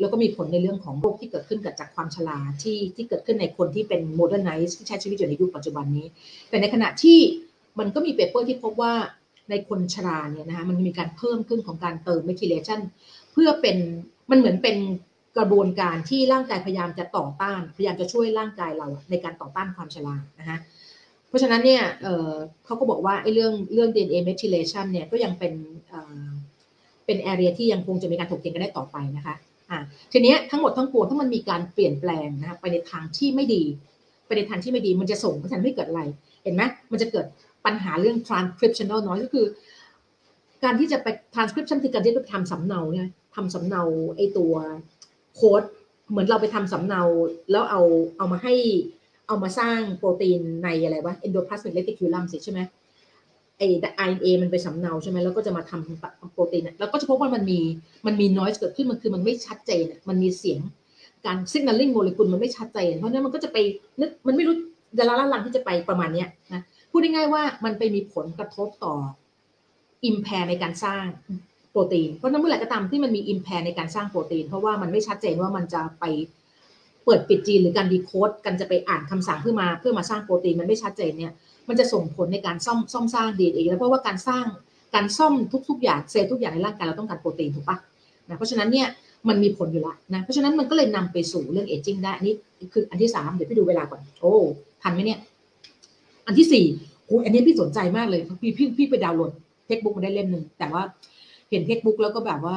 [0.00, 6.06] แล้วก็มีผลในเรื่องของโรคที่เกิดขึ้นเกับจากความชราที่ที่เกิดขึ้นในคนที่เป็น modernize ที่ใช้ชีวิตอยู่ในยุคปัจจุบันนี้
[6.48, 7.18] แต่ในขณะที่
[7.78, 8.92] มันก็มี paper ที่พบว่า
[9.50, 12.80] ในคนชราเนี่ยนะคะมันมีการเพิ่มขึ้นของการเติม methylation
[13.32, 13.76] เพื่อเป็น
[14.30, 14.76] มันเหมือนเป็น
[15.36, 20.58] กระบวนการที่ร่างกายพยายามจะต่อต้าน พยายามจะช่วยร่างกายเราในการต่อต้านความชรานะคะ
[21.28, 25.54] เพราะฉะนั้นเนี่ยเเขาก็บอกว่าไอ้เรื่องเรื่อง DNA methylation เนี่ยก็ยังเป็น
[27.06, 29.34] เป็นแอเรียที่ยังคงจะมีการถกเถียงกันได้ต่อไปนะคะ
[29.70, 29.78] อ่า
[30.12, 33.62] ทีนี้ทั้งหมดทั้งปวงถ้ามันมีการเปลี่ยนแปลงนะคะไปในทางที่ไม่ดี
[34.26, 36.02] ไปในทางที่ไม่ดีมันจะส่งผลให้เกิดอะไร
[36.42, 37.26] เห็นไหมมันจะเกิด
[37.66, 39.46] ปัญหาเรื่อง transcriptional noise ก็คือ
[40.64, 43.82] การที่จะไป transcription คือการที่ไปทำสำเนาเนี่ยทำสำเนา
[44.16, 44.54] ไอตัว
[45.34, 45.62] โค้ด
[46.10, 47.02] เหมือนเราไปทำสำเนา
[47.50, 47.82] แล้วเอา
[48.18, 48.54] เอามาให้
[49.28, 52.60] เอามาสร้างโปรตีนในอะไรวะ endoplasmic reticulum สิใช่ไหม
[53.58, 53.62] ไอ
[54.08, 57.60] RNA มันไปสำเนาใช่ไหมแล้วก็จะมาทำโปรตีนแล้วก็จะพบว่ามันมี
[58.06, 60.60] มันมี noise เกิดขึ้นมันคือมันไม่ชัดเจนมันมีเสียง
[61.26, 63.58] การ signaling โมเลกุลมันไม่ชัดเจนเพราะนั้นมันก็จะไป
[64.00, 64.56] นึกมันไม่รู้
[64.98, 68.94] ดาราลังที่จะไปประมาณเนี้ยนะพูดง่ายๆว่ามันไปมีผลกระทบต่อ
[70.10, 71.04] impair ในการสร้าง
[71.70, 76.04] โปรตีนเพราะนั้นเมื่อไหร่ก็ตามที่มันมี impair ในการสร้างโปรตีน เพราะว่ามันไม่ชัดเจนว่ามันจะไป
[77.04, 81.32] เปิดปิดยีนหรือการ decode กันจะไปอ่านคำสั่งเพื่อมาเพื่อมาสร้างโปรตีนมันไม่ชัดเจนเนี่ย
[81.68, 84.44] มันจะส่งผลในการซ่อมซ่อมสร้างดีเอแล้วเพราะว่าการสร้าง
[84.94, 85.32] การซ่อม
[85.68, 87.76] ทุก ๆ อย่างเซลล์ทุกอย่างในร่างกายเราต้องการโปรตีนถูกปะ
[88.28, 88.88] นะเพราะฉะนั้นเนี่ย
[89.28, 92.34] มันมีผลอยู่ละนะเพราะฉะนั้นมันก็เลยนำไปสู่เรื่อง aging ได้อันนี้
[92.72, 94.34] คืออันที่สามเดี๋ยวพี่ดูเวลาก่อนโอ้
[94.82, 95.18] ทันไหมเนี่ย
[96.26, 96.64] อันที่สี่
[97.06, 99.30] โอ้อันนี้พี่สนใจมากเลยพี่พี่พี่ไปดาวน์โหลด
[99.66, 100.82] textbook มาได้เล่มหนึ่งแต่ว่า
[101.50, 102.56] เห็น textbook แล้วก็แบบว่า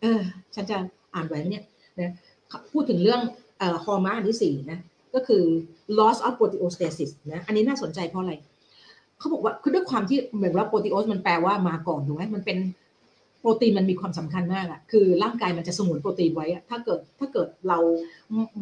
[0.00, 0.20] เออ
[0.54, 0.76] ฉันจะ
[1.14, 1.64] อ่านไว้เนี่ย
[1.98, 2.12] นะ
[2.72, 3.20] พูดถึงเรื่อง
[3.58, 4.78] เอ่อฮอร์โมนอันที่สี่นะ
[5.14, 5.42] ก็คือ
[5.98, 8.34] loss of proteostasis นะอันนี้น่าสนใจเพราะอะไร
[9.18, 12.58] เขาบอกว่าคือด้วยความที่เหมือนว่าโปรตีโอสมันแปลว่ามาก่อนถูกไหมมันเป็น
[13.40, 17.78] โปรตีนมันมีความสำคัญมากอะคือร่างกายมันจะสมุนโปรตีนไว้อะถ้าเกิดถ้าเกิดเรา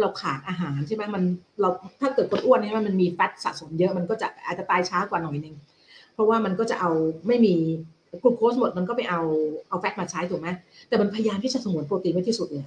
[0.01, 1.22] เราขาดอาหารใช่ไหมมัน
[1.61, 1.68] เรา
[2.01, 5.57] ถ้าเกิดคนอ้วนเนี่ยมันมีแฟตสะสมเยอะมันก็จะอาจจะตายช้ากว่าหน่อยนึง
[6.14, 6.90] เพราะว่ามันก็จะเอา
[7.26, 7.55] ไม่มี
[8.22, 9.20] กลูโคสหมดมันก็ไปเอา
[9.68, 10.49] เอาแฟตมาใช้ถูกไหม
[10.88, 12.64] แต่มันพยายามที่จะสมุนโปรตีนไว้ที่สุดเลย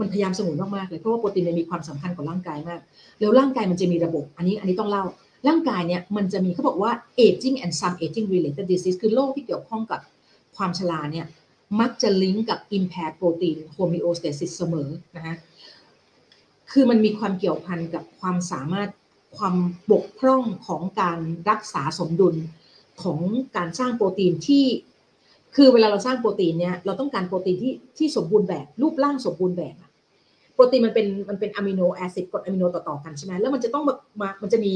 [0.00, 2.80] มันพยายามสมุนมากๆเลยเพราะว่าโปรตีนมันมีความสำคัญกับร่างกายมาก
[3.20, 5.04] แล้วร่างกายมันจะมีระบบ อันนี้อันนี้ต้องเล่า
[5.48, 6.92] ร่างกายเนี่ยมันจะมีเขาบอกว่า
[7.26, 10.00] aging and some aging related disease คือโรคที่เกี่ยวข้องกับ
[10.56, 11.26] ความชราเนี่ย
[11.80, 15.36] มักจะลิงก์กับ impaired protein homeostasis เสมอนะฮะ
[16.70, 18.90] คือมันมีความเกี่ยวพันกับความสามารถ
[19.36, 19.56] ความ
[19.90, 21.18] บกพร่องของการ
[21.50, 22.34] รักษาสมดุล
[23.02, 23.18] ของ
[23.56, 24.64] การสร้างโปรตีนที่
[25.56, 29.74] คือเวลาเราสร้างโปรตีนเนี่ยเราต้องการโปรตีนที่ที่สมบูรณ์แบบรูปร่างสมบูรณ์แบบ
[30.64, 34.74] รตีนมันเป็นมันเป็นอะมิโนแอซิดกรดอะมิโนต่อๆกันใช่ไหมแล้วมันจะต้องมามามันจะมี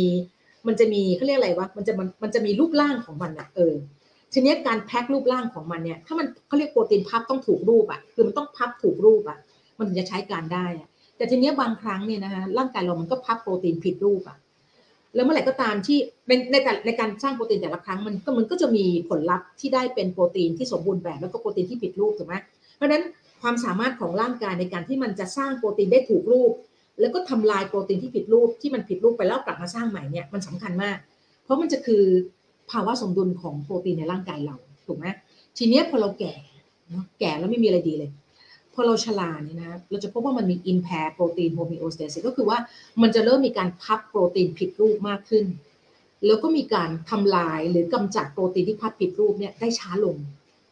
[0.66, 3.74] มันจะมีเขาเรียกอะไรวะมันจะมันมันจะมีรูปร่างของมันอะเออ
[4.32, 9.38] ทีนี้การแพ็ครูปร่างของมันเนี่ยถ้ามันเขาเรียกโปรตีนพับต้องถูกรูปอะคือมันต้องพับถูกรูปอะ
[9.78, 14.36] มันถึงจะใช้การได้อะแต่ทีนี้บางครั้งเนี่ยนะคะร่างกายเรามันก็พับโปรตีนผิดรูปอะ
[15.14, 22.34] แล้วเมื่อไหร่ก็ตามที่ในในการในการสร้างโปรตีนแต่ละครั้งมันก็มันก็จะมีผลลัพธ์ที่ได้เป็นโปรตีนที่สมบูรณ์แบบแล้วก็โปรตีนที่ผิดรูปถูกไหม
[22.76, 23.02] เพราะฉะนั้น
[23.44, 26.52] ความสามารถของร่างกายในการที่มันจะสร้างโปรตีนได้ถูกรูป
[27.00, 30.96] แล้วก็ทำลายโปรตีนที่ผิดรูปที่มันผิดรูปไปแล้วกลับมาสร้างใหม่เนี่ยมันสำคัญมาก
[31.44, 32.02] เพราะมันจะคือ
[32.70, 35.06] ภาวะสมดุลของโปรตีนในร่างกายเราถูกไหม
[35.58, 36.34] ทีนี้พอเราแก่
[37.20, 38.10] แก่แล้วไม่มีอะไรดีเลย
[38.74, 42.58] พอเราชราเนี่ยนะเราจะพบว่ามันมี impair โปรตีน homeostasis ก็คือว่า
[43.02, 45.44] มันจะเริ่มมีการพับโปรตีนผิดรูปมากขึ้น
[46.26, 50.16] แล้วก็มีการทำลายหรือกำจัดโปรตีนที่พับผิดรูปเนี่ยได้ช้าลง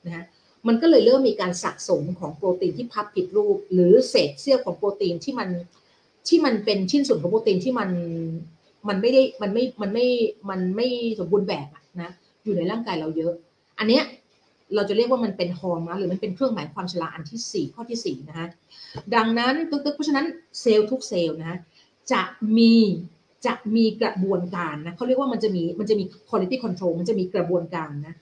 [0.07, 0.25] นะฮะ
[0.69, 5.49] มันก็เลยเริ่มมีการสะสมของโปรตีนที่พับผิดรูป หรือเศษเสี้ยวของโปรตีนที่มัน
[6.29, 7.91] ที่มันเป็นชิ้นส่วนของโปรตีนที่มัน
[8.89, 10.07] มันไม่ได้มันไม่มันไม่
[10.51, 10.89] มันไม่
[11.19, 11.69] สมบูรณ์แบบ
[12.03, 12.11] นะ
[12.45, 13.33] อยู่ในร่างกายเราเยอะ
[13.79, 14.05] อันเนี้ย
[14.75, 18.49] เราจะเรียกว่ามันเป็นฮอร์โมนหรือมันเป็นเครื่องหมายความชราอันที่ 4 ข้อที่ 4 นะฮะ
[19.15, 20.27] ดังนั้นตึกๆเพราะฉะนั้น
[20.61, 21.59] เซลล์ทุกเซลล์นะ
[22.13, 22.23] จะ
[22.59, 22.75] มี
[23.47, 28.15] จะมีกระบวนการนะเขาเรียกว่ามันจะมีมันจะมี quality control มันจะมีกระบวนการนะ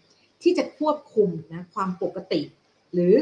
[0.43, 2.41] ที่จะควบคุมนะความปกติ
[2.93, 3.13] หรือ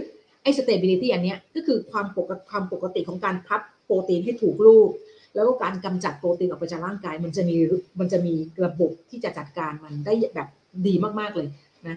[0.43, 4.91] ไอ้ stability อันเนี้ยก็คือความปกติความปกติของการพับโปรตีนให้ถูกรูป
[5.35, 7.57] แล้วก็การกำจัดโปรตีนออกไปจากร่างกาย มันจะมี
[8.01, 10.49] มันจะมีระบบที่จะจัดการมันได้แบบ
[10.87, 11.49] ดีมากๆเลย
[11.89, 11.97] นะ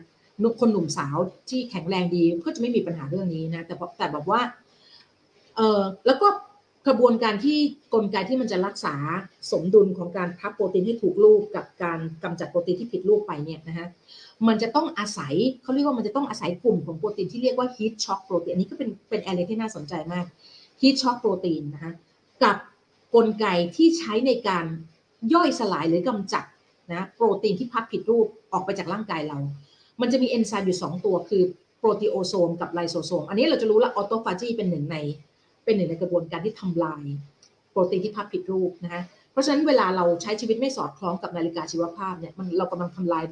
[0.60, 1.18] คนหนุ่มสาว
[1.50, 4.42] ที่แข็งแรงดีก็จะไม่มีปัญหาเรื่องนี้นะแต่แต่แบบว่า
[5.58, 6.28] เออแล้วก็
[6.88, 7.58] กระบวนการที่
[7.94, 8.96] กลไกที่มันจะรักษา
[9.52, 13.88] สมดุลของการพับโปรตีนให้ถูกรูปกับการกำจัดโปรตีนที่ผิดรูปไปเนี่ยนะฮะ
[14.48, 20.26] มันจะต้องอาศัยเขาเรียกว่ามันจะต้องอาศัยกลุ่มของโปรตีนที่เรียกว่า heat shock โปรตีนอันนี้ก็เป็นเป็นอะไรที่น่าสนใจมาก
[20.82, 21.94] heat shock โปรตีนนะคะ
[22.44, 22.58] กับ
[23.16, 24.66] กลไกที่ใช้ในการ
[25.34, 26.44] ย่อยสลายหรือกำจัด
[26.92, 29.38] นะโปรตีนที่พับผิดรูปออกไปจากร่างกายเรา
[30.02, 31.44] มันจะมีเอนไซม์อยู่ 2 ตัวคือ
[31.80, 34.98] proteasome กับ lysosome อันนี้เราจะรู้ละ autophagy เป็นหนึ่งใน
[35.64, 37.04] เป็นหนึ่งในกระบวนการที่ทำลาย
[37.72, 39.02] โปรตีนที่พับผิดรูปนะคะ
[39.32, 43.24] เพราะฉะนั้นเวลาเราใช้ชีวิตไม่สอดคล้องกับนาฬิกาชีวภาพเนี่ยมันเรากำลังทำลาย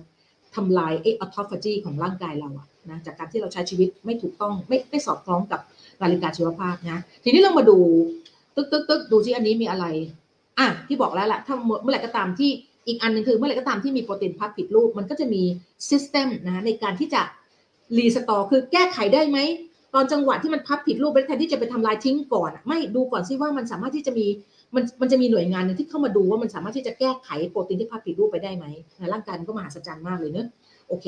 [0.55, 5.61] ทำลายเอ่อ autophagy ของร่างกายเราอะนะจากการที่เราใช้ชีวิตไม่ถูกต้องไม่ไม่สอดคล้องกับ
[6.01, 7.77] นาฬิกาชีวภาพนะทีนี้เรามาดู
[8.55, 9.85] ตึกตึกตึกดูที่อันนี้มีอะไร
[10.59, 12.51] อะที่บอกแล้วแหละถ้าเมื่อไหร่ก็ตามที่
[12.87, 15.43] อีกอันนึงคือเมื่อไหร่ก็ตามที่มีโปรตีนพับผิดรูป มันก็จะมี
[15.89, 17.21] system นะในการที่จะ
[17.97, 19.37] restore คือแก้ไขได้ไหม
[19.93, 24.25] ตอนจังหวะที่มันพับผิดรูปแทนที่จะไปทำลายทิ้งก่อนไม่ดูก่อนซิว่ามันสามารถที่จะมี
[24.75, 28.65] มันมันจะมีหน่วยงานหนึ่งที่เข้ามาดูว่ามันสามารถที่จะแก้ไขโปรตีนที่พับผิดรูปไปได้ไหม
[29.13, 30.47] ร่างกายมันก็มหัศจรรย์มากเลยเนอะ
[30.87, 31.05] โอเค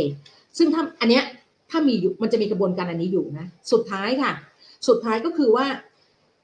[0.58, 1.24] ซึ่งถ้าอันเนี้ย
[1.72, 4.32] ถ้ามีอยู่มันจะมีกระบวนการอันนี้อยู่นะสุดท้ายค่ะ
[4.88, 5.66] สุดท้ายก็คือว่า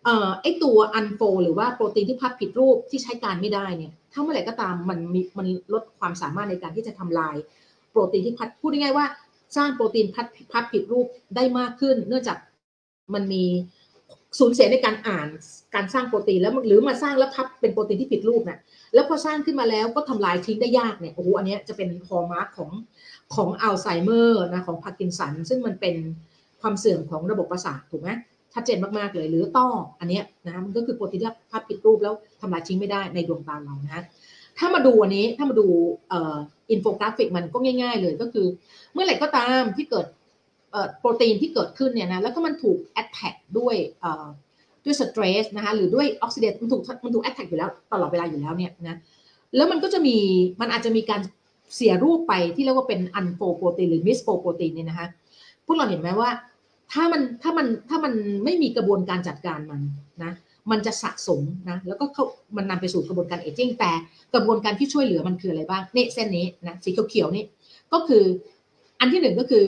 [0.03, 7.35] เอ่อไอ้ตัว unfold หรือว่าโปรตีนที่พับผิดรูปที่ใช้การไม่ได้เนี่ยถ้าเมื่อไหร่ก็ตามมันมีมันลดความสามารถในการที่จะทำลาย
[7.91, 9.05] โปรตีนที่พับพูดง่ายๆว่า
[9.55, 12.37] สร้างโปรตีนพับพับผิดรูปได้มากขึ้น เนื่องจาก
[13.13, 13.43] มันมี
[14.39, 15.27] สูญเสียในการอ่าน
[15.75, 18.59] การสร้างโปรตีนแล้วหรือมาสร้างแล้วพับเป็นโปรตีนที่ผิดรูปนะ
[18.93, 22.69] แล้วพอสร้างขึ้นมาแล้วก็ทำลายทิ้งได้ยากเนี่ยโอ้โหอันนี้จะเป็น hallmark ของ
[23.35, 25.95] ของอัลไซเมอร์นะของพาร์กินสัน ซึ่งมันเป็น
[26.61, 28.09] ความเสื่อมของระบบประสาทถูกไหม
[28.53, 29.67] ชัดเจนมากๆเลยหรือต้อ
[29.99, 34.03] อันนี้นะมันก็คือโปรตีนที่พับผิดรูปแล้วทำลายทิ้งไม่ได้ในดวงตาเรานะ
[34.59, 35.65] ถ้ามาดูอันนี้ถ้ามาดู
[36.71, 38.47] อินโฟกราฟิกมันก็ง่าย ๆ เลยก็คือ
[38.93, 40.05] เมื่อไหร่ก็ตามที่เกิด
[40.99, 43.75] โปรตีนที่เกิดขึ้นเนี่ยนะแล้วก็มันถูก attack ด้วย
[44.85, 48.97] ด้วย stress นะคะหรือด้วย oxidative มันถูกมันถูก attack อยู่แล้วตลอดเวลาอยู่แล้วเนี่ยนะ
[49.55, 50.17] แล้วมันก็จะมี
[50.61, 51.21] มันอาจจะมีการ
[51.75, 55.07] เสียรูปไปที่เรียกว่าเป็นอันโฟโปรตีนหรือมิสโฟโปรตีนเนี่ยนะคะ
[55.65, 56.29] พวกเราเห็นไหมว่า
[56.93, 59.81] ถ้ามันถ้ามันถ้ามันไม่มีกระบวนการจัดการมัน
[60.23, 60.31] นะ
[60.71, 62.05] มันจะสะสมนะแล้วก็
[62.57, 63.91] มันนำไปสู่กระบวนการเอจิ้งแต่
[64.33, 67.45] กระบวนการที่ช่วยเหลือมันคืออะไรบ้างเนี่เส้นนี้นะสีเขียวๆนี่
[67.93, 68.23] ก็คือ
[68.99, 69.63] อันที่หนึ่งก็คือ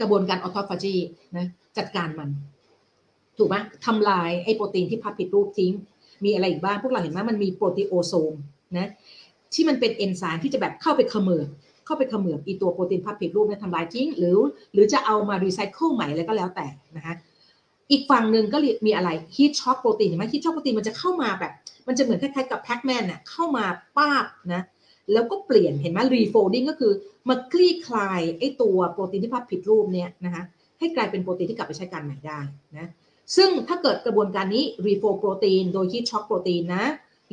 [0.00, 0.94] กระบวนการออโตฟาจี
[1.36, 1.46] นะ
[1.76, 2.28] จัดการมัน
[3.38, 5.72] ถูกไหมทำลายไอ้โปรตีนที่พับผิดรูปทิ้ง
[6.24, 8.34] มีอะไรอีกบ้าง พวกเราเห็นไหมมันมี proteasome
[8.78, 8.88] นะ
[9.54, 11.48] ที่มันเป็นเอนไซม์ที่จะแบบเข้าไปเขมือบ
[11.84, 14.38] เข้าไปเขมือบอีตัวโปรตีนพับผิดรูปเนี่ยทำลายทิ้ง หรือ
[14.72, 17.14] หรือจะเอามารีไซเคิลใหม่อะไรก็แล้วแต่นะคะ
[17.90, 21.52] อีกฝั่งหนึ่งก็มีอะไร heat shock protein เห็นไหม heat shock protein มันจะเข้ามาแบบ
[21.86, 23.64] มันจะเหมือนคล้ายๆกับแพ็กแมนน่ะเข้ามา
[23.96, 24.62] ป้าบนะ
[25.12, 26.92] แล้วก็เปลี่ยนเห็นไหม refolding ก็คือ
[27.28, 30.42] มาคลี่คลายไอ้ตัวโปรตีนที่พับผิดรูปเนี่ยนะคะ
[30.78, 32.40] ให้กลายเป็นโปรตีนที่กลับไปใช้การใหม่ได้
[32.76, 32.88] นะ
[33.36, 36.84] ซึ่งถ้าเกิดกระบวนการนี้ refold โปรตีนโดย heat shock protein นะ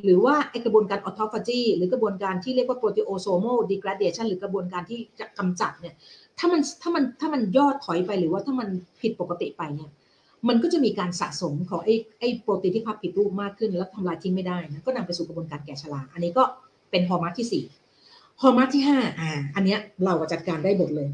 [0.04, 5.96] หรือว่าไอกระบวนการ autophagy หรือกระบวนการที่เรียกว่า proteasomal degradation หรือกระบวนการที่จะกำจัดเนี่ย
[6.40, 8.70] ถ้ามันถ้ามันถ้ามันย่อถอยไปหรือว่าถ้ามัน
[9.02, 9.90] ผิดปกติไปเนี่ย
[10.50, 16.44] มันก็จะมีการสะสมของไอ้ไอ้โปรตีนที่พับผิดรูปมากขึ้น แล้วทำลายทิ้งไม่ได้นะก็นำไปสู่กระบวนการแก่ชราอันนี้ก็
[16.92, 17.64] เป็น hallmark ที่สี่
[18.42, 21.10] hallmark ที่ห้าอ่าอันเนี้ยเราจัดการได้หมดเลย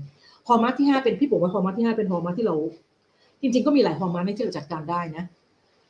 [0.47, 2.55] hallmark ที่ห้าเป็นพี่ผมว่า hallmark ที่ห้าเป็น hallmark ที่เรา
[3.41, 5.23] จริงๆก็มีหลาย hallmark ที่เราจัดการได้นะ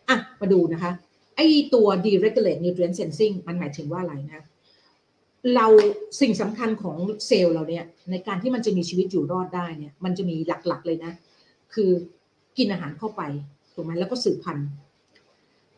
[0.10, 0.92] อะมาดูนะคะ
[1.36, 1.42] ไอ
[1.74, 4.44] ตัว deregulate nutrient sensing มันหมายถึงว่าอะไรนะ
[5.56, 5.68] เรา
[6.22, 10.36] สิ่งสำคัญของเซลล์เราเนี่ยในการที่มันจะมีชีวิตอยู่รอดได้เนี่ยมันจะมี
[10.68, 11.12] หลักๆเลยนะ
[11.74, 11.92] คือ
[12.58, 13.22] กินอาหารเข้าไป
[13.74, 14.68] ถูกไหมแล้วก็สืบพันธุ์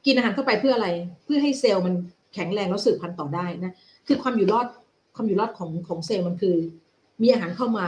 [0.06, 0.90] กินอาหารเข้าไปเพื่ออะไร
[1.26, 1.94] เพื่อให้เซลล์มัน
[2.34, 3.74] แข็งแรงแล้วสืบพันธุ์ต่อได้นะ
[4.08, 4.68] คือความอยู่รอด
[5.16, 6.56] ความอยู่รอดของของเซลล์มันคือ
[7.22, 7.88] มีอาหารเข้ามา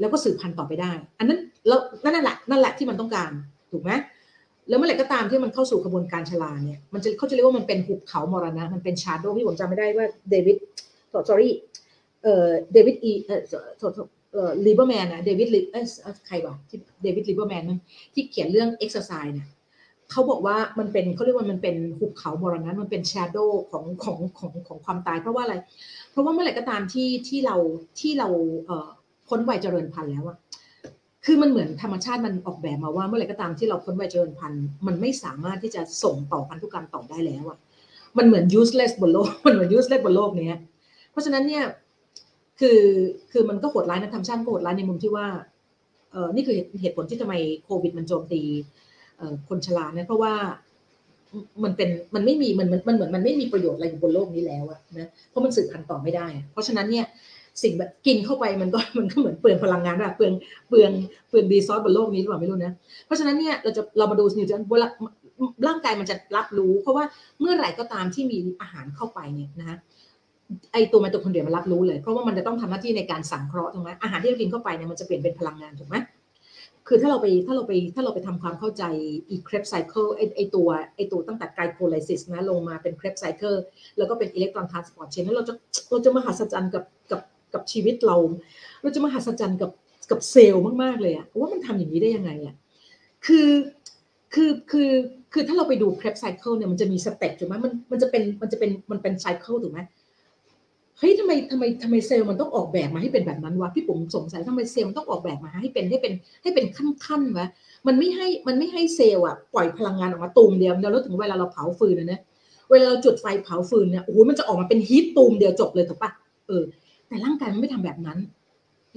[0.00, 3.30] แล้วก็สืบพันธุ์ต่อไปได้ อันนั้นแล้วนั่นแหละนั่นแหละที่มันต้องการ
[3.70, 3.90] ถูกไหม
[4.68, 10.56] แล้วเมื่อไหร่ก็ตามที่มันเข้าสู่กระบวนการชราเนี่ยมันจะเขาจะเรียกว่ามันเป็นหุบเขามรณะมันเป็น shadow ที่ผมจำไม่ได้ว่าเดวิด
[11.28, 11.48] sorry
[12.22, 14.06] เอ่อเดวิดอีเออเอ่อ
[14.66, 15.84] Lieberman นะเดวิดลิเออ
[16.26, 17.78] ใครวะที่เดวิด Lieberman มั้ง
[18.14, 19.48] ที่เขียนเรื่อง exercise เนี่ย
[20.10, 25.54] เขาบอกว่ามันเป็นเขาเรียกว่ามันเป็นหุบเขามรณะมันเป็น shadow ของของของของความตาย เพราะว่าอะไร
[26.10, 27.56] เพราะว่าเมื่อไหร่ก็ตามที่ที่เรา
[28.00, 28.28] ที่เรา
[28.66, 28.88] เอ่อ
[29.28, 30.36] พ้นวัยเจริญพันธุ์แล้วอะ
[31.24, 37.58] คือมันเหมือนธรรมชาติมันออกแบบมาว่าเมื่อไหร่ก็ตามที่เราพ้นวัยเจริญพันธุ์มันไม่สามารถที่จะส่งต่อพันธุกรรมต่อได้แล้วอะ
[38.18, 40.60] มันเหมือน useless บนโลกมันเหมือน useless บนโลกเนี้ย
[41.10, 41.64] เพราะฉะนั้นเนี่ย
[42.60, 42.80] คือ
[43.32, 45.26] คือมันก็โหดร้ายนะธรรมชาติก็โหดร้ายในมุมที่ว่า
[46.12, 47.34] เออนี่คือเหตุผลที่ทำไม
[47.64, 48.40] โควิดมันโจมตี
[49.48, 50.32] คนชราเนี่ยเพราะว่า
[51.64, 57.06] มันเป็นมันไม่มีมันมันเหมือนมันไม่มีประโยชน์อะไรอยู่บนโลกนี้แล้วอะนะเพราะมันสืบพันธุ์ต่อไม่ได้ เพราะฉะนั้นเนี่ย
[57.62, 60.32] สิ่งแบบกินเข้าไปมันก็มันก็เหมือนเปลืองพลังงานอะเปลือง
[60.68, 60.90] เปลือง
[61.28, 62.72] เปลืองดีซอสบนโลกนี้หรือเปล่าไม่รู้นะ
[63.06, 64.88] เพราะฉะนั้นเนี่ยเราจะเรามาดูนิวทรีนเวลา
[65.66, 67.04] ร่างกายมันจะรับรู้ เพราะว่า
[67.40, 69.78] เมื่อไหร่ก็ตามที่มีอาหารเข้าไปเนี่ยนะฮะ
[70.72, 75.96] ไอตัวไมโตคอนเดรียมันรับรู้เลย เพราะว่ามันจะต้องทำหน้าที่ในการสังเคราะห์ถูกไหมอาหารที่เรากินเข้าไปเนี่ยมันจะเปลี่ยนเป็นพลังงานถูกไหม
[76.88, 78.82] คือถ้าเราไปถ้าเราไปถ้าเราไปทำความเข้าใจ
[79.30, 83.54] อี Krebs cycle ไอไอตัวไอตัวตั้งแต่ glycolysis นะลงมาเป็น Krebs cycle
[83.96, 85.54] แล้วก็เป็น electron transport chain แล้วเราจะ
[85.90, 87.20] เราจะมหัศจรรย์กับกับ
[87.54, 88.16] กับชีวิตเรา
[88.82, 89.70] เราจะมหัศจรรย์กับ
[90.10, 92.54] กับเซลล์มากๆเลยอะว่ามันทำอย่างนี้ได้ยังไงอะ
[93.26, 93.50] คือ
[94.34, 94.90] คือคือ
[95.32, 99.80] คือถ้าเราไปดู Krebs cycle เนี่ยมันจะมี step ถูกไหมมันมันจะเป็นมันจะเป็นมันเป็น cycle ถูกไหม
[100.98, 107.48] เฮ้ยทำไมทำไมทำไมเซลล์มันต้องออกแบบมาให้เป็นแบบนั้นวะพี่ผมสงสัยทำไมเซลล์มันต้องออกแบบมาให้เป็นให้เป็นให้เป็นขั้นๆวะ
[107.86, 112.22] มันไม่ให้มันไม่ให้เซลล์อะปล่อยพลังงานออกมาตูมเดียวแล้วถึงเวลาเราเผาฟืนนะเนี่ย
[112.70, 116.10] เวลาเราจุดไฟเผาฟืนเนี่ยโอ้โหมันจะออกมาเป็น heat ตูมเดียวจบเลยถูกปะ
[116.46, 116.62] เออ
[117.08, 118.18] แต่ร่างกายมันไม่ทำแบบนั้น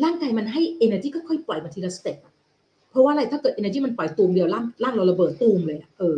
[0.04, 2.18] ร่างกายมันให้ energy ค่อยๆปล่อยมาทีละ step
[2.90, 6.18] เพราะว่าอะไรถ้าเกิด energy มันปล่อยตูมเดียวร่างร่างเราระเบิดตูมเลยเออ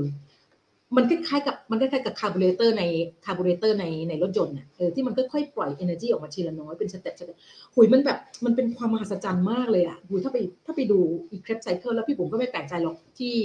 [0.96, 2.84] มันคล้ายๆกับมันคล้ายๆกับคาร์บูเรเตอร์ใน
[3.26, 7.38] คาร์บูเรเตอร์ในในรถยนต์เนี่ยเออที่มันค่อยๆปล่อย energy ออกมาทีละน้อยเป็น step step
[7.76, 11.00] หุยมันแบบมันเป็นความมหัศจรรย์มากเลยอะหุยถ้าไปถ้าไปดู
[11.32, 13.36] อี Krebs cycle แล้วพี่ผมก็ไม่แปลกใจหรอกที่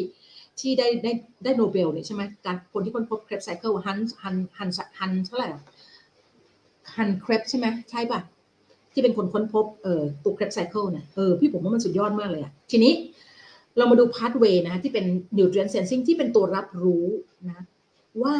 [0.60, 1.12] ที่ได้ได้
[1.44, 5.48] ได้โนเบลเนี่ยใช่ไหมการคนที่ค้นพบ Krebs cycle ฮันฮันฮันฮันเท่าไหร่
[6.96, 8.20] Hans Krebs ใช่ไหมใช่ป่ะ
[8.92, 12.92] ที่เป็นคนค้นพบเอ่อตัว Krebs cycle เนี่ยเออพี่ผมว่ามันสุดยอดมากเลยอะทีนี้
[13.76, 15.04] เรามาดู pathway นะที่เป็น
[15.38, 17.06] nutrient sensing ที่เป็นตัวรับรู้
[17.48, 17.64] นะ
[18.22, 18.34] ว่า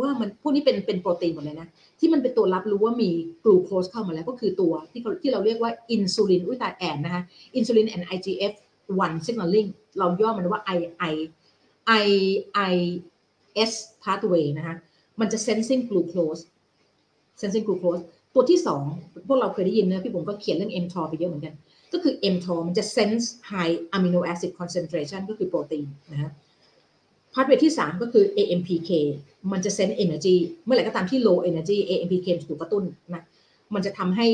[0.00, 1.68] ว่ามันพวกนี้เป็นเป็นโปรตีนหมดเลยนะ
[1.98, 3.10] ที่มันเป็นตัวรับรู้ว่ามี
[3.44, 7.22] กลูโคสเข้ามาแล้วก็คือตัวที่เขาที่เราเรียกว่าอินซูลินอุตาแอนนะคะ
[7.56, 8.52] อินซูลิน and IGF
[9.04, 9.68] 1 signaling
[9.98, 10.78] เราย่อมันว่า I
[11.12, 11.14] I
[12.02, 12.06] I
[12.72, 12.74] I
[13.70, 13.72] S
[14.04, 14.74] pathway นะคะ
[15.20, 16.42] มันจะ sensing glucose
[17.40, 18.02] sensing glucose
[18.34, 18.82] ตัวที่สอง
[19.26, 21.54] พวกเราเคยได้ยินนะพี่ผมก็เขียนเรื่อง mTOR ไปเยอะเหมือนกัน
[21.94, 26.32] ก็คือ mTOR มันจะ sense high amino acid concentration ก็คือโปรตีนนะฮะ
[27.34, 28.90] pathway ที่ 3 ก็คือ AMPK
[29.52, 33.24] มันจะ sense energy เมื่อไหร่ก็ตามที่ low energy AMPK จะถูกกระตุ้นนะ
[33.74, 34.26] มันจะทำให้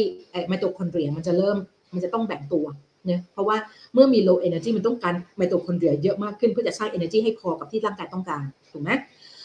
[0.48, 1.56] ไมโตคอนเดรียมันจะเริ่ม
[1.94, 2.66] มันจะต้องแบ่งตัว
[3.06, 3.56] เนี่ยเพราะว่า
[3.94, 8.42] เมื่อมี low energy มันต้องการไมโตคอนเดรียเยอะมากขึ้นเพื่อจะสร้าง energy ให้พอกับที่ร่างกายต้องการ
[8.72, 8.90] ถูกไหม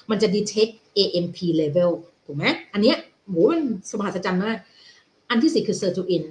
[0.10, 1.92] มันจะ detect AMP level
[2.26, 4.58] ถูกไหมอันเนี้ยโหมันมหัศจรรย์มาก
[5.30, 6.24] อันที่สี่คือ sirtuin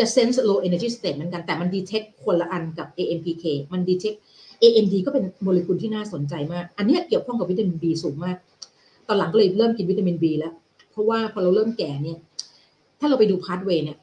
[0.00, 4.18] จะ sense low energy state เหมือนกันแต่มัน detect คนละอันกับ AMPK มัน detect
[4.62, 8.36] NAD ก็เป็นโมเลกุลที่น่าสนใจมาก อันนี้เกี่ยวข้องกับวิตามิน B สูงมาก
[9.08, 10.52] ตอนหลังก็เลยเริ่มกินวิตามิน B แล้ว
[10.90, 12.18] เพราะว่าพอเราเริ่มแก่เนี่ย
[13.00, 13.98] ถ้าเราไปดู pathway เนี่ย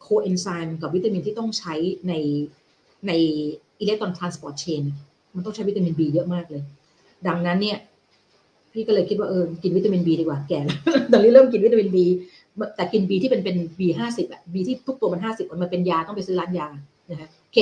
[0.00, 1.74] โคเอนไซม์กับวิตามินที่ต้องใช้
[2.08, 2.12] ใน
[3.06, 3.12] ใน
[3.80, 4.82] electron transport chain
[5.34, 6.62] มันต้องใช้วิตามิน B เยอะมากเลย
[7.26, 7.78] ดังนั้นเนี่ย
[8.72, 10.78] พี่ก็เลยคิดว่าเออ กินวิตามิน B ดีกว่าแก่แล้ว
[11.12, 11.96] ตอนนี้เริ่มกินวิตามิน B
[12.76, 16.68] แต่กิน B ที่เป็นเป็น B ห้าสิบอะ B ที่ทุกตัวมันห้าสิบมันเป็นยาต้องไปซื้อร้านยา
[17.10, 17.58] นะฮะโอเค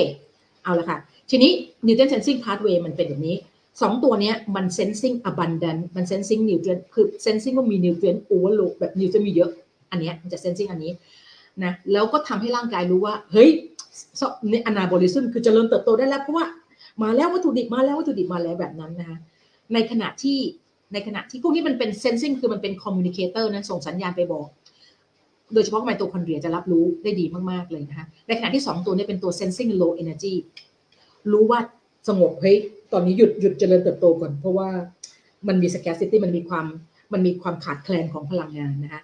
[0.64, 0.98] เอาละค่ะ
[1.30, 1.52] ทีนี้
[1.86, 3.36] nutrient sensing pathway มันเป็นแบบนี้
[3.80, 9.50] สองตัวนี้มัน sensing abundant มัน sensing nutrient คือ sensing ว่ามี nutrient overload แบบ nutrient มีเยอะ
[9.90, 10.92] อันเนี้ยมันจะ sensing อันนี้
[11.64, 13.50] นะแล้วก็ทำให้ร่างกายรู้ว่า เฮ้ย
[14.50, 16.46] ใน anabolism คือจเจริญเติบโตได้แล้ว เพราะว่า
[17.02, 19.18] มาแล้ววัตถุดิบมาแล้ววัตถุดิบมาแล้วแบบนั้นนะคะ
[19.74, 20.38] ในขณะที่
[20.92, 24.46] ในขณะที่พวกนี้มันเป็น sensing คือมันเป็น communicator นะส่งสัญญาณไปบอก
[25.54, 30.34] โดยเฉพาะไมโตคอนเดรียจะรับรู้ได้ดีมากๆเลยนะคะในขณะที่ 2 ตัวนี้เป็นตัว sensing low energy
[31.32, 31.60] รู้ว่า
[32.08, 32.56] สงบเฮ้ย
[32.92, 34.68] ตอนนี้หยุดหยุดเจริญเติบโตก่อน เพราะว่า
[35.48, 36.66] มันมี scarcity มันมีความ
[37.12, 39.02] มันมีความขาดแคลนของพลังงานนะคะ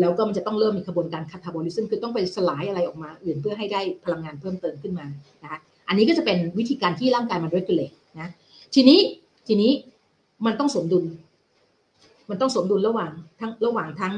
[0.00, 5.06] แล้วก็มันจะต้องเริ่มมีกระบวนการ catabolism คือต้องไปสลายอะไรออกมา อื่นเพื่อให้ได้พลังงานเพิ่มเติมขึ้นมา
[5.42, 8.28] นะคะอันนี้ก็จะเป็นวิธีการที่ร่างกายมัน regulate นะ
[8.74, 9.00] ทีนี้
[9.46, 9.72] ทีนี้
[10.46, 11.04] มันต้องสมดุล
[12.30, 14.14] มันต้องสมดุลระหว่างทั้งระหว่างทั้ง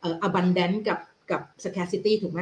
[0.00, 0.98] เอ่อ abundance กับ
[1.30, 2.40] กับ scarcity ถูกไหม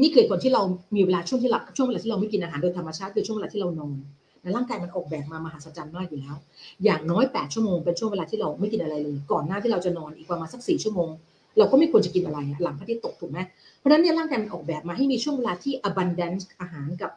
[0.00, 0.62] นี่คือคนที่เรา
[0.96, 3.96] มีเวลาช่วงที่เราช่วงเวลาที่เราไม่กินอาหารโดยธรรมชาติคือช่วงเวลาที่เรานอน
[4.42, 6.36] ในร่างกายมันออกแบบมามหัศจรรย์มากอยู่แล้ว
[6.84, 11.10] อย่างน้อย 8 ชั่วโมงเป็นช่วงเวลาที่เราไม่กินอะไรเลย ก่อนหน้าที่เราจะนอนอีกประมาณสัก4ชั่วโมง
[11.58, 13.38] เราก็ไม่ควรจะกินอะไรหลังพระอาทิตย์ตกถูกไหม
[13.78, 17.10] เพราะฉะนั้นเนี่ยร่างกายมันออกแบบมาให้มีช่วงเวลาที่ abundance อาหารกับ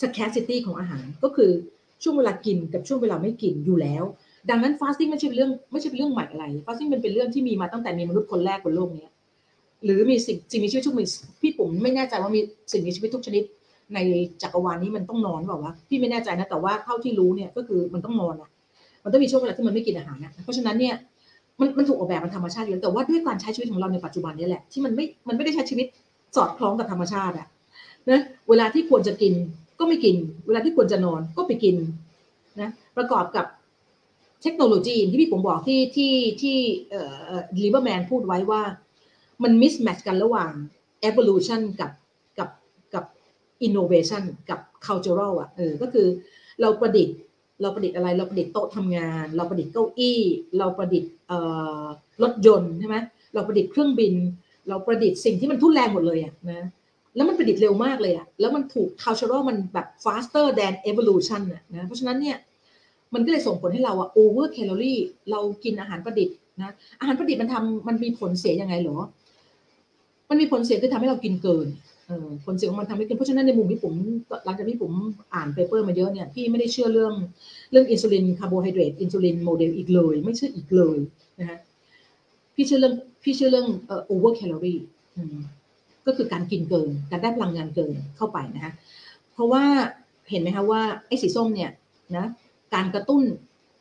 [0.00, 1.50] scarcity ของอาหารก็คือ
[2.02, 4.04] ช่วงเวลากินกับช่วงเวลาไม่กินอยู่แล้ว
[4.50, 9.06] ดังนั้น fasting ไม่ใช่เป็นเรื่องไม่ใช่เป็นเรื่องใหม่อะไร fasting มันเป็นเรื่องที่มีมาตั้งแต่มีมนุษย์คนแรกบนโลกนี้
[9.84, 11.04] หรือมีสิ่งสิ่งมีชีวิตทุกมี
[11.40, 12.40] พี่ผมไม่แน่ใจว่ามี
[12.72, 13.42] สิ่งมีชีวิตทุกชนิด
[13.94, 13.98] ใน
[14.42, 18.50] จักรวาลนี้มันต้องนอนเปล่าวะพี่ไม่แน่ใจนะแต่ว่าเท่าที่รู้เนี่ยก็คือมันต้องนอนอะ
[19.04, 20.94] มันต้องมีช่วงเวลาที่มันไม่กินอาหารนะเพราะฉะนั้นเนี่ย
[21.60, 25.86] มันมันถูกออกแบบมันธรรมชาติอยู่แล้วแต่ว่าด้วยการใช้ชีวิตของเราในปัจจุบันนี้แหละที่มันไม่มันไม่ได้ใช้ชีวิต
[26.36, 27.46] สอดคล้องกับธรรมชาติอะ
[28.10, 29.32] นะเวลาที่ควรจะกิน
[29.78, 30.16] ก็ไม่กิน
[30.46, 31.76] เวลาที่ควรจะนอนก็ไปกิน
[32.60, 33.46] นะประกอบกับ
[34.42, 36.56] เทคโนโลยีที่พี่ผมบอกที่ที่ที่
[36.90, 37.34] เอ่อ
[37.64, 38.62] Lieberman พูดไว้ว่า
[39.42, 40.50] มัน mismatch กันระหว่าง
[41.08, 41.90] evolution กับ
[42.38, 42.50] กับ
[42.94, 43.04] กับ
[43.66, 46.06] innovation กับ cultural อะเออก็คือ
[46.60, 47.16] เราประดิษฐ์
[47.60, 50.20] เราประดิษฐ์อะไรเราประดิษฐ์โต๊ะทำงาน เราประดิษฐ์เก้าอี้
[50.58, 51.10] เราประดิษฐ์
[52.22, 52.96] รถยนต์ใช่ไหม
[53.34, 54.14] เราประดิษฐ์เครื่องบิน
[54.68, 56.68] เราประดิษฐ์สิ่งที่มันทุ่นแรงหมดเลยอะนะ
[57.14, 62.36] แล้วมันประดิษฐ์เร็วมากเลยอะแล้วมันถูก cultural มันแบบ faster than evolution อะนะเพราะฉะนั้นเนี่ย
[63.14, 68.96] มันก็เลยส่งผลให้เราอะ over calorie เรากินอาหารประดิษฐ์นะอาหารประดิษฐ์มันทำมันมีผลเสียยังไงหรอ
[70.32, 71.66] มันมีผลเสียคือทำให้เรากินเกิน
[72.44, 73.92] ผลเสียของมันทำให้กินเพราะฉะนั้นในมุมพี่ปุ๋ม
[74.44, 74.92] หลังจากที่พี่ปุ๋ม
[75.34, 77.14] อ่าน paper มาเยอะเนี่ยพี่ไม่ได้เชื่อเรื่อง
[77.70, 80.98] เรื่องอินซูลิน carbohydrate insulin model อีกเลย ไม่เชื่ออีกเลย
[81.40, 81.58] นะฮะ
[82.54, 84.78] พี่เชื่อเรื่องพี่เชื่อเรื่องเอ่อ over calorie
[86.06, 88.72] ก็คือการกินเกิน การได้พลังงานเกินเข้าไปนะฮะ
[89.32, 89.64] เพราะว่า
[90.30, 91.70] เห็นไหมคะว่าไอ้สีส้มเนี่ย
[92.16, 92.26] นะ
[92.74, 93.22] การกระตุ้น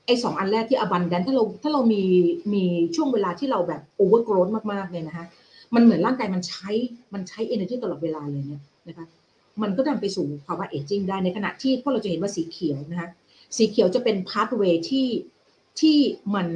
[0.05, 2.01] ไอ้สองอันแรกที่ abundant ถ้าเราถ้าเรามี
[2.53, 2.63] มี
[2.95, 5.25] ช่วงเวลาที่เราแบบ over growth มากๆเนี่ยนะคะ
[5.75, 6.69] มันเหมือนร่างกายมันใช้
[7.13, 9.05] มันใช้ energy ตลอดเวลาเลยเนี่ยนะคะ
[9.61, 13.09] มันก็นำไปสู่ภาวะ aging ได้ในขณะที่พวกเราจะเห็นว่าสีเขียวนะคะ
[13.57, 15.07] สีเขียวจะเป็นพา t เวย์ที่
[15.79, 15.97] ที่
[16.35, 16.47] มัน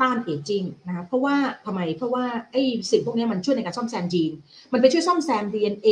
[0.00, 4.32] ต้าน aging นะคะเพราะว่าทำไมเพราะว่าไอ้สิ่งพวกนี้มันช่วยในการซ่อมแซมยีน
[4.72, 5.88] มันไปช่วยซ่อมแซม DNA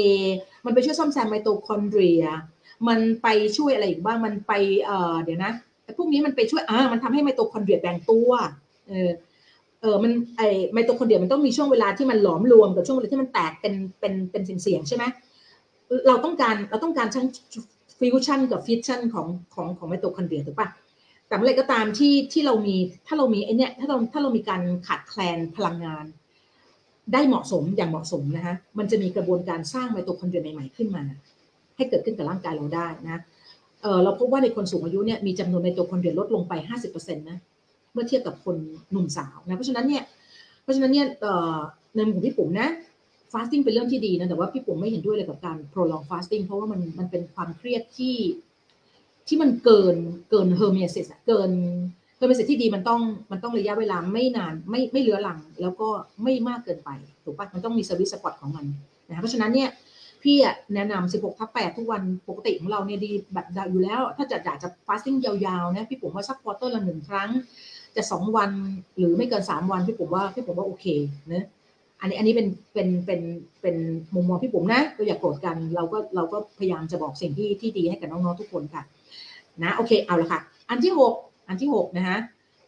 [0.67, 2.25] มันไปช่วยซ่อมแซมไมโตคอนเดรีย
[2.89, 4.53] มันไปช่วยอะไรอีกบ้างมันไป
[4.85, 5.53] เอ่อเดี๋ยวนะ
[5.85, 8.31] แต่พวกนี้มันไปช่วยอ่ามันทำให้ไมโตคอนเดรียแบ่งตัว
[8.89, 9.11] เออ
[9.83, 15.05] เออมันไอไมโตคอนเดรียมันต้องมีช่วงเวลาที่มันหลอมรวมกับช่วงเวลาที่มันแตกเป็นเป็นเป็นเสี่ยงใช่ไหม
[16.09, 17.27] เราต้องการเราต้องการทั้ง
[18.01, 20.69] ฟิวชั่นกับฟิชชั่นของของของไมโตคอนเดรียถูกปะ
[21.29, 22.77] แต่เมื่อไรก็ตามที่ที่เรามี
[23.07, 26.05] ถ้าเรามีไอเนี้ยถ้าเราถ้าเรามีการขาดแคลนพลังงาน
[27.13, 31.03] ได้เหมาะสมอย่างเหมาะสมนะคะมันจะมีกระบวนการสร้างไมโตคอนเดรียใหม่ๆขึ้นมา
[31.77, 33.23] ให้เกิดขึ้นกับร่างกายเราได้นะ
[33.83, 36.53] เออเราพบว่าในคนสูงอายุเนี่ยมีจำนวนไมโตคอนเดรียลดลงไป
[36.89, 37.39] 50%นะ
[37.93, 38.57] เมื่อเทียบกับคน
[38.93, 40.03] หนุ่มสาวนะ เพราะฉะนั้นเนี่ย
[40.63, 41.07] เพราะฉะนั้นเนี่ย
[41.97, 42.69] ในมุมของพี่ปุ๋มนะ
[43.33, 48.17] fasting เป็นเรื่องที่ดีนะแต่ว่าพี่ปุ๋มไม่เห็นด้วยเลยกับการ prolong fasting เพราะว่ามันมันเป็นความเครียดที่
[49.29, 49.97] ที่มันเกิน
[50.31, 51.51] เกิน hermesis เกิน
[52.19, 53.01] hermesis ที่ดีมันต้อง
[53.33, 55.89] มันต้องระยะเวลาไม่นานไม่ไม่เลื้อรัง แล้วก็
[56.23, 56.91] ไม่มากเกินไป
[57.25, 58.65] ถูกปะมันต้องมี service spot ของมัน
[59.09, 59.71] นะเพราะฉะนั้นเนี่ย
[60.23, 60.37] พี่
[60.75, 67.31] แนะนำ 16ทับ8ทุกวันปกติของเราเนี่ยดีแบบอยู่แล้ว ถ้าจะอยากจะ fasting ยาวๆนะพี่ผมว่าสักควอเตอร์ละหนึ่งครั้ง
[67.97, 68.51] จะสองวัน
[68.99, 70.87] หรือไม่เกินสามวันพี่ปุ๋มว่าพี่ปุ๋มว่าโอเค
[71.33, 71.47] นะ
[72.01, 73.21] อันนี้อันนี้เป็นเป็นเป็น
[73.63, 73.77] เป็น
[74.15, 78.83] มุมมองพี่ปุ๋มนะก็อย่าโกรธกันเราก็เราก็พยายามจะบอกสิ่งที่ที่ดีให้กับน้องๆทุกคนค่ะ
[79.63, 80.41] นะโอเคเอาละค่ะ
[80.71, 82.19] อันที่ 6 อันที่6นะฮะ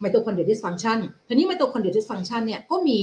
[0.01, 0.99] mitochondria dysfunction
[1.29, 3.01] ทีนี้ mitochondria dysfunction เนี่ยก็มี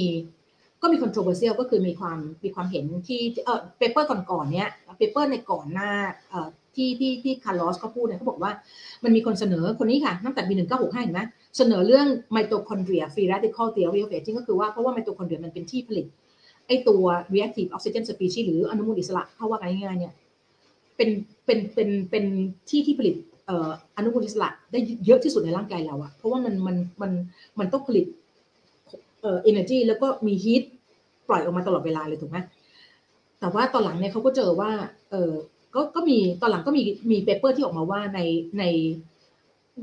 [0.81, 5.91] ก็มี controversial ก็คือมีความมีความเห็นที่เออ paper ก่อนๆเนี้ย paper ในก่อนหน้า
[6.29, 8.51] เอ่อ ที่ที่ที่คาร์ลอสเขาพูดเนี่ยเขาบอกว่า
[9.03, 11.21] มันมีคนเสนอคนนี้ค่ะตั้งแต่ปีหนึ่งเก้าหกห้าเห็นไหม
[11.57, 16.05] เสนอเรื่องไมโตคอนเดรียฟรี radical theory of aging ก็คือว่าเพราะว่าไมโตคอนเดรียมันเป็นที่ผลิต
[16.67, 17.03] ไอตัว
[17.33, 20.13] reactive oxygen species หรืออนุมูลอิสระถ้าว่าง่ายๆเนี่ย
[20.97, 21.09] เป็น
[21.45, 22.25] เป็นเป็นเป็น
[22.69, 23.15] ที่ที่ผลิต
[23.97, 27.11] อนุมูลอิสระได้เยอะที่สุดในร่างกายเราอะเพราะว่ามันมันมัน
[27.59, 28.05] มันต้องผลิต
[29.21, 30.63] เอ่อ energy แล้วก็มี heat
[31.27, 32.37] ปล่อยออกมาตลอดเวลาเลยถูกไหม
[33.39, 34.71] แต่ว่าตอนหลังเนี่ยเขาก็เจอว่า
[35.11, 35.31] เออ
[35.75, 38.19] ก็ก็มีตอนหลังก็มีมี paper ที่ออกมาว่าใน
[38.59, 38.63] ใน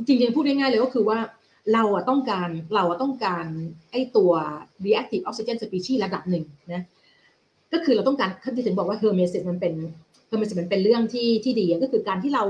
[0.07, 1.18] จริงๆพูดง่ายๆเลยก็คือว่า
[1.72, 3.45] เราอะต้องการเราอะต้องการ
[3.93, 4.32] ไอตัว
[4.84, 6.82] reactive oxygen species ระดับหนึ่งนะ
[7.72, 9.74] ก็คือเราต้องการที่ถึงบอกว่า hormesis มันเป็น
[10.31, 12.45] hormesis มันเป็นเรื่องที่ที่ดีก็คือการที่เรา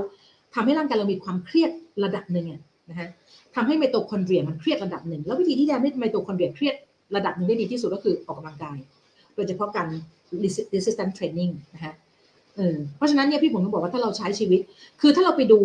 [0.55, 1.71] ทำให้ร่างกายเรามีความเครียด
[2.03, 2.47] ระดับหนึ่ง
[2.89, 3.07] นะฮะ
[3.55, 6.75] ทำให้ไมโตคอนเดรียมันเครียดระดับหนึ่งแล้ววิธีที่จะให้ไมโตคอนเดรียเครียด
[7.15, 8.77] ระดับหนึ่งได้ดีที่สุดก็คือออกกำลังกาย
[9.35, 9.87] โดยเฉพาะการ
[10.75, 11.93] resistance training นะฮะ
[12.95, 14.61] เพราะฉะนั้นเนี่ยพี่ปุ๋มก็บอกว่าถ้าเราใช้ชีวิต
[15.01, 15.59] คือถ้าเราไปดู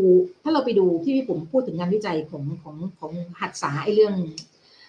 [0.44, 4.14] ถ้าเราไปดูที่พี่ปุ๋มพูดถึงงานวิจัยของของของฮัดซาไอ้เรื่อง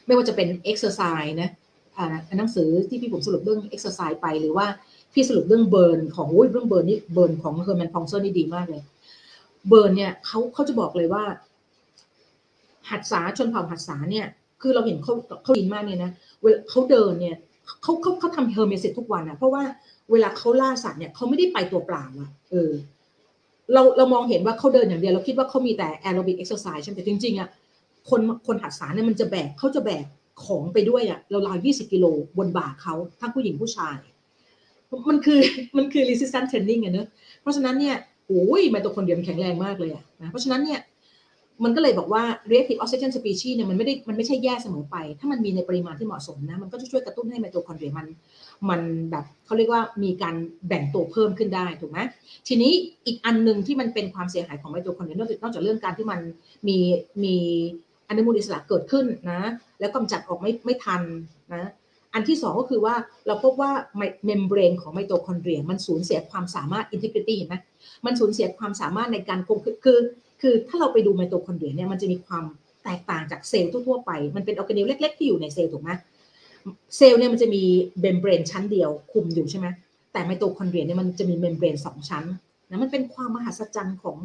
[0.06, 1.50] ไม่ว่าจะเป็น exercise นะ
[1.98, 4.68] อ่าหนังสือที่พี่ปุ๋มสรุปเรื่อง exercise ไปหรือว่า
[5.14, 8.82] พี่สรุปเรื่อง Burn ของโอ้ยเรื่อง Burn นี่ Burn ของ Herman Pontzer นี่ดีมากเลย
[9.68, 11.24] Burn เนี่ยเขาเขาจะบอกเลยว่า
[12.90, 14.28] ฮัดซาชนเผ่าฮัดซาเนี่ย
[14.62, 17.38] คือเราเห็นเขาเขาดีมากเนี่ยนะเวลาเขาเดินเนี่ย
[17.82, 19.64] เขาเขาเขาทำ hormesis ทุกวันอะเพราะว่า
[20.12, 22.72] เวลาเขาล่าสัตว์เนี่ยเขาไม่ได้ไปตัวเปล่าอะเออ
[23.74, 27.50] เราเรามองเห็นว่าเขาเดินอย่างเดียวเราคิดว่าเขามีแต่ aerobic exercise ใช่ไหมแต่จริงๆอะ
[28.10, 30.06] คนคนฮัดซาเนี่ยมันจะแบกเขาจะแบก
[30.46, 32.06] ของไปด้วยอะเราราวยี่สิบกิโล
[32.38, 33.98] บนบ่าเขาทั้งผู้หญิงผู้ชาย
[35.10, 35.40] มันคือ
[35.78, 37.08] มันคือ resistance training อะเนอะ
[37.42, 37.96] เพราะฉะนั้นเนี่ย
[38.28, 40.80] โอ้ยไมโตคอนเดรียมันแข็งแรงมากเลยอะนะเพราะฉะนั้นเนี่ย
[41.64, 48.08] มันก็เลยบอกว่า reactive oxygen species เนี่ยมันไม่ได้มันไม่ใช่แย่เสมอไป ถ้ามันมีในปริมาณที่เหมาะสมนะ มันก็จะช่วยกระตุ้นให้ไมโตคอนเดรียมัน
[48.70, 48.82] มัน
[49.12, 50.36] แบบเขาเรียกว่ามีการ
[50.68, 52.00] แบ่งตัวเพิ่มขึ้นได้ถูกไหม
[52.48, 52.72] ทีนี้
[53.06, 56.20] อีกอันหนึ่งที่มันเป็นความเสียหายของไมโตคอนเดรียนอกจากเรื่องการที่มัน
[56.68, 56.78] มี
[57.24, 57.36] มี
[58.10, 59.42] อนุมูลอิสระเกิดขึ้นนะ
[59.80, 61.02] แล้วกำจัดออกไม่ไม่ทัน
[61.54, 61.72] นะ
[62.14, 62.96] อันที่สองก็คือว่า
[63.28, 63.72] เราพบว่า
[64.26, 67.56] membrane ของไมโตคอนเดรียมันสูญเสียความสามารถ integrity เห็นไหม
[68.06, 70.00] มันสูญเสียความสามารถในการคงคือ
[70.48, 72.44] คือถ้าเราไปดูไมโตคอนเดรียเนี่ยมันจะมีความ
[72.84, 75.92] แตกต่างจากเซลล์ทั่วๆไป มันเป็นออร์แกเนลเล็ก ๆ ที่อยู่ในเซลล์ถูกไหม
[76.98, 77.64] เซลล์เนี่ยมันจะมี
[78.02, 79.68] membrane ชั้นเดียวคุมอยู่ใช่ไหม
[80.14, 82.24] แต่ไมโตคอนเดรียเนี่ยมันจะมี membrane สองชั้น
[82.70, 84.18] นะมันเป็นความมหัศจรรย์ของ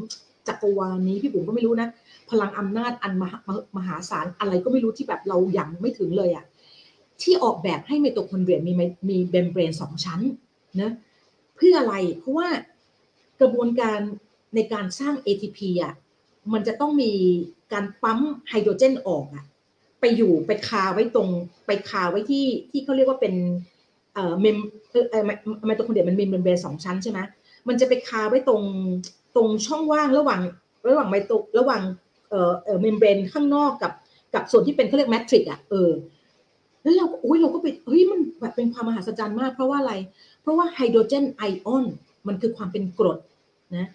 [0.48, 1.88] จักรวาลนี้พี่ปุ๋มก็ไม่รู้นะ
[2.30, 3.38] พลังอำนาจอันมหา
[3.76, 6.44] มหาศาลอะไรก็ไม่รู้ที่แบบเรายังไม่ถึงเลยอะ่ะ
[7.22, 8.72] ที่ออกแบบให้ไมโตคอนเดรียมี
[9.08, 10.20] มี membrane สองชั้น
[10.80, 10.92] นะ
[11.56, 12.48] เพื่ออะไรเพราะว่า
[13.40, 13.98] กระบวนการ
[14.54, 15.94] ในการสร้าง ATP อะ
[16.52, 17.12] มันจะต้องมี
[17.72, 19.44] การปั๊มไฮโดรเจนออกอะ
[20.00, 21.28] ไปอยู่ไปคาไว้ตรง
[21.66, 23.34] ไปคาไว้ที่ที่เขาเรียกว่าเป็น
[24.14, 24.58] เอ่อ mem
[25.10, 25.24] เอ่อ
[25.66, 27.18] ไมโตคอนเดรียมันมี membrane สองชั้นใช่ไหม
[27.68, 28.62] มันจะไปคาไว้ตรง
[29.36, 30.40] ตรงช่องว่างระหว่าง
[30.88, 31.82] ระหว่างไมโตระหว่าง
[32.30, 33.92] เอ่อเอ่อ membrane ข้างนอกกับ
[34.34, 35.90] กับส่วนที่เป็นเขาเรียก matrix อะเออ
[36.82, 39.94] แล้วเราโอ้ยเราก็ไปเฮ้ยมันแบบเป็นความมหัศจรรย์มาก เพราะว่าอะไร
[40.42, 41.84] เพราะว่าไฮโดรเจนไอออน
[42.26, 43.18] มันคือความเป็นกรด
[43.76, 43.86] นะ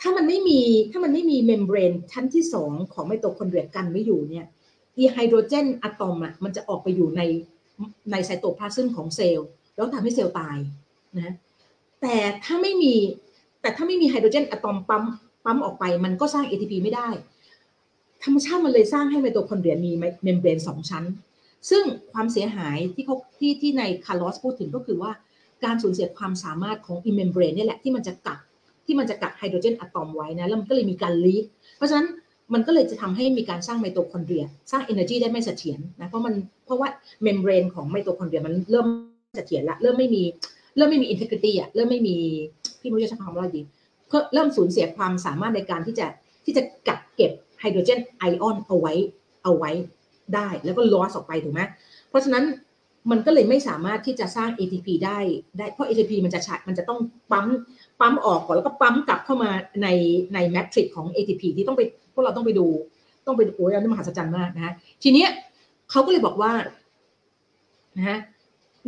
[0.00, 0.60] ถ้ามันไม่มี
[0.90, 4.46] ถ้ามันไม่มี membrane ชั้นที่สองของไมโตคอนเดรียกันไว้อยู่เนี่ย
[4.96, 7.22] อีไฮโดรเจนอะตอมอะมันจะออกไปอยู่ใน
[8.10, 10.56] ในไซโตพลาซึมของเซลล์แล้วทำให้เซลล์ตาย
[11.16, 11.34] นะ
[12.00, 12.94] แต่ถ้าไม่มี
[13.60, 15.04] แต่ถ้าไม่มีไฮโดรเจนอะตอมปั๊ม
[15.44, 17.08] ปั๊มออกไปมันก็สร้าง ATP ไม่ได้
[18.24, 19.92] ธรรมชาติมันเลยสร้างให้ไมโตคอนเดรียมี
[20.24, 21.04] membrane สองชั้น
[21.70, 25.10] ซึ่งความเสียหายที่เขาที่ที่นายคาร์ลอสพูดถึงก็คือว่า
[25.64, 28.38] การสูญเสียความสามารถของ inner membrane นี่แหละที่มันจะกัก
[28.88, 31.44] ที่มันจะกักไฮโดรเจนอะตอมไว้นะแล้วมันก็เลยมีการ leak
[31.76, 32.06] เพราะฉะนั้น
[32.54, 36.34] มันก็เลยจะทำให้มีการสร้างไมโตคอนเดรีย สร้าง energy ได้ไม่เสถียรนะเพราะมัน
[36.64, 36.88] เพราะว่า
[37.22, 38.86] membrane ของไมโตคอนเดรียมันเริ่ม
[39.36, 40.22] เสถียรละเริ่มไม่มี
[40.76, 42.16] เริ่มไม่มี integrity อะเริ่มไม่มี
[42.80, 43.62] พี่ม่รู้จะใช้คำว่าอะไรดี
[44.08, 46.06] เพิ่มเริ่มสูญเสียความสามารถในการที่จะ
[46.44, 48.92] ที่จะกักเก็บไฮโดรเจนไอออนเอาไว้
[49.44, 49.70] เอาไว้
[50.34, 51.60] ได้ แล้วก็ลอสออกไปถูกไหม
[52.08, 52.44] เพราะฉะนั้น
[53.10, 55.18] มันก็เลยไม่สามารถที่จะสร้าง ATP ได้
[55.58, 57.00] ได้เพราะ ATP มันจะใช้มันจะต้อง
[57.30, 57.46] ปั๊ม
[58.00, 59.50] ปั๊มออกก่อนแล้วก็ปั๊มกลับเข้ามา
[59.82, 59.88] ใน
[60.34, 61.82] ในแมทริกของ ATP ที่ต้องไป
[62.14, 62.66] พวกเราต้องไปดู
[63.26, 64.72] ต้องไปโอ้ยอันนี้มหัศจรรย์มากนะฮะ
[65.02, 65.28] ทีเนี้ย
[65.90, 66.52] เขาก็เลยบอกว่า
[67.96, 68.18] นะฮะ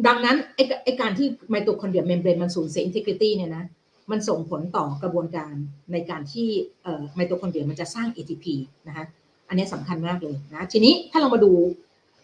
[0.07, 3.65] ดังนั้นไอ้ไอ้การที่ไมโตคอนเดรีย membrane มันสูญเสีย integrity เนี่ยนะ
[4.11, 5.55] มันส่งผลต่อกระบวนการ
[5.93, 6.49] ในการที่
[6.83, 8.45] เอ่อไมโตคอนเดรียมันจะสร้าง ATP
[8.89, 9.07] นะฮะ
[9.49, 11.53] อันนี้สำคัญมากเลยนะทีนี้ถ้าเรามาดู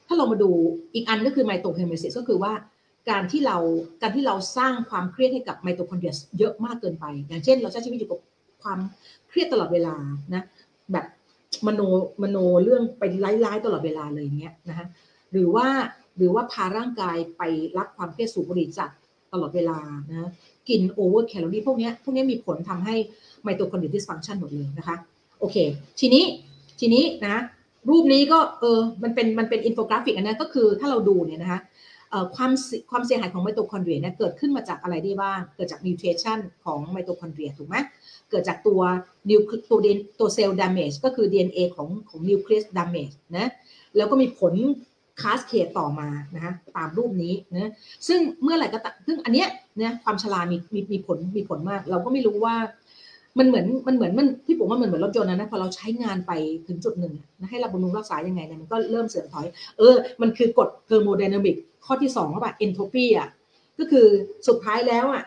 [0.07, 0.51] ถ้าเรามาดู
[0.95, 2.53] อีกอันก็คือไมโตคอนเดรียก็คือว่า
[3.11, 3.59] การที่เรา
[4.03, 8.21] การที่เราสร้างความเครียดให้กับไมโตคอนเดรียเยอะมากเกินไป อย่างเช่น เราใช้ชีวิตอยู่กับ
[8.63, 8.79] ความ
[9.29, 9.95] เครียดตลอดเวลา
[10.35, 10.45] นะ
[10.93, 11.07] แบบ
[11.67, 11.81] มโน
[12.23, 14.87] มโนเรื่องไปร้ายๆตลอดเวลาเลยเนี้ยนะฮะ
[15.33, 15.67] หรือว่า
[16.17, 17.43] หรือว่าพาร่างกายไป
[17.79, 18.91] รับความเครียดสูบบุหรี่จัด
[19.33, 19.79] ตลอดเวลา
[20.11, 20.31] นะ
[20.69, 22.95] กิน over calorie พวกนี้พวกนี้มีผลทำให้
[23.43, 24.97] ไมโตคอนเดรีย dysfunction หมดเลยนะคะ
[25.41, 25.57] โอเค
[26.01, 26.25] ทีนี้
[26.81, 27.37] ทีนี้นะ
[27.91, 31.61] รูปนี้ก็เออมันเป็นมันเป็นอินโฟกราฟิกอันนั้นก็คือถ้าเราดูเนี่ยนะคะ
[32.35, 32.53] ความ
[32.91, 37.77] ความเสียหายของไมโตคอนเดรียเนี่ยเกิดขึ้นมาจากอะไรได้บ้าง เกิดจาก mutationของไมโตคอนเดรียถูกไหม
[38.31, 38.81] เกิดจากตัว
[39.31, 39.41] นิว
[39.71, 43.51] ตัวเดนตัว cell damage ก็คือ DNA ของของนิวเคลียส damage นะ
[43.97, 44.55] แล้วก็มีผล
[45.21, 47.71] cascade ต่อมานะคะตามรูปนี้นะ
[48.09, 49.49] ซึ่งเมื่อไหร่ก็ตซึ่งอันเนี้ย
[49.83, 52.55] นะความชรามีมีมีผลมีผลมาก เราก็ไม่รู้ว่า
[53.39, 56.33] มันเหมือนมันเหมือนมันที่ผมว่ามันเหมือนรถยนต์นะนะพอเราใช้งานไป
[56.67, 59.47] ถึงจุดหนึ่งนะให้เราบำรุงรักษายังไงเนี่ยมันก็เริ่มเสื่อมถอย
[59.79, 63.29] เออ มันคือกฎ thermodynamicข้อที่สองเขาบอก entropy อะ
[63.79, 64.07] ก็คือ
[64.49, 65.25] สุดท้ายแล้วอะ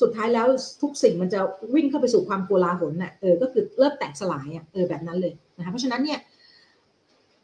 [0.00, 0.46] สุดท้ายแล้ว
[0.82, 1.40] ทุกสิ่งมันจะ
[1.74, 6.18] วิ่งเข้าไปสู่ความโกลาหลน่ะเออก็คือเริ่มแตกสลายอะเออแบบนั้นเลยนะคะเพราะฉะนั้นเนี่ย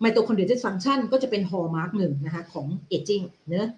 [0.00, 3.68] ไมโตคอนเดรียฟังชันก็จะเป็น hallmark หนึ่งนะคะของ aging เนอะ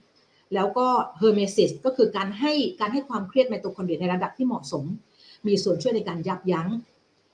[0.55, 0.87] แล้วก็
[1.19, 4.85] hormesis ก็คือการให้การให้ความเครียดไมโตคอนเดรียในระดับที่เหมาะสม
[5.49, 6.69] มีส่วนช่วยในการยับยั้ง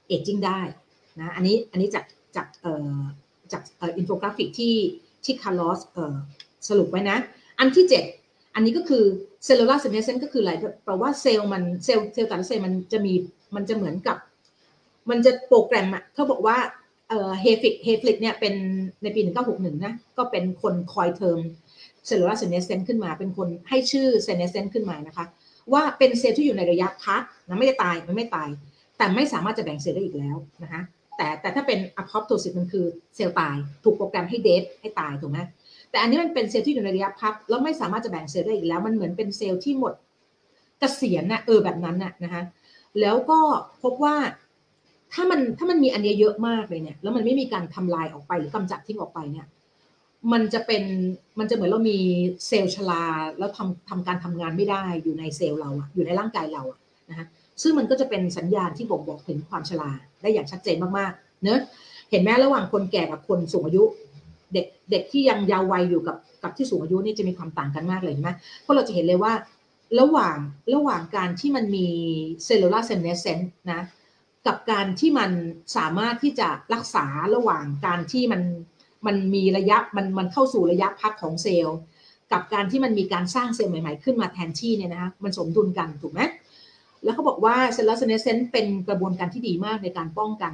[0.09, 0.61] aging ได้
[1.21, 2.05] นะอันนี้อันนี้จาก
[2.37, 2.99] จากเอ่อ
[3.53, 4.75] จากเอ่ออินโฟกราฟิกที่
[5.25, 6.17] ที่คาร์ลอสเอ่อ
[6.69, 7.17] สรุปไว้นะ
[7.59, 7.87] อันที่
[8.21, 9.05] 7 อันนี้ก็คือ
[9.45, 10.53] cellular senescence ก็คืออะไร
[10.85, 13.15] แปลว่าเซลล์มันเซลล์เซลล์แต่ละเซลล์มันจะมี
[13.55, 14.17] มันจะเหมือนกับ
[15.11, 16.59] มันจะโปรแกรมอะเขาบอกว่า
[17.09, 18.55] เอ่อ Hayflick Hayflick เนี่ยเป็น
[19.03, 19.21] ในปี
[19.53, 21.39] 1961 นะก็เป็นคน coin term
[22.07, 25.27] cellular senescence ขึ้นมาเป็นคนให้ชื่อ senescence ขึ้นมานะคะ
[25.73, 28.49] ว่าเป็นเซลล์ที่อยู่ในระยะพักนะไม่ได้ตายมันไม่ตาย
[28.99, 30.83] แต่ไม่สามารถจะแบ่งเซลล์ได้อีกแล้วนะคะ
[31.17, 32.87] แต่แต่ถ้าเป็น apoptosis มันคือ
[33.17, 35.39] เซลล์ตาย ถูกโปรแกรมให้ dead ให้ตายถูกไหม
[35.91, 39.95] แต่อันนี้มันเป็นเซลล์ที่อยู่ในระยะพักแล้วไม่สามารถจะแบ่งเซลล์ได้อีกแล้ว มันเหมือนเป็นเซลล์ที่หมด
[40.81, 42.43] เกษียณนะเออแบบนั้นน่ะนะคะ
[43.01, 43.39] แล้วก็
[43.83, 44.17] พบว่า
[45.13, 49.47] ถ้ามันถ้ามันมีอันนี้เยอะมากเลยเนี่ยแล้วมันไม่มีการทำลายออกไปหรือกำจัดทิ้งออกไปเนี่ย
[50.32, 50.82] มันจะเป็น
[51.39, 51.99] มันจะเหมือนเรามี
[52.47, 53.05] เซลล์ชรา
[53.39, 56.78] แล้วทำทำการทำงานไม่ได้อยู่ในเซลล์เราอะอยู่ในร่างกายเราอะ
[57.11, 57.27] นะคะ
[57.62, 59.90] ซึ่งมันก็จะเป็นสัญญาณที่บ่งบอกถึงความชรา
[60.23, 61.61] ได้อย่างชัดเจนมากๆเนอะ
[62.11, 63.82] เห็นไหมระหว่างคนแก่กับคนสูงอายุ
[64.53, 68.31] เด็กเด็กที่ยังเยาว์วัยอยู่กับกับที่สูงอายุนี่จะมีความต่างกันมากเลยไหม
[68.61, 69.32] เพราะเราจะเห็นเลยว่า
[70.01, 70.36] ระหว่าง
[70.74, 71.89] ระหว่างการที่มันมี
[72.45, 73.39] cellular senescence
[73.70, 73.82] นะ
[74.47, 75.31] กับการที่มัน
[75.77, 77.05] สามารถที่จะรักษา
[77.35, 78.43] ระหว่างการที่มัน
[79.07, 81.79] มันมีระยะมันมันเข้าสู่ระยะพักของเซลล์
[82.33, 86.20] กับการที่มันมีการสร้างเซลล์ใหม่ๆ ขึ้นมาแทนที่เนี่ยนะคะมันสมดุลกันถูกไหม
[87.05, 90.53] แล้วเขาบอกว่า cell senescence เป็นกระบวนการที่ดีมากในการป้องกัน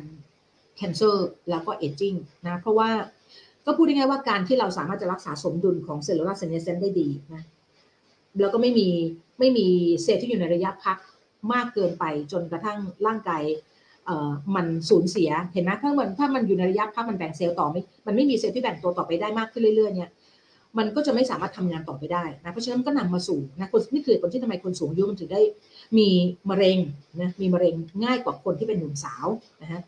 [0.77, 2.15] cancer แล้วก็ aging
[2.45, 2.91] นะเพราะว่า
[3.67, 7.43] ก็พูดง่ายๆว่าการที่เราสามารถจะรักษาสมดุลของ cell senescence ได้ดีนะ
[8.41, 8.89] แล้วก็ไม่มี
[9.39, 9.67] ไม่มี
[10.03, 10.99] เซลล์ที่อยู่ในระยะพัก
[11.53, 13.43] มากเกินไปจนกระทั่งร่างกาย
[14.57, 20.11] มันสูญเสียเห็นไหมถ้ามันถ้ามันอยู่ในระยะพักมันแบ่งเซลล์ต่อไม่มันไม่มีเซลล์ที่แบ่งตัวต่อไปได้มากขึ้นเรื่อยๆเนี่ย
[20.79, 25.43] มันก็จะไม่สามารถทำงานต่อไปได้นะเพราะฉะนั้นก็นำมาสู่นะคนนี่คือคนที่ทำไมคนสูงอายุมันถึงได้
[25.99, 26.09] มี
[26.51, 26.79] มะเร็ง
[27.21, 27.75] นะมีมะเร็ง
[28.05, 29.27] ง่ายกว่าคนที่เป็นหนุ่มสาว
[29.63, 29.81] นะฮะ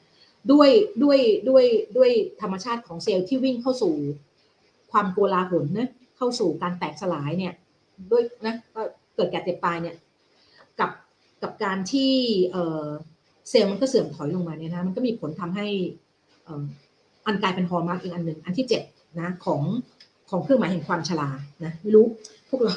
[0.52, 0.70] ด้วย
[1.02, 1.18] ด้วย
[1.48, 1.64] ด้วย
[1.96, 2.10] ด้วย
[2.40, 3.94] ธรรมชาติของเซลล์ที่วิ่งเข้าสู่
[4.92, 7.54] ความโกลาหลนะเข้าสู่การแตกสลายเนี่ย
[8.10, 8.82] ด้วยนะก็
[9.16, 9.96] เกิดแก่เจ็บตายเนี่ย
[10.80, 10.90] กับ
[11.42, 12.12] กับการที่
[12.50, 12.86] เอ่อ
[13.48, 15.66] เซลล์มันก็เสื่อมถอยลงมาเนี่ยนะมันก็มีผลทำให้
[17.26, 18.82] อันกลายเป็น hallmark อีกอันหนึ่งอันที่เจ็ด
[19.20, 19.60] นะของ
[20.30, 21.28] ของเครื่องหมายแห่งความชรา
[21.64, 22.06] นะไม่รู้
[22.48, 22.74] พวกเรา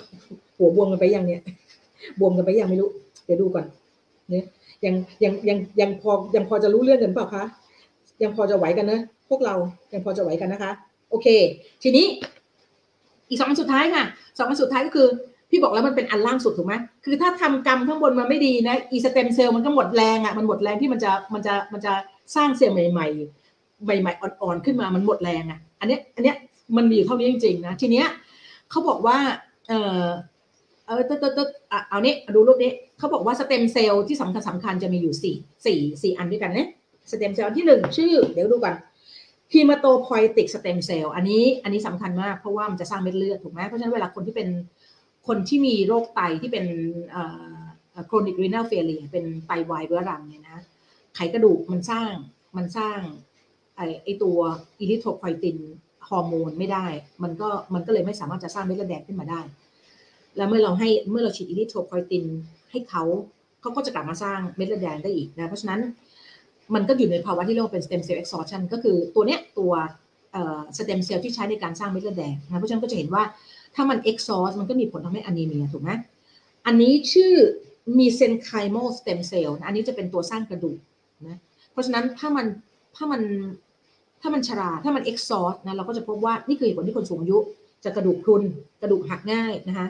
[0.58, 1.42] หัวบวมกันไปยังเนี่ย
[2.20, 2.90] บวมกันไปยังไม่รู้
[3.26, 3.66] เดี๋ยวดูก่อน
[4.30, 4.46] เนี่ย
[4.86, 7.44] ยังยังยังยังพอยังพอจะรู้เรื่องกันเปล่าคะ
[8.24, 9.00] ยังพอจะไหวกันนะ
[9.30, 9.56] พวกเรา
[9.94, 10.72] ยังพอจะไหวกันนะคะ
[11.10, 11.28] โอเค
[11.84, 12.06] ทีนี้
[13.30, 14.04] อีกสองอันสุดท้ายค่ะ
[14.38, 15.08] สองอันสุดท้ายก็คือ
[15.54, 16.74] พี่บอกแล้วมันเป็นอันล่างสุดถูกไหม
[17.06, 21.94] คือถ้าทำกรรมข้างบนมันไม่ดีนะอีสเต็มเซลล์มันก็หมดแรงอะมันหมดแรงที่มันจะมันจะมันจะ
[22.36, 26.34] สร้างเซลล์ใหม่ๆ ใหม่ ๆ อ่อนๆขึ้นมามันหมดแรงอะ อันนี้อันนี้
[26.78, 28.08] มันมีอยู่เท่านี้จริงๆนะทีเนี้ย
[28.70, 29.18] เขาบอกว่า
[29.68, 29.74] เอ
[30.04, 30.06] อ
[30.86, 35.36] เออตึ๊ดตึ๊ดตึ๊ดอะเอานี้ดูรูปนี้เขาบอกว่าสเต็มเซลล์ที่สำคัญสำคัญจะมีอยู่สี่
[35.66, 36.68] สี่สี่อันด้วยกันเนี่ย
[37.12, 38.76] สเต็มเซลล์ที่หนึ่งชื่อ เดี๋ยวดูกัน
[39.54, 44.48] hematopoietic สเต็มเซลล์อันนี้อันนี้สำคัญมากเพราะว่ามันจะสร้างเม็ดเลือดถูกไหมเพราะฉะนั้นเวลาคนที่เป็น
[45.28, 46.66] คนที่มีโรคไตที่เป็น
[48.08, 50.58] chronic renal failure เป็นไตวายเรื้อรังเนี่ยนะ
[51.16, 52.12] ไขกระดูกมันสร้าง
[52.58, 53.00] มันสร้าง
[53.76, 54.38] ไอไอตัว
[54.80, 55.58] erythropoietin
[56.10, 56.86] ฮอร์โมนไม่ได้
[57.24, 59.42] มันก็มันก็เลยไม่สามารถจะสร้างเม็ดเลือดแดงขึ้นมาได้
[60.38, 62.26] แล้วเมื่อเราให้เมื่อเราฉีด erythropoietin
[62.72, 63.04] ให้เขา
[63.62, 65.80] เขาก็จะกลับมาสร้างเม็ดเลือดแดงได้อีกนะ เพราะฉะนั้น
[66.74, 69.74] มันก็อยู่ในภาวะที่เรียกว่าเป็น stem cell exhaustion ก็คือตัวเนี้ยตัว
[70.78, 73.24] สเต็มเซลล์ที่ใช้ในการสร้างเม็ดเลือดแดงนะเพราะฉะนั้นก็จะเห็นว่า
[73.76, 75.92] ถ้ามัน exhaust มันก็มีผลทำให้ anemia ถูกไหม
[76.66, 77.34] อันนี้ชื่อ
[77.98, 80.78] mesenchymal stem cell อันนี้จะเป็นตัวสร้างกระดูก
[81.28, 81.38] นะ
[81.72, 82.46] เพราะฉะนั้นถ้ามัน
[82.96, 83.22] ถ้ามัน
[84.22, 87.38] ถ้ามันชรา ถ้ามัน exhaust นะเราก็จะพบว่านี่คือเหตุผลที่คนสูงอายุ
[87.84, 88.44] จะกระดูกพรุน
[88.82, 89.88] กระดูกหักง่ายนะคะ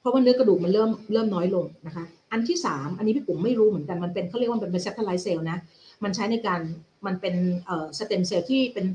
[0.00, 5.58] เพราะว่าเนื้อกระดูกมันเริ่มเริ่มน้อยลงนะคะ อันที่สามอันนี้พี่ปุ๋มไม่รู้เหมือนกัน มันเป็นเขาเรียกว่าเป็น satellite cell นะ
[6.04, 6.60] มันใช้ในการ
[7.06, 7.34] มันเป็น
[7.66, 8.86] เอ่อสเต็มเซลล์ที่เป็น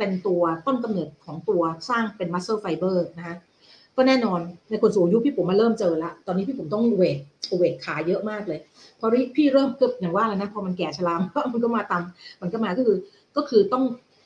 [0.00, 3.36] เป็นตัวต้นกำเนิดของตัวสร้างเป็น muscle fiber นะคะ
[3.96, 4.40] ก็แน่นอน
[4.70, 7.18] ในคนสูงอายุพี่ปุ๋มมาเริ่มเจอละตอนนี้พี่ปุ๋มต้อง weight
[7.58, 8.60] weight ขาเยอะมากเลย
[8.98, 12.02] เพราะพี่เริ่มเกือบอย่างว่าแล้วนะพอมันแก่ชรามันก็มาตาม
[12.40, 12.98] มันก็มาก็คือ
[13.36, 13.84] ก็คือต้อง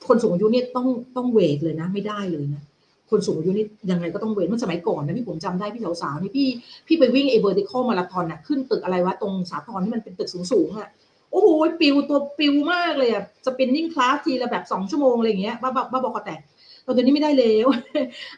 [0.08, 0.86] คนสูงอายุเนี่ยต้อง
[1.16, 2.62] ต้อง weight เลยนะ ไม่ได้เลยนะ
[3.10, 6.48] คนสูงอายุนี่ยังไงก็ต้อง weight เมื่อสมัยก่อนนะพี่ปุ๋มจำได้พี่สาวๆนี่พี่
[6.86, 10.88] พี่ไปวิ่งเอ vertical มาราธอนอะขึ้นตึกอะไรวะตรงสาทรที่มันเป็นตึกสูงๆอะ
[11.34, 11.50] โอ้โห
[11.80, 16.40] ปิวตัวปิวมากเลยอะสปินนิ่งคลาสทีละแบบสองชั่วโมงอะไรอย่างเงี้ยบ้าบ้าบ้าบอกแตก
[16.86, 17.66] ตอนนี้ไม่ได้แล้ว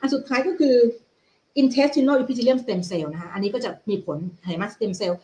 [0.01, 0.74] อันสุดท้ายก็คือ
[1.60, 5.14] intestinal epithelium stem cell นะคะ อันนี้ก็จะมีผลเห็นไหม stem cell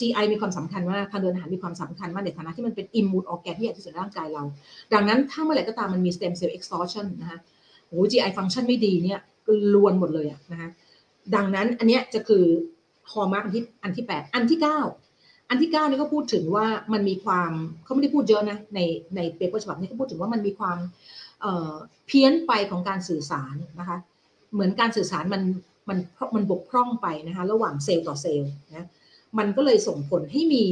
[0.00, 4.42] GI มีความสำคัญมากทางเดินอาหารมีความสำคัญมากในฐานะที่มันเป็น immune organ ที่ใหญ่ที่สุดในร่างกายเรา
[4.94, 7.38] ดังนั้นถ้าเมื่อไหร่ก็ตามมันมี stem cell exhaustion นะคะ
[7.88, 9.20] โอ้ GI function ไม่ดีเนี่ย
[9.74, 10.68] ลวนหมดเลยอะนะคะ
[11.34, 12.44] ดังนั้นอันเนี้ยจะคือ
[13.12, 14.80] hallmark อันที่อันที่แปดอันที่เก้า
[15.52, 17.50] อันที่เก้านี่ก็พูดถึงว่ามันมีความ
[17.84, 18.80] เขาไม่ได้พูดเยอะนะใน
[19.16, 20.78] ใน paper ฉบับนี้เขาพูดถึงว่ามันมีความ
[21.40, 23.98] เพี้ยนไปของการสื่อสารนะคะ
[24.52, 25.42] เหมือนการสื่อสารมัน
[25.88, 25.98] มัน
[26.34, 28.86] มันบกพร่องไปนะคะระหว่างเซลล์ต่อเซลล์นะ
[29.38, 30.64] มันก็เลยส่งผลให้มี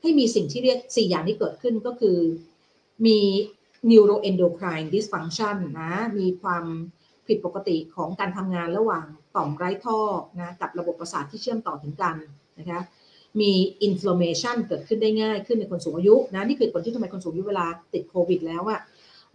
[0.00, 2.18] ให้มีสิ่งที่เรียกสี่อย่างที่เกิดขึ้นก็คือ
[3.06, 3.18] มี
[3.90, 6.64] neuroendocrine dysfunction นะมีความ
[7.26, 9.06] ผิดปกติของการทำงานระหว่าง
[9.36, 9.98] ต่อมไร้ท่อ
[10.40, 12.16] นะกับระบบประสาทที่เชื่อมต่อถึงกัน
[12.58, 12.80] นะคะ
[13.40, 18.80] มี inflammation เกิดขึ้นได้ง่ายขึ้นในคนสูงอายุนะนี่คือผลที่ทำไมคนสูงอายุเวลาติดโควิด แล้วอะ่ะ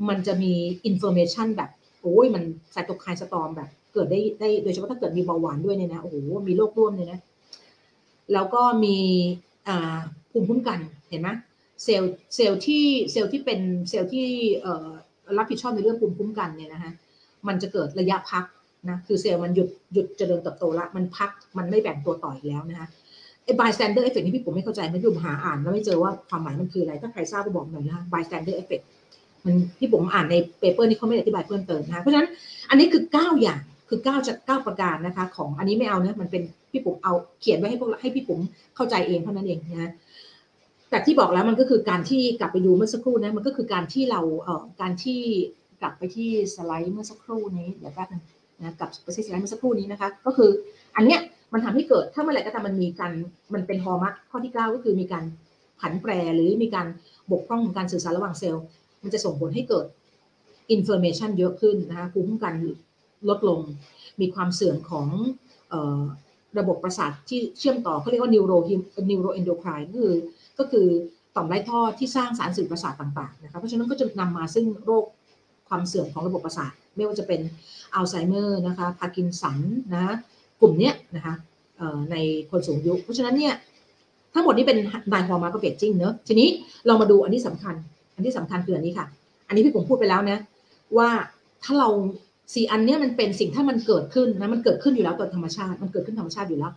[0.09, 0.53] มันจะมี
[0.85, 1.69] inflammation แบบ
[2.01, 6.15] โอ้ยมัน cytokine storm แบบ เกิดได้ได้โดยเฉพาะถ้าเกิดมีเบาหวานด้วยเนี่ยนะโอ้โห
[6.47, 7.19] มีโรคร่วมเลยนะ
[8.33, 8.97] แล้วก็มี
[10.31, 10.79] ภูมิคุ้มกัน
[11.09, 11.29] เห็นไหม
[11.83, 13.59] เซลล์เซลล์ที่เซลล์ที่เป็น
[13.89, 14.27] เซลล์ที่
[15.37, 16.91] รับผิดชอบในเรื่องภูมิคุ้มกันเนี่ยนะคะ
[17.47, 18.45] มันจะเกิดระยะพัก
[18.89, 22.87] นะคือเซลล์มันหยุดหยุดเจริญเติบโตละมันพักมันไม่แบ่งตัวต่ออีกแล้วนะคะ
[23.51, 28.83] ไอ้ bystander effect นี่พี่ปุ๋มไม่เข้าใจไม่ดูหาอ่านแล้วไม่เจอว่าความหมายมันคืออะไร ถ้าใครทราบก็บอกหน่อยนะคะ bystander effect
[29.45, 32.29] มันพี่ปุ๋มอ่านใน paper นี้เขาไม่ได้อธิบายเพิ่มเติมนะคะเพราะฉะนั้น
[32.69, 38.39] อันนี้คือ 9 อย่างคือ9จะ9ประการนะคะ ของอันนี้ไม่เอานะมันเป็นพี่ปุ๋มเอาเขียนไว้ให้พวกให้พี่ปุ๋ม
[38.75, 39.91] เข้าใจเองเท่านั้นเองนะ
[40.89, 45.19] แต่ที่บอกแล้วมันก็คือการที่กลับไปดูเมื่อสักครู่นะมันก็คือการที่เราเอ่อการที่
[45.81, 48.23] กลับไปที่สไลด์เมื่อสักครู่นี้เดี๋ยวแป๊บนึง
[48.59, 50.49] นะกลับไปที่สไลด์เมื่อสักครู่นี้นะคะ ก็คือ
[50.95, 51.19] อันเนี้ย
[51.53, 53.11] มันทำให้เกิดถ้าเมื่อไหร่ก็ตามมันมีการ
[53.53, 55.23] มันเป็น hallmark ข้อที่เก้าก็คือมีการ
[55.79, 56.87] ผันแปรหรือมีการ
[57.31, 58.63] บกพร่องของการสื่อสารระหว่างเซลล์
[59.03, 59.85] มันจะส่งผลให้เกิด
[60.71, 62.53] inflammation เยอะขึ้นนะคะภูมิคุ้มกัน
[63.29, 63.59] ลดลง
[64.21, 65.07] มีความเสื่อมของ
[66.59, 70.15] ระบบประสาทที่เชื่อมต่อเขาเรียกว่า neuro neuroendocrine ก็คือ
[70.59, 70.87] ก็คือ
[71.35, 75.05] ต่อมไร้ท่อที่สร้างสารสื่อประสาทต่างๆนะคะเพราะฉะนั้นก็จะนำมาซึ่งโรค
[75.69, 77.41] ความเสื่อมของระบบประสาท ไม่ว่าจะเป็น
[77.95, 79.59] อัลไซเมอร์นะคะพาร์กินสัน
[79.95, 80.05] นะ
[80.61, 81.33] กลุ่มนี้นะคะ
[82.11, 82.15] ใน
[82.51, 83.53] คนสูงอายุเพราะฉะนั้นเนี่ย
[84.33, 84.77] ทั้งหมดนี้เป็น
[85.09, 86.49] the hallmark of aging เนอะทีนี้
[86.87, 87.75] เรามาดูอันที่สำคัญ
[88.15, 89.05] อันที่สำคัญคืออันนี้ค่ะ
[89.47, 90.39] อันนี้พี่ผมพูดไปแล้วนะ
[90.97, 91.09] ว่า
[91.63, 91.89] ถ้าเรา
[92.53, 96.71] สี่อันนี้มันเป็นสิ่งถ้ามันเกิดขึ้นนะมันเกิดขึ้นอยู่แล้วตัวธรรมชาติ มันเกิดขึ้นธรรมชาติอยู่แล้ว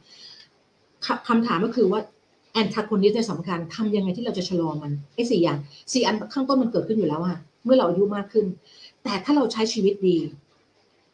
[1.29, 2.01] คำถามก็คือว่า
[2.53, 5.59] แอนทากอนิสเนี่ยสำคัญทำยังไงที่เราจะชะลอมันไอ้สี่อย่าง
[5.93, 8.47] สี่อันข้างต้นมันเกิดขึ้นอยู่แล้วอะเมื่อเราอายุมากขึ้น
[9.05, 10.17] แต่ถ้าเราใช้ชีวิตดี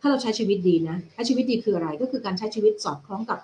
[0.00, 3.40] ถ้าเราใช้ชีวิตดีนะใช้ชีวิตดีคืออะไร ก็คือการใช้ชีวิตสอดคล้องกับ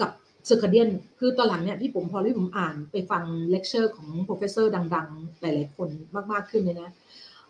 [0.00, 0.10] กับ
[0.46, 0.88] เซอร์คเดียน
[1.18, 5.88] คือตอนหลังเนี่ยที่ผมพอที่ผมอ่านไปฟังเลคเชอร์ของ professor ดัง ๆ หลาย ๆ คน
[6.32, 6.90] มากๆขึ้นเนี่ยนะ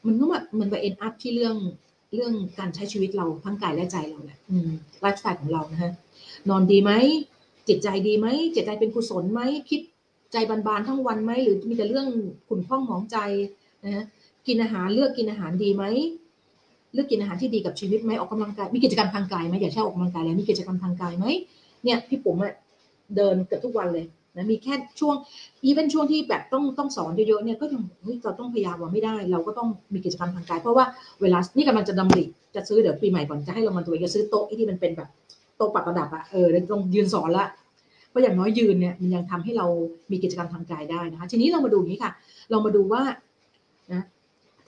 [0.06, 1.56] มันก็แบบมันไป end up ที่เรื่อง
[2.14, 4.38] เรื่องการใช้ชีวิตเราทั้งกายและใจเราแหละ
[5.00, 5.92] ไลฟ์สไตล์ของเรานะฮะ
[6.48, 6.92] นอนดีไหม
[7.68, 9.40] จิตใจดีไหม จิตใจเป็นกุศลไหม
[9.70, 9.80] จิต
[10.32, 12.06] ใจบานๆทั้งวันไหม หรือมีแต่เรื่อง
[12.48, 13.16] ขุ่นข้องหมองใจ
[13.84, 14.04] นะฮะ
[14.46, 15.84] กินอาหารเลือกกินอาหารดีไหม
[16.94, 21.26] เลือกกินอาหารที่ดีกับชีวิตไหมออกกำลังกายมีกิจกรรมทางกายไหมอย่าแค่ออกกำลังกายแล้วมีกิจกรรมทางกายไหม
[21.84, 22.54] เนี่ยพี่ปุ๋มอะ
[23.16, 24.04] เดินเกือบทุกวันเลย
[24.36, 25.14] นะมีแค่ช่วง
[25.64, 30.84] อีเวนช่วงที่แบบต้องต้องสอนเยอะๆเนี่ยก็ยังเฮ้ยเราต้องพยายามว่าไม่ได้ เราก็ต้องมีกิจกรรมทางกาย เพราะว่า
[31.22, 32.24] เวลานี่กำลังจะดำริ
[32.54, 35.08] จะซื้อเดี๋ยวปีใหม่ก่อนจะให้เรามันตัวจะซื้อโต๊ะที่มันเป็นแบบ
[35.56, 37.46] โต๊ะปรับระดับอะเออต้องยืนสอนละ
[38.10, 39.66] เพราะอย่างน้อยยืนเนี่ยมันยังทำให้เรา
[40.10, 42.12] มีกิจกรรมทางกายได้นะคะทีนี้เรามาดูอย่างนี้ค่ะ
[42.50, 43.02] เรามาดูว่า
[43.92, 44.02] นะ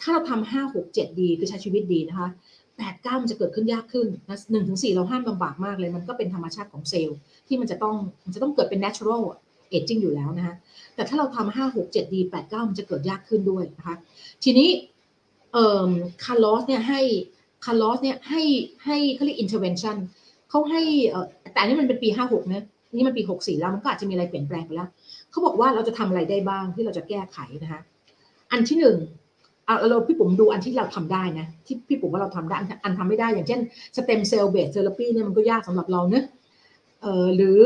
[0.00, 2.28] ถ้าเราทำห้าหกเจ็ดดีคือใช้ชีวิตดีนะคะ
[2.76, 7.18] แปดเก้ามันจะเกิดขึ้นยากขึ้นนะหนึ่งถึงสี่เราห้ามลำบากมากเลย มันก็เป็นธรรมชาติของเซลล์
[7.48, 9.22] ที่มันจะต้องมันจะต้องเกิดเป็น natural
[9.72, 10.54] aging อยู่แล้วนะคะ
[10.94, 13.96] แต่ถ้าเราทำห้าหกเจ็ดดีแปดเก้ามันจะเกิดยากขึ้นด้วยนะคะ
[14.44, 14.68] ทีนี้
[15.52, 15.90] เอ่อ
[16.24, 17.00] คาร์ลอสเนี่ยให้
[17.64, 18.42] คาร์ลอสเนี่ยให้
[18.84, 19.96] ให้เขาเรียก intervention
[20.50, 22.62] เขาให้เอ่อแต่นี่มันเป็นปีห้าหกเนี่ย
[22.96, 24.88] นี่มันปีหกสี่แล้วมันก็อาจจะมีอะไรเปลี่ยนแปลงไปแล้ว
[25.30, 27.80] เขาบอกว่าเราจะทำอะไรได้บ้างที่เราจะแก้ไขนะคะ
[28.52, 28.96] อันที่หนึ่ง
[29.70, 33.60] เอาเราพี่ปุ๋มดูอันที่เราทำได้นะ ที่พี่ปุ๋มว่าเราทำได้อันทำไม่ได้อย่างเช่น
[33.96, 36.24] stem cell based therapy เนี่ยมันก็ยากสำหรับเราเนะ
[37.02, 37.60] เออหรือ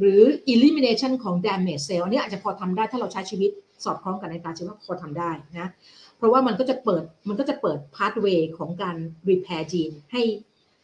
[0.00, 0.20] หรือ
[0.52, 3.50] elimination ของ damage cell อันนี้อาจจะพอทำได้ถ้าเราใช้ชีวิต
[3.84, 5.68] สอดคล้องกับนาฬิกาชีวิตพอทำได้นะ
[6.16, 8.96] เพราะว่ามันก็จะเปิดมันก็จะเปิด pathway ของการ
[9.28, 10.22] repair gene ให้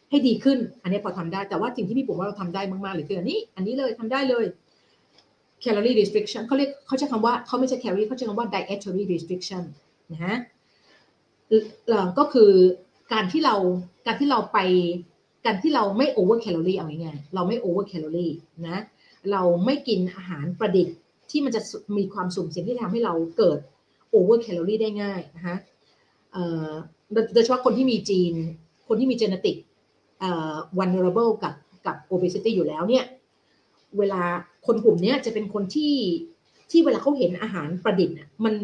[0.09, 4.45] ให้ดีขึ้น อันนี้พอทำได้ แต่ว่าสิ่งที่พี่ปุ๋มว่าเราทำได้มากๆเลยคืออันนี้ อันนี้เลยทำได้เลย
[5.63, 9.63] calorie restriction เขาเรียกเขาใช้คำว่าเขาไม่ใช่ calorie เขาใช้คำว่า dietary restriction
[10.11, 10.37] นะฮะ
[12.17, 12.51] ก็คือ
[13.13, 13.55] การที่เรา
[14.05, 14.59] การที่เราไป
[15.45, 18.33] การที่เราไม่ over calorie เอาง่ายๆเราไม่ over calorie
[18.67, 18.79] นะ
[19.31, 20.95] เราไม่กินอาหารประดิษฐ์
[21.31, 21.61] ที่มันจะ
[21.97, 23.59] มีความสุ่มเสี่ยงที่ทำให้เราเกิด
[24.09, 25.55] โอเวอร์แคลอรี่ได้ง่ายนะคะ
[27.33, 28.33] โดยเฉพาะคนที่มีจีน
[28.87, 29.55] คนที่มีเจเนติก
[30.79, 31.53] vulnerable กับ
[31.85, 33.05] กับ obesity อยู่แล้วเนี่ย
[33.97, 34.21] เวลา
[34.65, 35.93] คนกลุ่มนี้จะเป็นคนที่
[36.71, 38.15] ที่เวลาเขาเห็นอาหารประดิษฐ์
[38.45, 38.55] มัน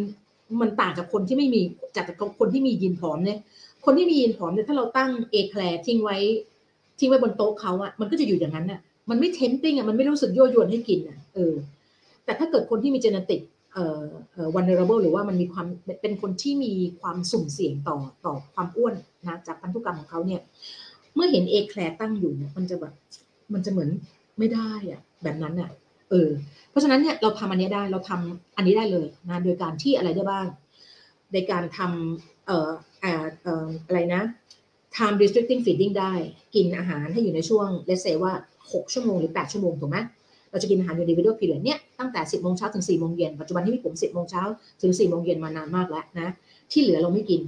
[0.61, 1.61] มันต่างจากคนที่ไม่มี
[1.95, 2.05] จาก
[2.39, 3.39] คนที่มียีนผอมเนี่ย
[3.85, 6.17] คนที่มียีนผอมเนี่ยถ้าเราตั้งเอแคลร์ทิ้งไว้
[6.99, 8.79] ทิ้งไว้บนโต๊ะเขาอะมันก็จะอยู่อย่างนั้นอะ
[9.09, 11.53] มันไม่ tempting อะมันไม่รู้สึกยั่วยวนให้กินอะเออ
[12.25, 13.41] แต่ถ้าเกิดคนที่มี genetic
[13.73, 15.65] เอ่อเอ่อ vulnerable หรือว่ามันมีความ
[16.01, 20.41] เป็นคนที่มีความสุ่มเสี่ยงต่อต่อความอ้วนนะจากพันธุกรรมของเขาเนี่ย
[21.15, 22.93] เมื่อเห็นเอแคลตั้งอยู่เนี่ยมันจะแบบ
[23.53, 23.89] มันจะเหมือน
[24.39, 25.69] ไม่ได้อะแบบนั้นอะ
[26.11, 26.29] เออ
[26.69, 30.47] เพราะฉะนั้นเนี่ยเราทำอันนี้ได้เราทำอันนี้ได้เลยนะโดยการที่อะไรได้บ้าง
[31.33, 32.71] ในการทำเอ่อ
[33.01, 34.23] เอ่ออะไรนะ
[34.95, 36.13] time restricting feeding ได้
[36.55, 38.33] กินอาหารให้อยู่ในช่วงเลเซว่า
[38.63, 39.97] 6 ชั่วโมงหรือ 8 ชั่วโมงถูกไหม
[40.51, 44.43] เราจะกินอาหารอยู่ในวิดีโอพีเรียดเนี่ยตั้งแต่ 10โมงเช้าถึง4โมงเย็นปัจจุบันที่พี่ผม10โมงเช้า
[44.81, 46.29] ถึง4โมงเย็นมานานมากแล้วนะ
[46.71, 47.41] ที่เหลือเราไม่กิน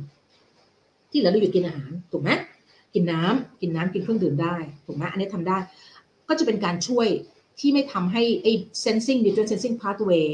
[1.11, 2.29] ที่เหลือเราหยุดกินอาหารถูกไหม
[2.93, 5.57] กินน้ำกินน้ำกินเครื่องดื่มได้ถูกไหมอันนี้ทำได้
[6.27, 7.07] ก็จะเป็นการช่วย
[7.59, 8.51] ที่ไม่ทำให้ไอ้
[8.83, 10.25] sensing nutrient sensing pathway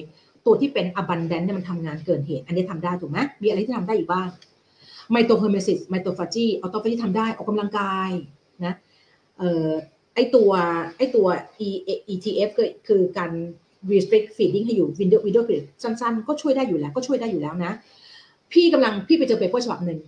[0.46, 4.28] ตัวที่เป็น abundant เนี่ยมันทำงานเกินเหตุ อันนี้ทำได้ถูกไหมมีอะไรที่ทำได้อีกบ้าง
[5.12, 8.10] mitohormesis mitophagy autophagy ทำได้ออกกำลังกาย
[8.66, 8.74] นะ
[9.38, 9.70] เอ่อ
[10.16, 10.52] ไอตัว
[10.98, 11.28] ไอตัว
[11.68, 11.70] e
[12.14, 13.32] ETF ก็คือการ
[13.92, 17.72] restrict feeding ให้อยู่ window window period สั้นๆ ก็ช่วยได้อยู่แล้วก็ช่วยได้อยู่แล้วนะ
[18.52, 20.00] พี่กำลังพี่ไปเจอ paper ฉบับหนึ่ง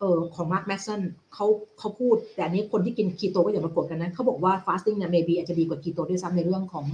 [0.00, 1.00] เออของ Mark Mattson
[1.34, 1.46] เขา
[1.78, 6.86] เขาพูด แต่อันนี้คนที่กินคีโตก็อย่ามากดกันนะเขาบอกว่า fasting เนี่ย maybe อาจจะดีกว่าคีโตด้วยซ้ำในเรื่องของ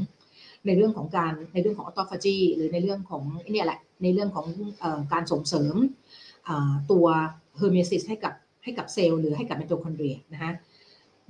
[0.66, 3.23] ในเรื่องของการในเรื่องของ autophagy หรือในเรื่องของ
[3.53, 5.74] เนี่ยแหละในเรื่องของการส่งเสริม
[6.91, 7.07] ตัว
[7.57, 8.35] hormesis ให้กับ
[8.65, 10.53] ให้กับเซลล์หรือให้กับไมโทคอนเดรียนะฮะ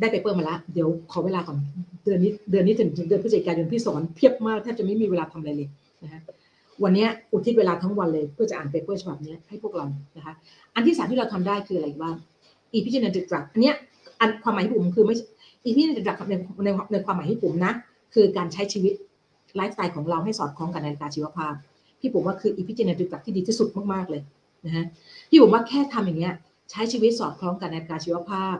[0.00, 1.58] ได้ paper มาแล้วเดี๋ยวขอเวลาก่อน
[2.04, 5.68] เดือนนี้เดือนนี้ถึงถึงเดือนพฤศจิกายนพี่สอนเพียบมากแทบจะไม่มีเวลาทำอะไรเลย
[6.02, 6.20] นะฮะ
[6.82, 9.86] วันนี้อุทิศเวลาทั้งวันเลยเพื่อจะอ่าน paper ฉบับนี้ให้พวกเรา
[10.16, 10.34] นะคะ
[10.74, 12.14] อันที่สามที่เราทำได้คืออะไรบ้าง
[12.72, 13.76] epigenetic drug อันเนี้ย
[14.20, 15.14] อันความหมายพี่ปุ๋มคือไม่
[15.64, 16.34] epigenetic drug ใน
[16.64, 17.72] ในในความหมายพี่ปุ๋มนะ
[18.14, 18.94] คือการใช้ชีวิต
[19.56, 21.54] ไลฟ์สไตล์ของเราให้สอดคล้องกับนาฬิกาชีวภาพ
[22.00, 24.22] พี่ปุ๋มว่าคือ epigenetic drug ที่ดีที่สุดมากๆเลย
[24.66, 24.84] นะฮะ
[25.30, 26.34] พี่ผมว่าแค่ทำอย่างเงี้ย
[26.70, 28.56] ใช้ชีวิตสอดคล้องกับนาฬิกาชีวภาพ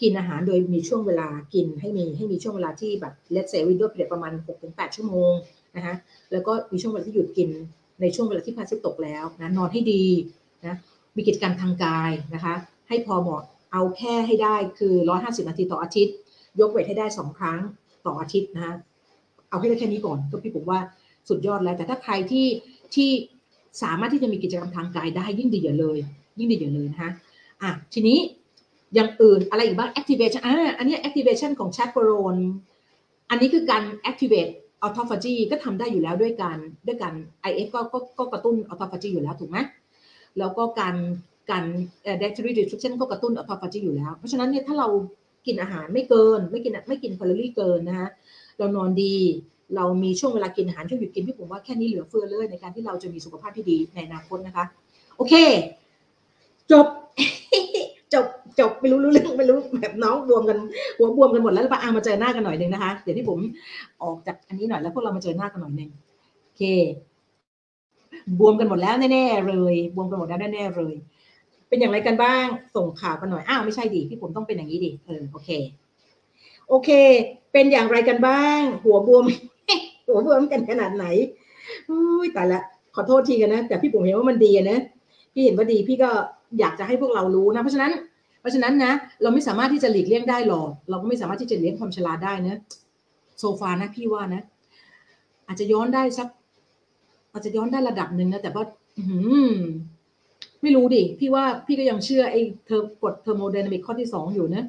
[0.00, 4.32] กินอาหารโดยมีช่วงเวลากินให้มีให้มีช่วงเวลาที่แบบเลตเซวิดโดเปรียประมาณ
[4.62, 5.32] 6-8 ชั่วโมง
[5.76, 5.96] นะฮะ
[6.32, 7.50] แล้วก็มีช่วงเวลาที่หยุดกิน
[8.00, 10.04] ในช่วงเวลาที่พระอาทิตย์ตกแล้วนะนอนให้ดี
[10.66, 10.76] นะ
[11.16, 12.54] มีกิจกรรมทางกายนะคะ
[12.88, 13.42] ให้พอเหมาะ
[13.72, 16.14] เอาแค่ให้ได้คือ 150 นาทีต่ออาทิตย์
[16.60, 17.58] ยกเวทให้ได้ 2 ครั้ง
[18.06, 18.74] ต่ออาทิตย์นะฮะ
[19.50, 20.80] เอาให้ได้แค่นี้ก่อนก็พี่ผมว่า
[21.28, 22.46] สุดยอดแล้ว แต่ถ้าใครที่
[22.94, 23.10] ที่
[23.82, 25.98] สามารถที่จะมีกิจกรรมทางกายได้ยิ่งดีอย่าเลย
[26.38, 27.10] ยิ่งดีอย่าเลยนะคะ
[27.62, 28.18] อะทีนี้
[28.94, 32.40] อย่างอื่นอะไรอีกบ้าง activation อ่าอันนี้ activation ของ chaperone
[33.30, 34.52] อันนี้คือการ activate
[34.84, 37.14] autophagy ก็ทำได้อยู่แล้วด้วยการด้วยการ
[37.50, 39.58] IF ก็ก็ก็กระตุ้น autophagy อยู่แล้วถูกไหม
[40.38, 40.94] แล้วก็การ
[41.50, 41.64] การ
[42.20, 44.88] dietary restriction ก็กระตุ้น autophagy อยู่แล้ว เพราะฉะนั้นเนี่ยถ้าเรา
[45.46, 48.08] กินอาหารไม่เกิน ไม่กินไม่กินแคลอรี่เกินนะฮะ
[48.58, 49.14] เรานอนดี
[49.76, 54.64] เรามีช่วงเวลากินอาหารช่วงหยุดกินพี่ผมว่าแค่นี้เหลือเฟือเลยในการที่เราจะมีสุขภาพที่ดีในอนาคตนะคะ
[55.16, 55.34] โอเค
[56.70, 56.86] จบ
[58.14, 58.26] จบ
[58.58, 60.58] จบไม่รู้รู้เรื่องไม่รู้แบบน้องบวมกัน
[60.98, 63.38] หัวบวมกันหมดแล้วแล้วปะอามาเจอหน้ากันหน่อยหนึ่งนะคะเดี๋ยวที่ผม
[64.02, 65.90] ออกจากอันนี้หน่อยแล้วพวกเรามาเจอหน้ากันหน่อยหนึ่ง
[66.44, 66.62] โอเค
[68.38, 70.94] บวมกันหมดแล้วแน่ๆเลยบวมกันหมดแล้วแน่ๆเลย
[71.68, 72.44] เป็นอย่างไรกันบ้าง
[72.76, 75.50] ส่งข่าวกันหน่อยอ้าวไม่ใช่ดิพี่ผมต้องเป็นอย่างนี้ดิเออโอเค
[76.68, 76.90] โอเค
[77.52, 79.24] เป็นอย่างไรกันบ้าง หัวบวม
[80.06, 81.06] หัวบวมกันขนาดไหน
[81.88, 82.58] อุ้ยแต่ละ
[82.94, 84.78] ขอโทษทีกันนะแต่พี่ผมเห็นว่ามันดีนะ
[85.32, 86.10] พี่เห็นว่าดีพี่ก็
[86.58, 87.92] อยากจะให้พวกเรารู้นะเพราะฉะนั้น
[88.40, 88.92] เพราะฉะนั้นนะ
[89.22, 92.58] เราไม่สามารถที่จะหลีกเลี่ยงได้หรอก เราก็ไม่สามารถที่จะเลี้ยงความชราได้นะ
[93.38, 94.42] โซฟานะพี่ว่านะ
[95.46, 96.28] อาจจะย้อนได้สัก
[97.32, 98.64] อาจจะย้อนได้ระดับหนึ่งนะแต่ว่า
[100.62, 104.64] ไม่รู้ดิพี่ว่าพี่ก็ยังเชื่อไอ้เธอกฎ thermodynamic ข้อที่สองอยู่นะ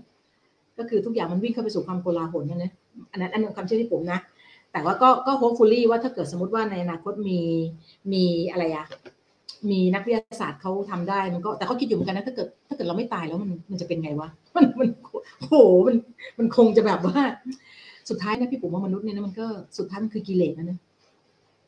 [0.78, 2.72] ก็คือทุกอย่างมันวิ่งเข้าไปสู่ความโกลาหลนั่นนะ
[3.12, 4.20] อันนั้นอันนั้นความเชื่อพี่ปุ๋มนะ
[4.72, 7.40] แต่ว่าก็ก็ hopefully ว่าถ้าเกิดสมมติว่าในอนาคตมี
[8.14, 8.86] มีอะไรอะ
[9.70, 14.90] มีนักวิทยาศาสตร์เขาทำได้มันก็แต่เขาคิดอยู่เหมือนกันนะถ้าเกิดถ้าเกิดเราไม่ตายแล้วมันมันจะเป็นไงวะมันมัน
[15.42, 15.54] โห
[15.88, 15.96] มัน
[16.40, 17.20] มันคงจะแบบว่า
[18.10, 19.48] สุดท้ายนะพี่ปุ๋มว่ามนุษย์เนี่ยนะมันก็
[19.78, 20.80] สุดท้ายมันคือกิเลสนะเนี่ย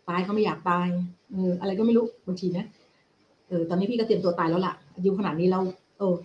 [0.09, 0.87] ตายเขาไม่อยากตาย
[1.31, 2.65] เอออะไรก็ไม่รู้บางทีนะ
[3.47, 5.59] เออตอนนี้พี่ก็เตรียมตัวตายแล้วล่ะอายุขนาดนี้เรา
[5.99, 6.15] เออ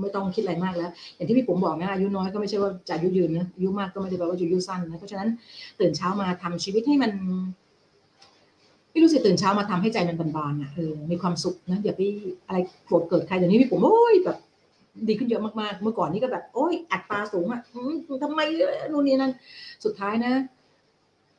[0.00, 5.28] ไม่ต้องคิดอะไรมากแล้ว อย่างที่พี่ผมบอกนะอายุน้อยก็ไม่ใช่ว่าจะอายุยืนนะอายุมากก็ไม่ได้แปลว่าจะอายุสั้นนะเพราะฉะนั้น
[5.80, 7.12] ตื่นเช้ามาทำชีวิตให้มัน
[8.94, 12.02] ไม่รู้สึกตื่นเช้ามาทำให้ใจมันบานๆอะเออมีความสุขนะอย่าไป
[12.46, 14.36] อะไรโกรธเกิดใครเดี๋ยวนี้พี่ผมโอ้ยแบบ
[15.08, 17.60] ดีขึ้นเยอะมากๆ เมื่อก่อนนี้ก็แบบ โอ้ยอัตราสูงอะ
[18.22, 18.40] ทำไม
[18.90, 19.32] นู่นนี่นั่น
[19.84, 20.32] สุดท้ายนะ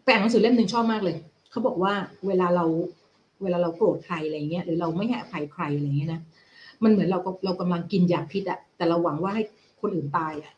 [0.03, 1.15] แปลหนังสือเล่มหนึ่งชอบมากเลย
[1.52, 1.94] เขาบอกว่า
[2.27, 2.65] เวลาเรา
[3.44, 6.22] เวลาเราโกรธใครอะไรเงี้ยหรือเราไม่ให้อภัยใครอะไรเงี้ยนะ
[6.84, 9.44] มันเหมือนเราเรากำลังกินยาพิษอะแต่เราหวังว่าให้
[9.82, 10.53] คนอื่นตายอะ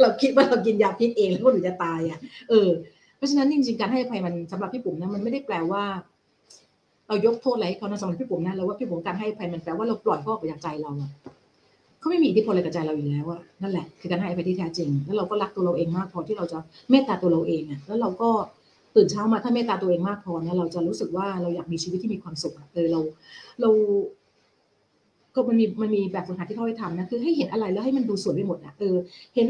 [0.00, 2.18] เราคิดว่าเรากินยาพิษเองแล้วคนอื่นจะตายอะ
[2.48, 2.68] เออ
[3.18, 5.82] เพราะฉะนั้นจริงๆการให้อภัยมันสำหรับพี่ปุ๋มนะมันไม่ได้แปลว่า
[7.08, 11.10] เรายกโทษอะไรเขานะสำหรับพี่ปุ๋มนะเราว่าพี่ปุ๋มการให้อภัยมันแปลว่าเราปล่อยเขาออกไปจากใจเราอะ
[11.98, 16.58] เขาไม่มีอิทธิพลอะไรกับใจเราอยู่แล้วอะนั่นแหละคือการให้อภัยที่แท้จริง แล้วเราก็รักตัวเราเองมากพอที่เราจะ
[16.90, 18.30] เมตตาตัวเราเองอะแล้วเราก็
[18.96, 23.00] ตื่นเช้ามาถ้าเมตตาตัวเองมากพอนะเราจะรู้สึกว่าเราอยากมีชีวิตที่มีความสุขเออเรา
[23.60, 23.70] เรา
[25.34, 28.96] ก็มันมีมันมีแบบฝึกหัดที่เขาให้ทำนะคือให้เห็นอะไรแล้วให้มันดูสวยไปหมดอะเออ
[29.34, 29.48] เห็น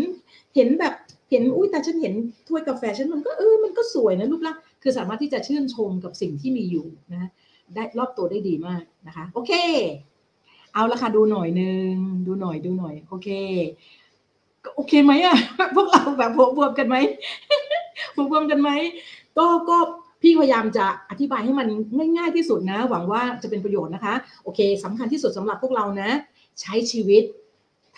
[0.55, 0.95] เห็นแบบ
[1.31, 2.15] เห็นอุ้ยแต่ฉันเห็น
[2.49, 7.31] ถ้วยกาแฟฉันมันก็เออมันก็สวยนะรูปลักษณ์คือสามารถที่จะชื่นชมกับสิ่งที่มีอยู่นะ
[7.75, 9.53] ได้รอบตัวได้ดีมากนะคะ โอเค
[10.75, 11.93] เอาละค่ะดูหน่อยนึง
[12.27, 13.29] ดูหน่อยดูหน่อย โอเค
[14.75, 15.37] โอเคไหมอะ
[15.75, 16.97] พวกเราแบบบวมกันไหม
[18.31, 18.71] บวมกันไหม
[19.39, 19.77] ก็ก็
[20.23, 21.69] พี่พยายามจะอธิบายให้มัน
[22.17, 26.11] ง่าย ๆ ที่สุดนะ หวังว่าจะเป็นประโยชน์นะคะ โอเคสำคัญที่สุดสำหรับพวกเรานะ
[26.61, 27.23] ใช้ชีวิต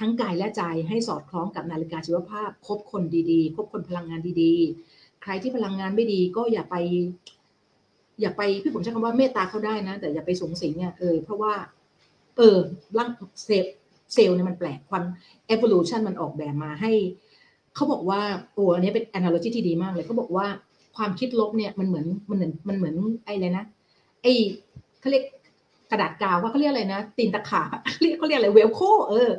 [0.01, 6.77] ทั้งกายและใจให้สอดคล้องกับนาฬิกาชีวภาพ คบคนดีๆ คบคนพลังงานดีๆ ใครที่พลังงานไม่ดีก็อย่าไป
[8.20, 11.52] อย่าไปพี่ผมใช้คำว่าเมตตาเขาได้นะ แต่อย่าไปสงสิงเนี่ยเออเพราะว่า
[12.36, 12.56] เออ
[12.98, 13.09] ร่าง
[13.44, 13.64] เซล
[14.14, 15.05] เซลล์เนี่ยมันแปลกความ
[15.55, 16.93] evolution มันออกแบบมาให้
[17.74, 18.20] เขาบอกว่า
[18.55, 20.47] โอ้อันนี้เป็น analogy ที่ดีมากเลยเขาบอกว่า
[20.97, 22.94] ความคิดลบเนี่ยมันเหมือนมันเหมือนมันเหมือน
[23.24, 23.64] ไอ้เลยนะ
[24.22, 24.32] ไอ้
[25.01, 25.24] เขาเรียก
[25.90, 27.62] กระดาษกาวว่าเขาเรียกอะไรนะตีนตะขา
[28.02, 29.31] เรียกเขาเรียกอะไรเวลโคเออ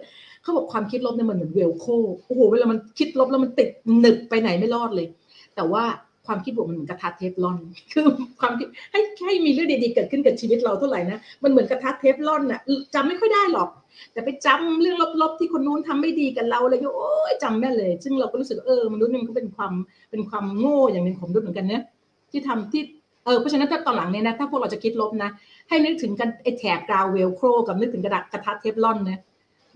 [0.42, 1.86] เขาบอกความคิดลบเนี่ยมันเหมือนเวลโค
[2.26, 3.70] โอ้โหเวลามันคิดลบแล้วมันติด
[4.00, 5.08] หนึบไปไหนไม่รอดเลย
[5.56, 5.84] แต่ว่า
[6.28, 7.58] ความคิดบวกมันเหมือนกระทะเทฟลอน
[7.92, 8.06] คือ
[8.40, 12.60] ความคิดให้ให้มีเรื่องดีๆเกิดขึ้นกับชีวิตเราเท่าไหร่นะ มันเหมือนกระทะเทฟลอนอะ
[12.96, 13.70] จำไม่ค่อยได้หรอก
[14.14, 19.74] แต่ไปจำเรื่องลบๆที่คนนู้นทำไม่ดีกับเราเลยโอ้ยจำแม่เลย ซึ่งเราก็รู้สึกเออมนุษย์มันก็เป็นความ
[20.12, 21.84] เป็นความโง่อย่างหนึ่งของมนุษย์เหมือนกันเนะ
[22.32, 22.82] ที่ทำที่
[23.26, 25.30] เออเพราะฉะนั้นถ้าตอนหลังเนี่ยนะถ้าพวกเราจะคิดลบนะ
[25.70, 29.22] ให้นึกถึงกันไอ้แถบกาวเวลโครกับนึกถึงกระดาษกระทะเทฟลอนนะ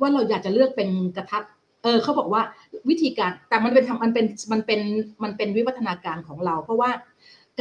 [0.01, 1.39] ว่าเราอยากจะเลือกเป็นกระทะ
[1.83, 2.41] เออเขาบอกว่า
[2.89, 4.79] วิธีการแต่มันเป็นทำมันเป็นมันเป็น
[5.23, 6.89] มันเป็นวิวัฒนาการของเรา เพราะว่า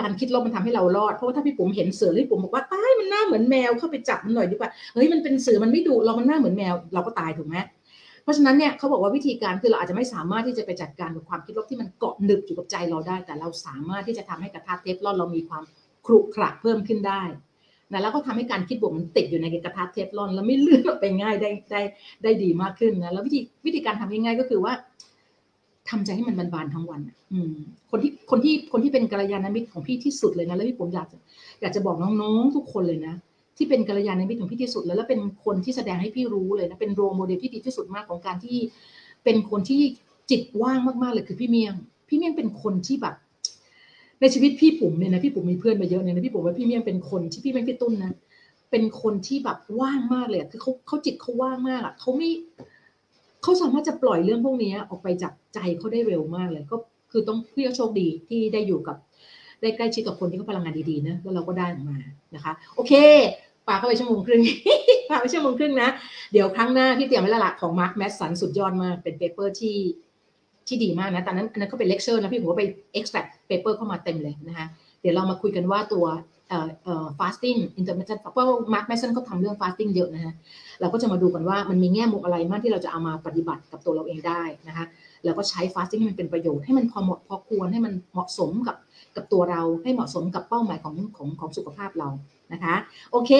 [0.00, 7.56] การคิดลบมันทำให้เรารอดเพราะว่าถ้าพี่ปุ๋มเห็นเสือพี่ปุ๋มบอกว่าตายมันหน้าเหมือนแมวเข้าไปจับมันหน่อยดีกว่าเฮ้ยมันเป็นเสือมันไม่ดุเรามันหน้าเหมือนแมวเราก็ตายถูกไหม
[8.22, 15.62] เพราะฉะนั้นเนี่ยเขาบอกว่าวิธีการคือเราอาจจะไม่สามารถที่จะไปจัดการกับความคิดลบที่มันเกาะหนึบอยู่กับใจเราได้ แต่เราสามารถที่จะทำให้กระทะเทฟลอนเรามีความ
[16.06, 17.22] ครุขระเพิ่มขึ้นได้
[17.92, 21.80] นะแล้วก็ทำให้การคิดบวกมันติดอยู่ในกระทะเทฟลอน แล้วไม่เลื่อนออกไปง่ายได้ได้
[22.22, 24.72] ได้ดีมากขึ้นนะแล้ววิธีวิธีการทำง่ายๆก็คือว่า
[25.88, 27.00] ทำใจให้มันบานๆทั้งวัน
[27.32, 27.52] อืม
[27.90, 31.18] คนที่คนที่คนที่เป็นกัลยาณมิตรของพี่ที่สุดเลยนะแล้วพี่ผมอยากจะ
[31.60, 33.14] อยากจะบอกน้องๆทุกคนเลยนะ
[33.56, 38.56] ที่เป็นกัลยาณมิตรของพี่ที่สุดแล้วแล้วเป็นคนที่แสดงให้พี่รู้เลยนะเป็นโรโมเดลที่ดีที่สุดมากของการที่
[39.24, 39.82] เป็นคนที่
[40.30, 41.74] จิตว่างมากๆเลยคือพี่เมียง
[42.08, 43.14] พี่เมียงเป็นคนที่แบบ
[44.20, 48.12] ในชีวิตพี่ปุ๋มเนี่ยนะพี่ปุ๋มมีเพื่อนมาเยอะเนี่ยนะพี่ปุ๋มว่าพี่เมียงเป็นคนที่พี่เมียงพี่ตุ้นนะ
[48.70, 52.30] เป็นคนที่แบบว่างมากเลยคือเขาเขาจิตเขาว่างมากอะเขาไม่
[53.42, 56.76] เขาสามารถจะปล่อยเรื่องพวกนี้ออกไปจากใจเขาได้เร็วมากเลย ก็
[57.10, 58.96] คือต้องพี่ก็โชคดีที่ได้อยู่กับ
[59.60, 61.96] ได้ใกล้ชิดกับคนที่เขาพลังงานดีๆนะแล้วเราก็ได้ออกมา
[62.34, 62.92] นะคะ โอเค
[63.68, 64.42] ปาเข้าไปชั่วโมงครึ่ง
[65.10, 65.88] ปาไปชั่วโมงครึ่งนะ
[66.32, 69.76] เดี๋ยวครั้งหน้าพี่เตรียมไว้ละละของ Mark Mattson สุดยอดมาก เป็น paper ที่
[70.68, 72.64] ที่ดีมากนะตอนนั้นอันนั้นก็เป็นเลคเชอร์นะพี่ปุ๋มก็ไป
[72.98, 74.66] extract paper เข้ามาเต็มเลยนะคะ
[75.00, 76.06] เดี๋ยวเรามาคุยกันว่าตัว
[76.48, 80.34] เอ่อเอ่อ fasting intermittent เพราะว่า Mark Mattson ก็ทำเรื่อง fasting เยอะนะฮะ
[80.80, 84.84] เราก็จะมาดูกันว่ามันมีแง่มุมอะไรมากที่เราจะเอามาปฏิบัติกับตัวเราเองได้นะคะ
[85.24, 88.76] แล้วก็ใช้ fasting ให้มันเป็นประโยชน์ให้มันพอเหมาะพอควรให้มันเหมาะสมกับ
[89.16, 92.08] กับตัวเราให้เหมาะสมกับเป้าหมายของของของสุขภาพเรา
[92.52, 92.74] นะคะ
[93.10, 93.32] โอเค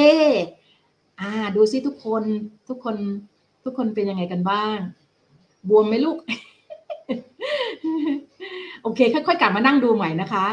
[1.21, 2.23] อ่าดูซิทุกคน
[2.69, 2.97] ทุกคน
[3.65, 4.77] ทุกคนเป็นยังไงกันบ้าง
[5.69, 6.19] บวมไหมลูก
[8.83, 10.45] โอเค ค่อยๆกลับมานั่งดูใหม่นะคะ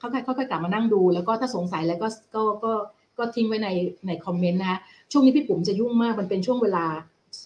[0.00, 2.72] ค่อยๆค่อยๆกลับมานั่งดู แล้วก็ถ้าสงสัยแล้วก็ก็ก็
[3.18, 3.68] ก็ทิ้งไว้ใน
[4.06, 4.78] ในคอมเมนต์นะคะ
[5.12, 6.84] ช่วงนี้พี่ปุ๋มจะยุ่งมากมันเป็นช่วงเวลา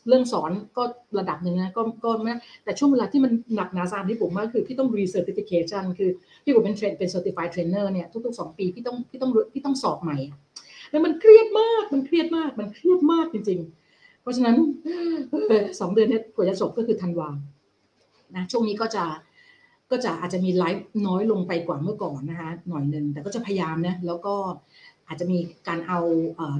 [0.09, 0.83] เรื่องสอนก็
[1.19, 2.33] ระดับหนึ่งนะก็ก็ไม่
[2.65, 6.11] แต่ช่วงเวลาที่มันหนักหนาสาหัสที่ผมมากคือพี่ต้อง recertification คือ
[6.45, 10.17] พี่ผมเป็นเทรนเป็น certified trainer เนี่ยทุกๆสองปีพี่ต้องพี่ต้องพี่ต้องสอบใหม่
[10.91, 13.61] แล้วมันเครียดมากมันเครียดมากมันเครียดมากจริง
[13.91, 14.57] ๆ เพราะฉะนั้น
[15.81, 17.29] สองเดือนเนี่ยกว่าจะจบก็คือธันวา
[18.37, 19.05] นะช่วงนี้ก็จะ
[19.91, 24.35] ก็จะอาจจะมีไลฟ์น้อยลงไปกว่าเมื่อก่อนนะคะหน่อยหนึ่งแต่ก็จะพยายามนะแล้วก็
[25.09, 25.39] อาจจะมี
[25.69, 26.01] การเอา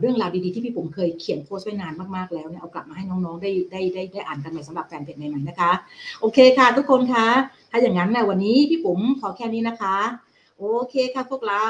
[0.01, 5.73] เรื่องราวดีๆที่พี่ผมเคยเขียนโพสต์ไว้นานมากๆแล้วเนี่ยเอากลับมาให้น้องๆได้ได้ได้ได้อ่านกันใหม่สำหรับแฟนเพจใหม่ๆนะคะ
[6.21, 7.27] โอเคค่ะ ทุกคนคะ
[7.71, 9.97] ถ้าอย่างนั้นนี่ยวันนี้พี่ผมขอแค่นี้นะคะ
[10.59, 11.65] โอเคค่ะพวกเรา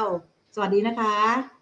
[0.54, 1.57] สวัสดีนะคะ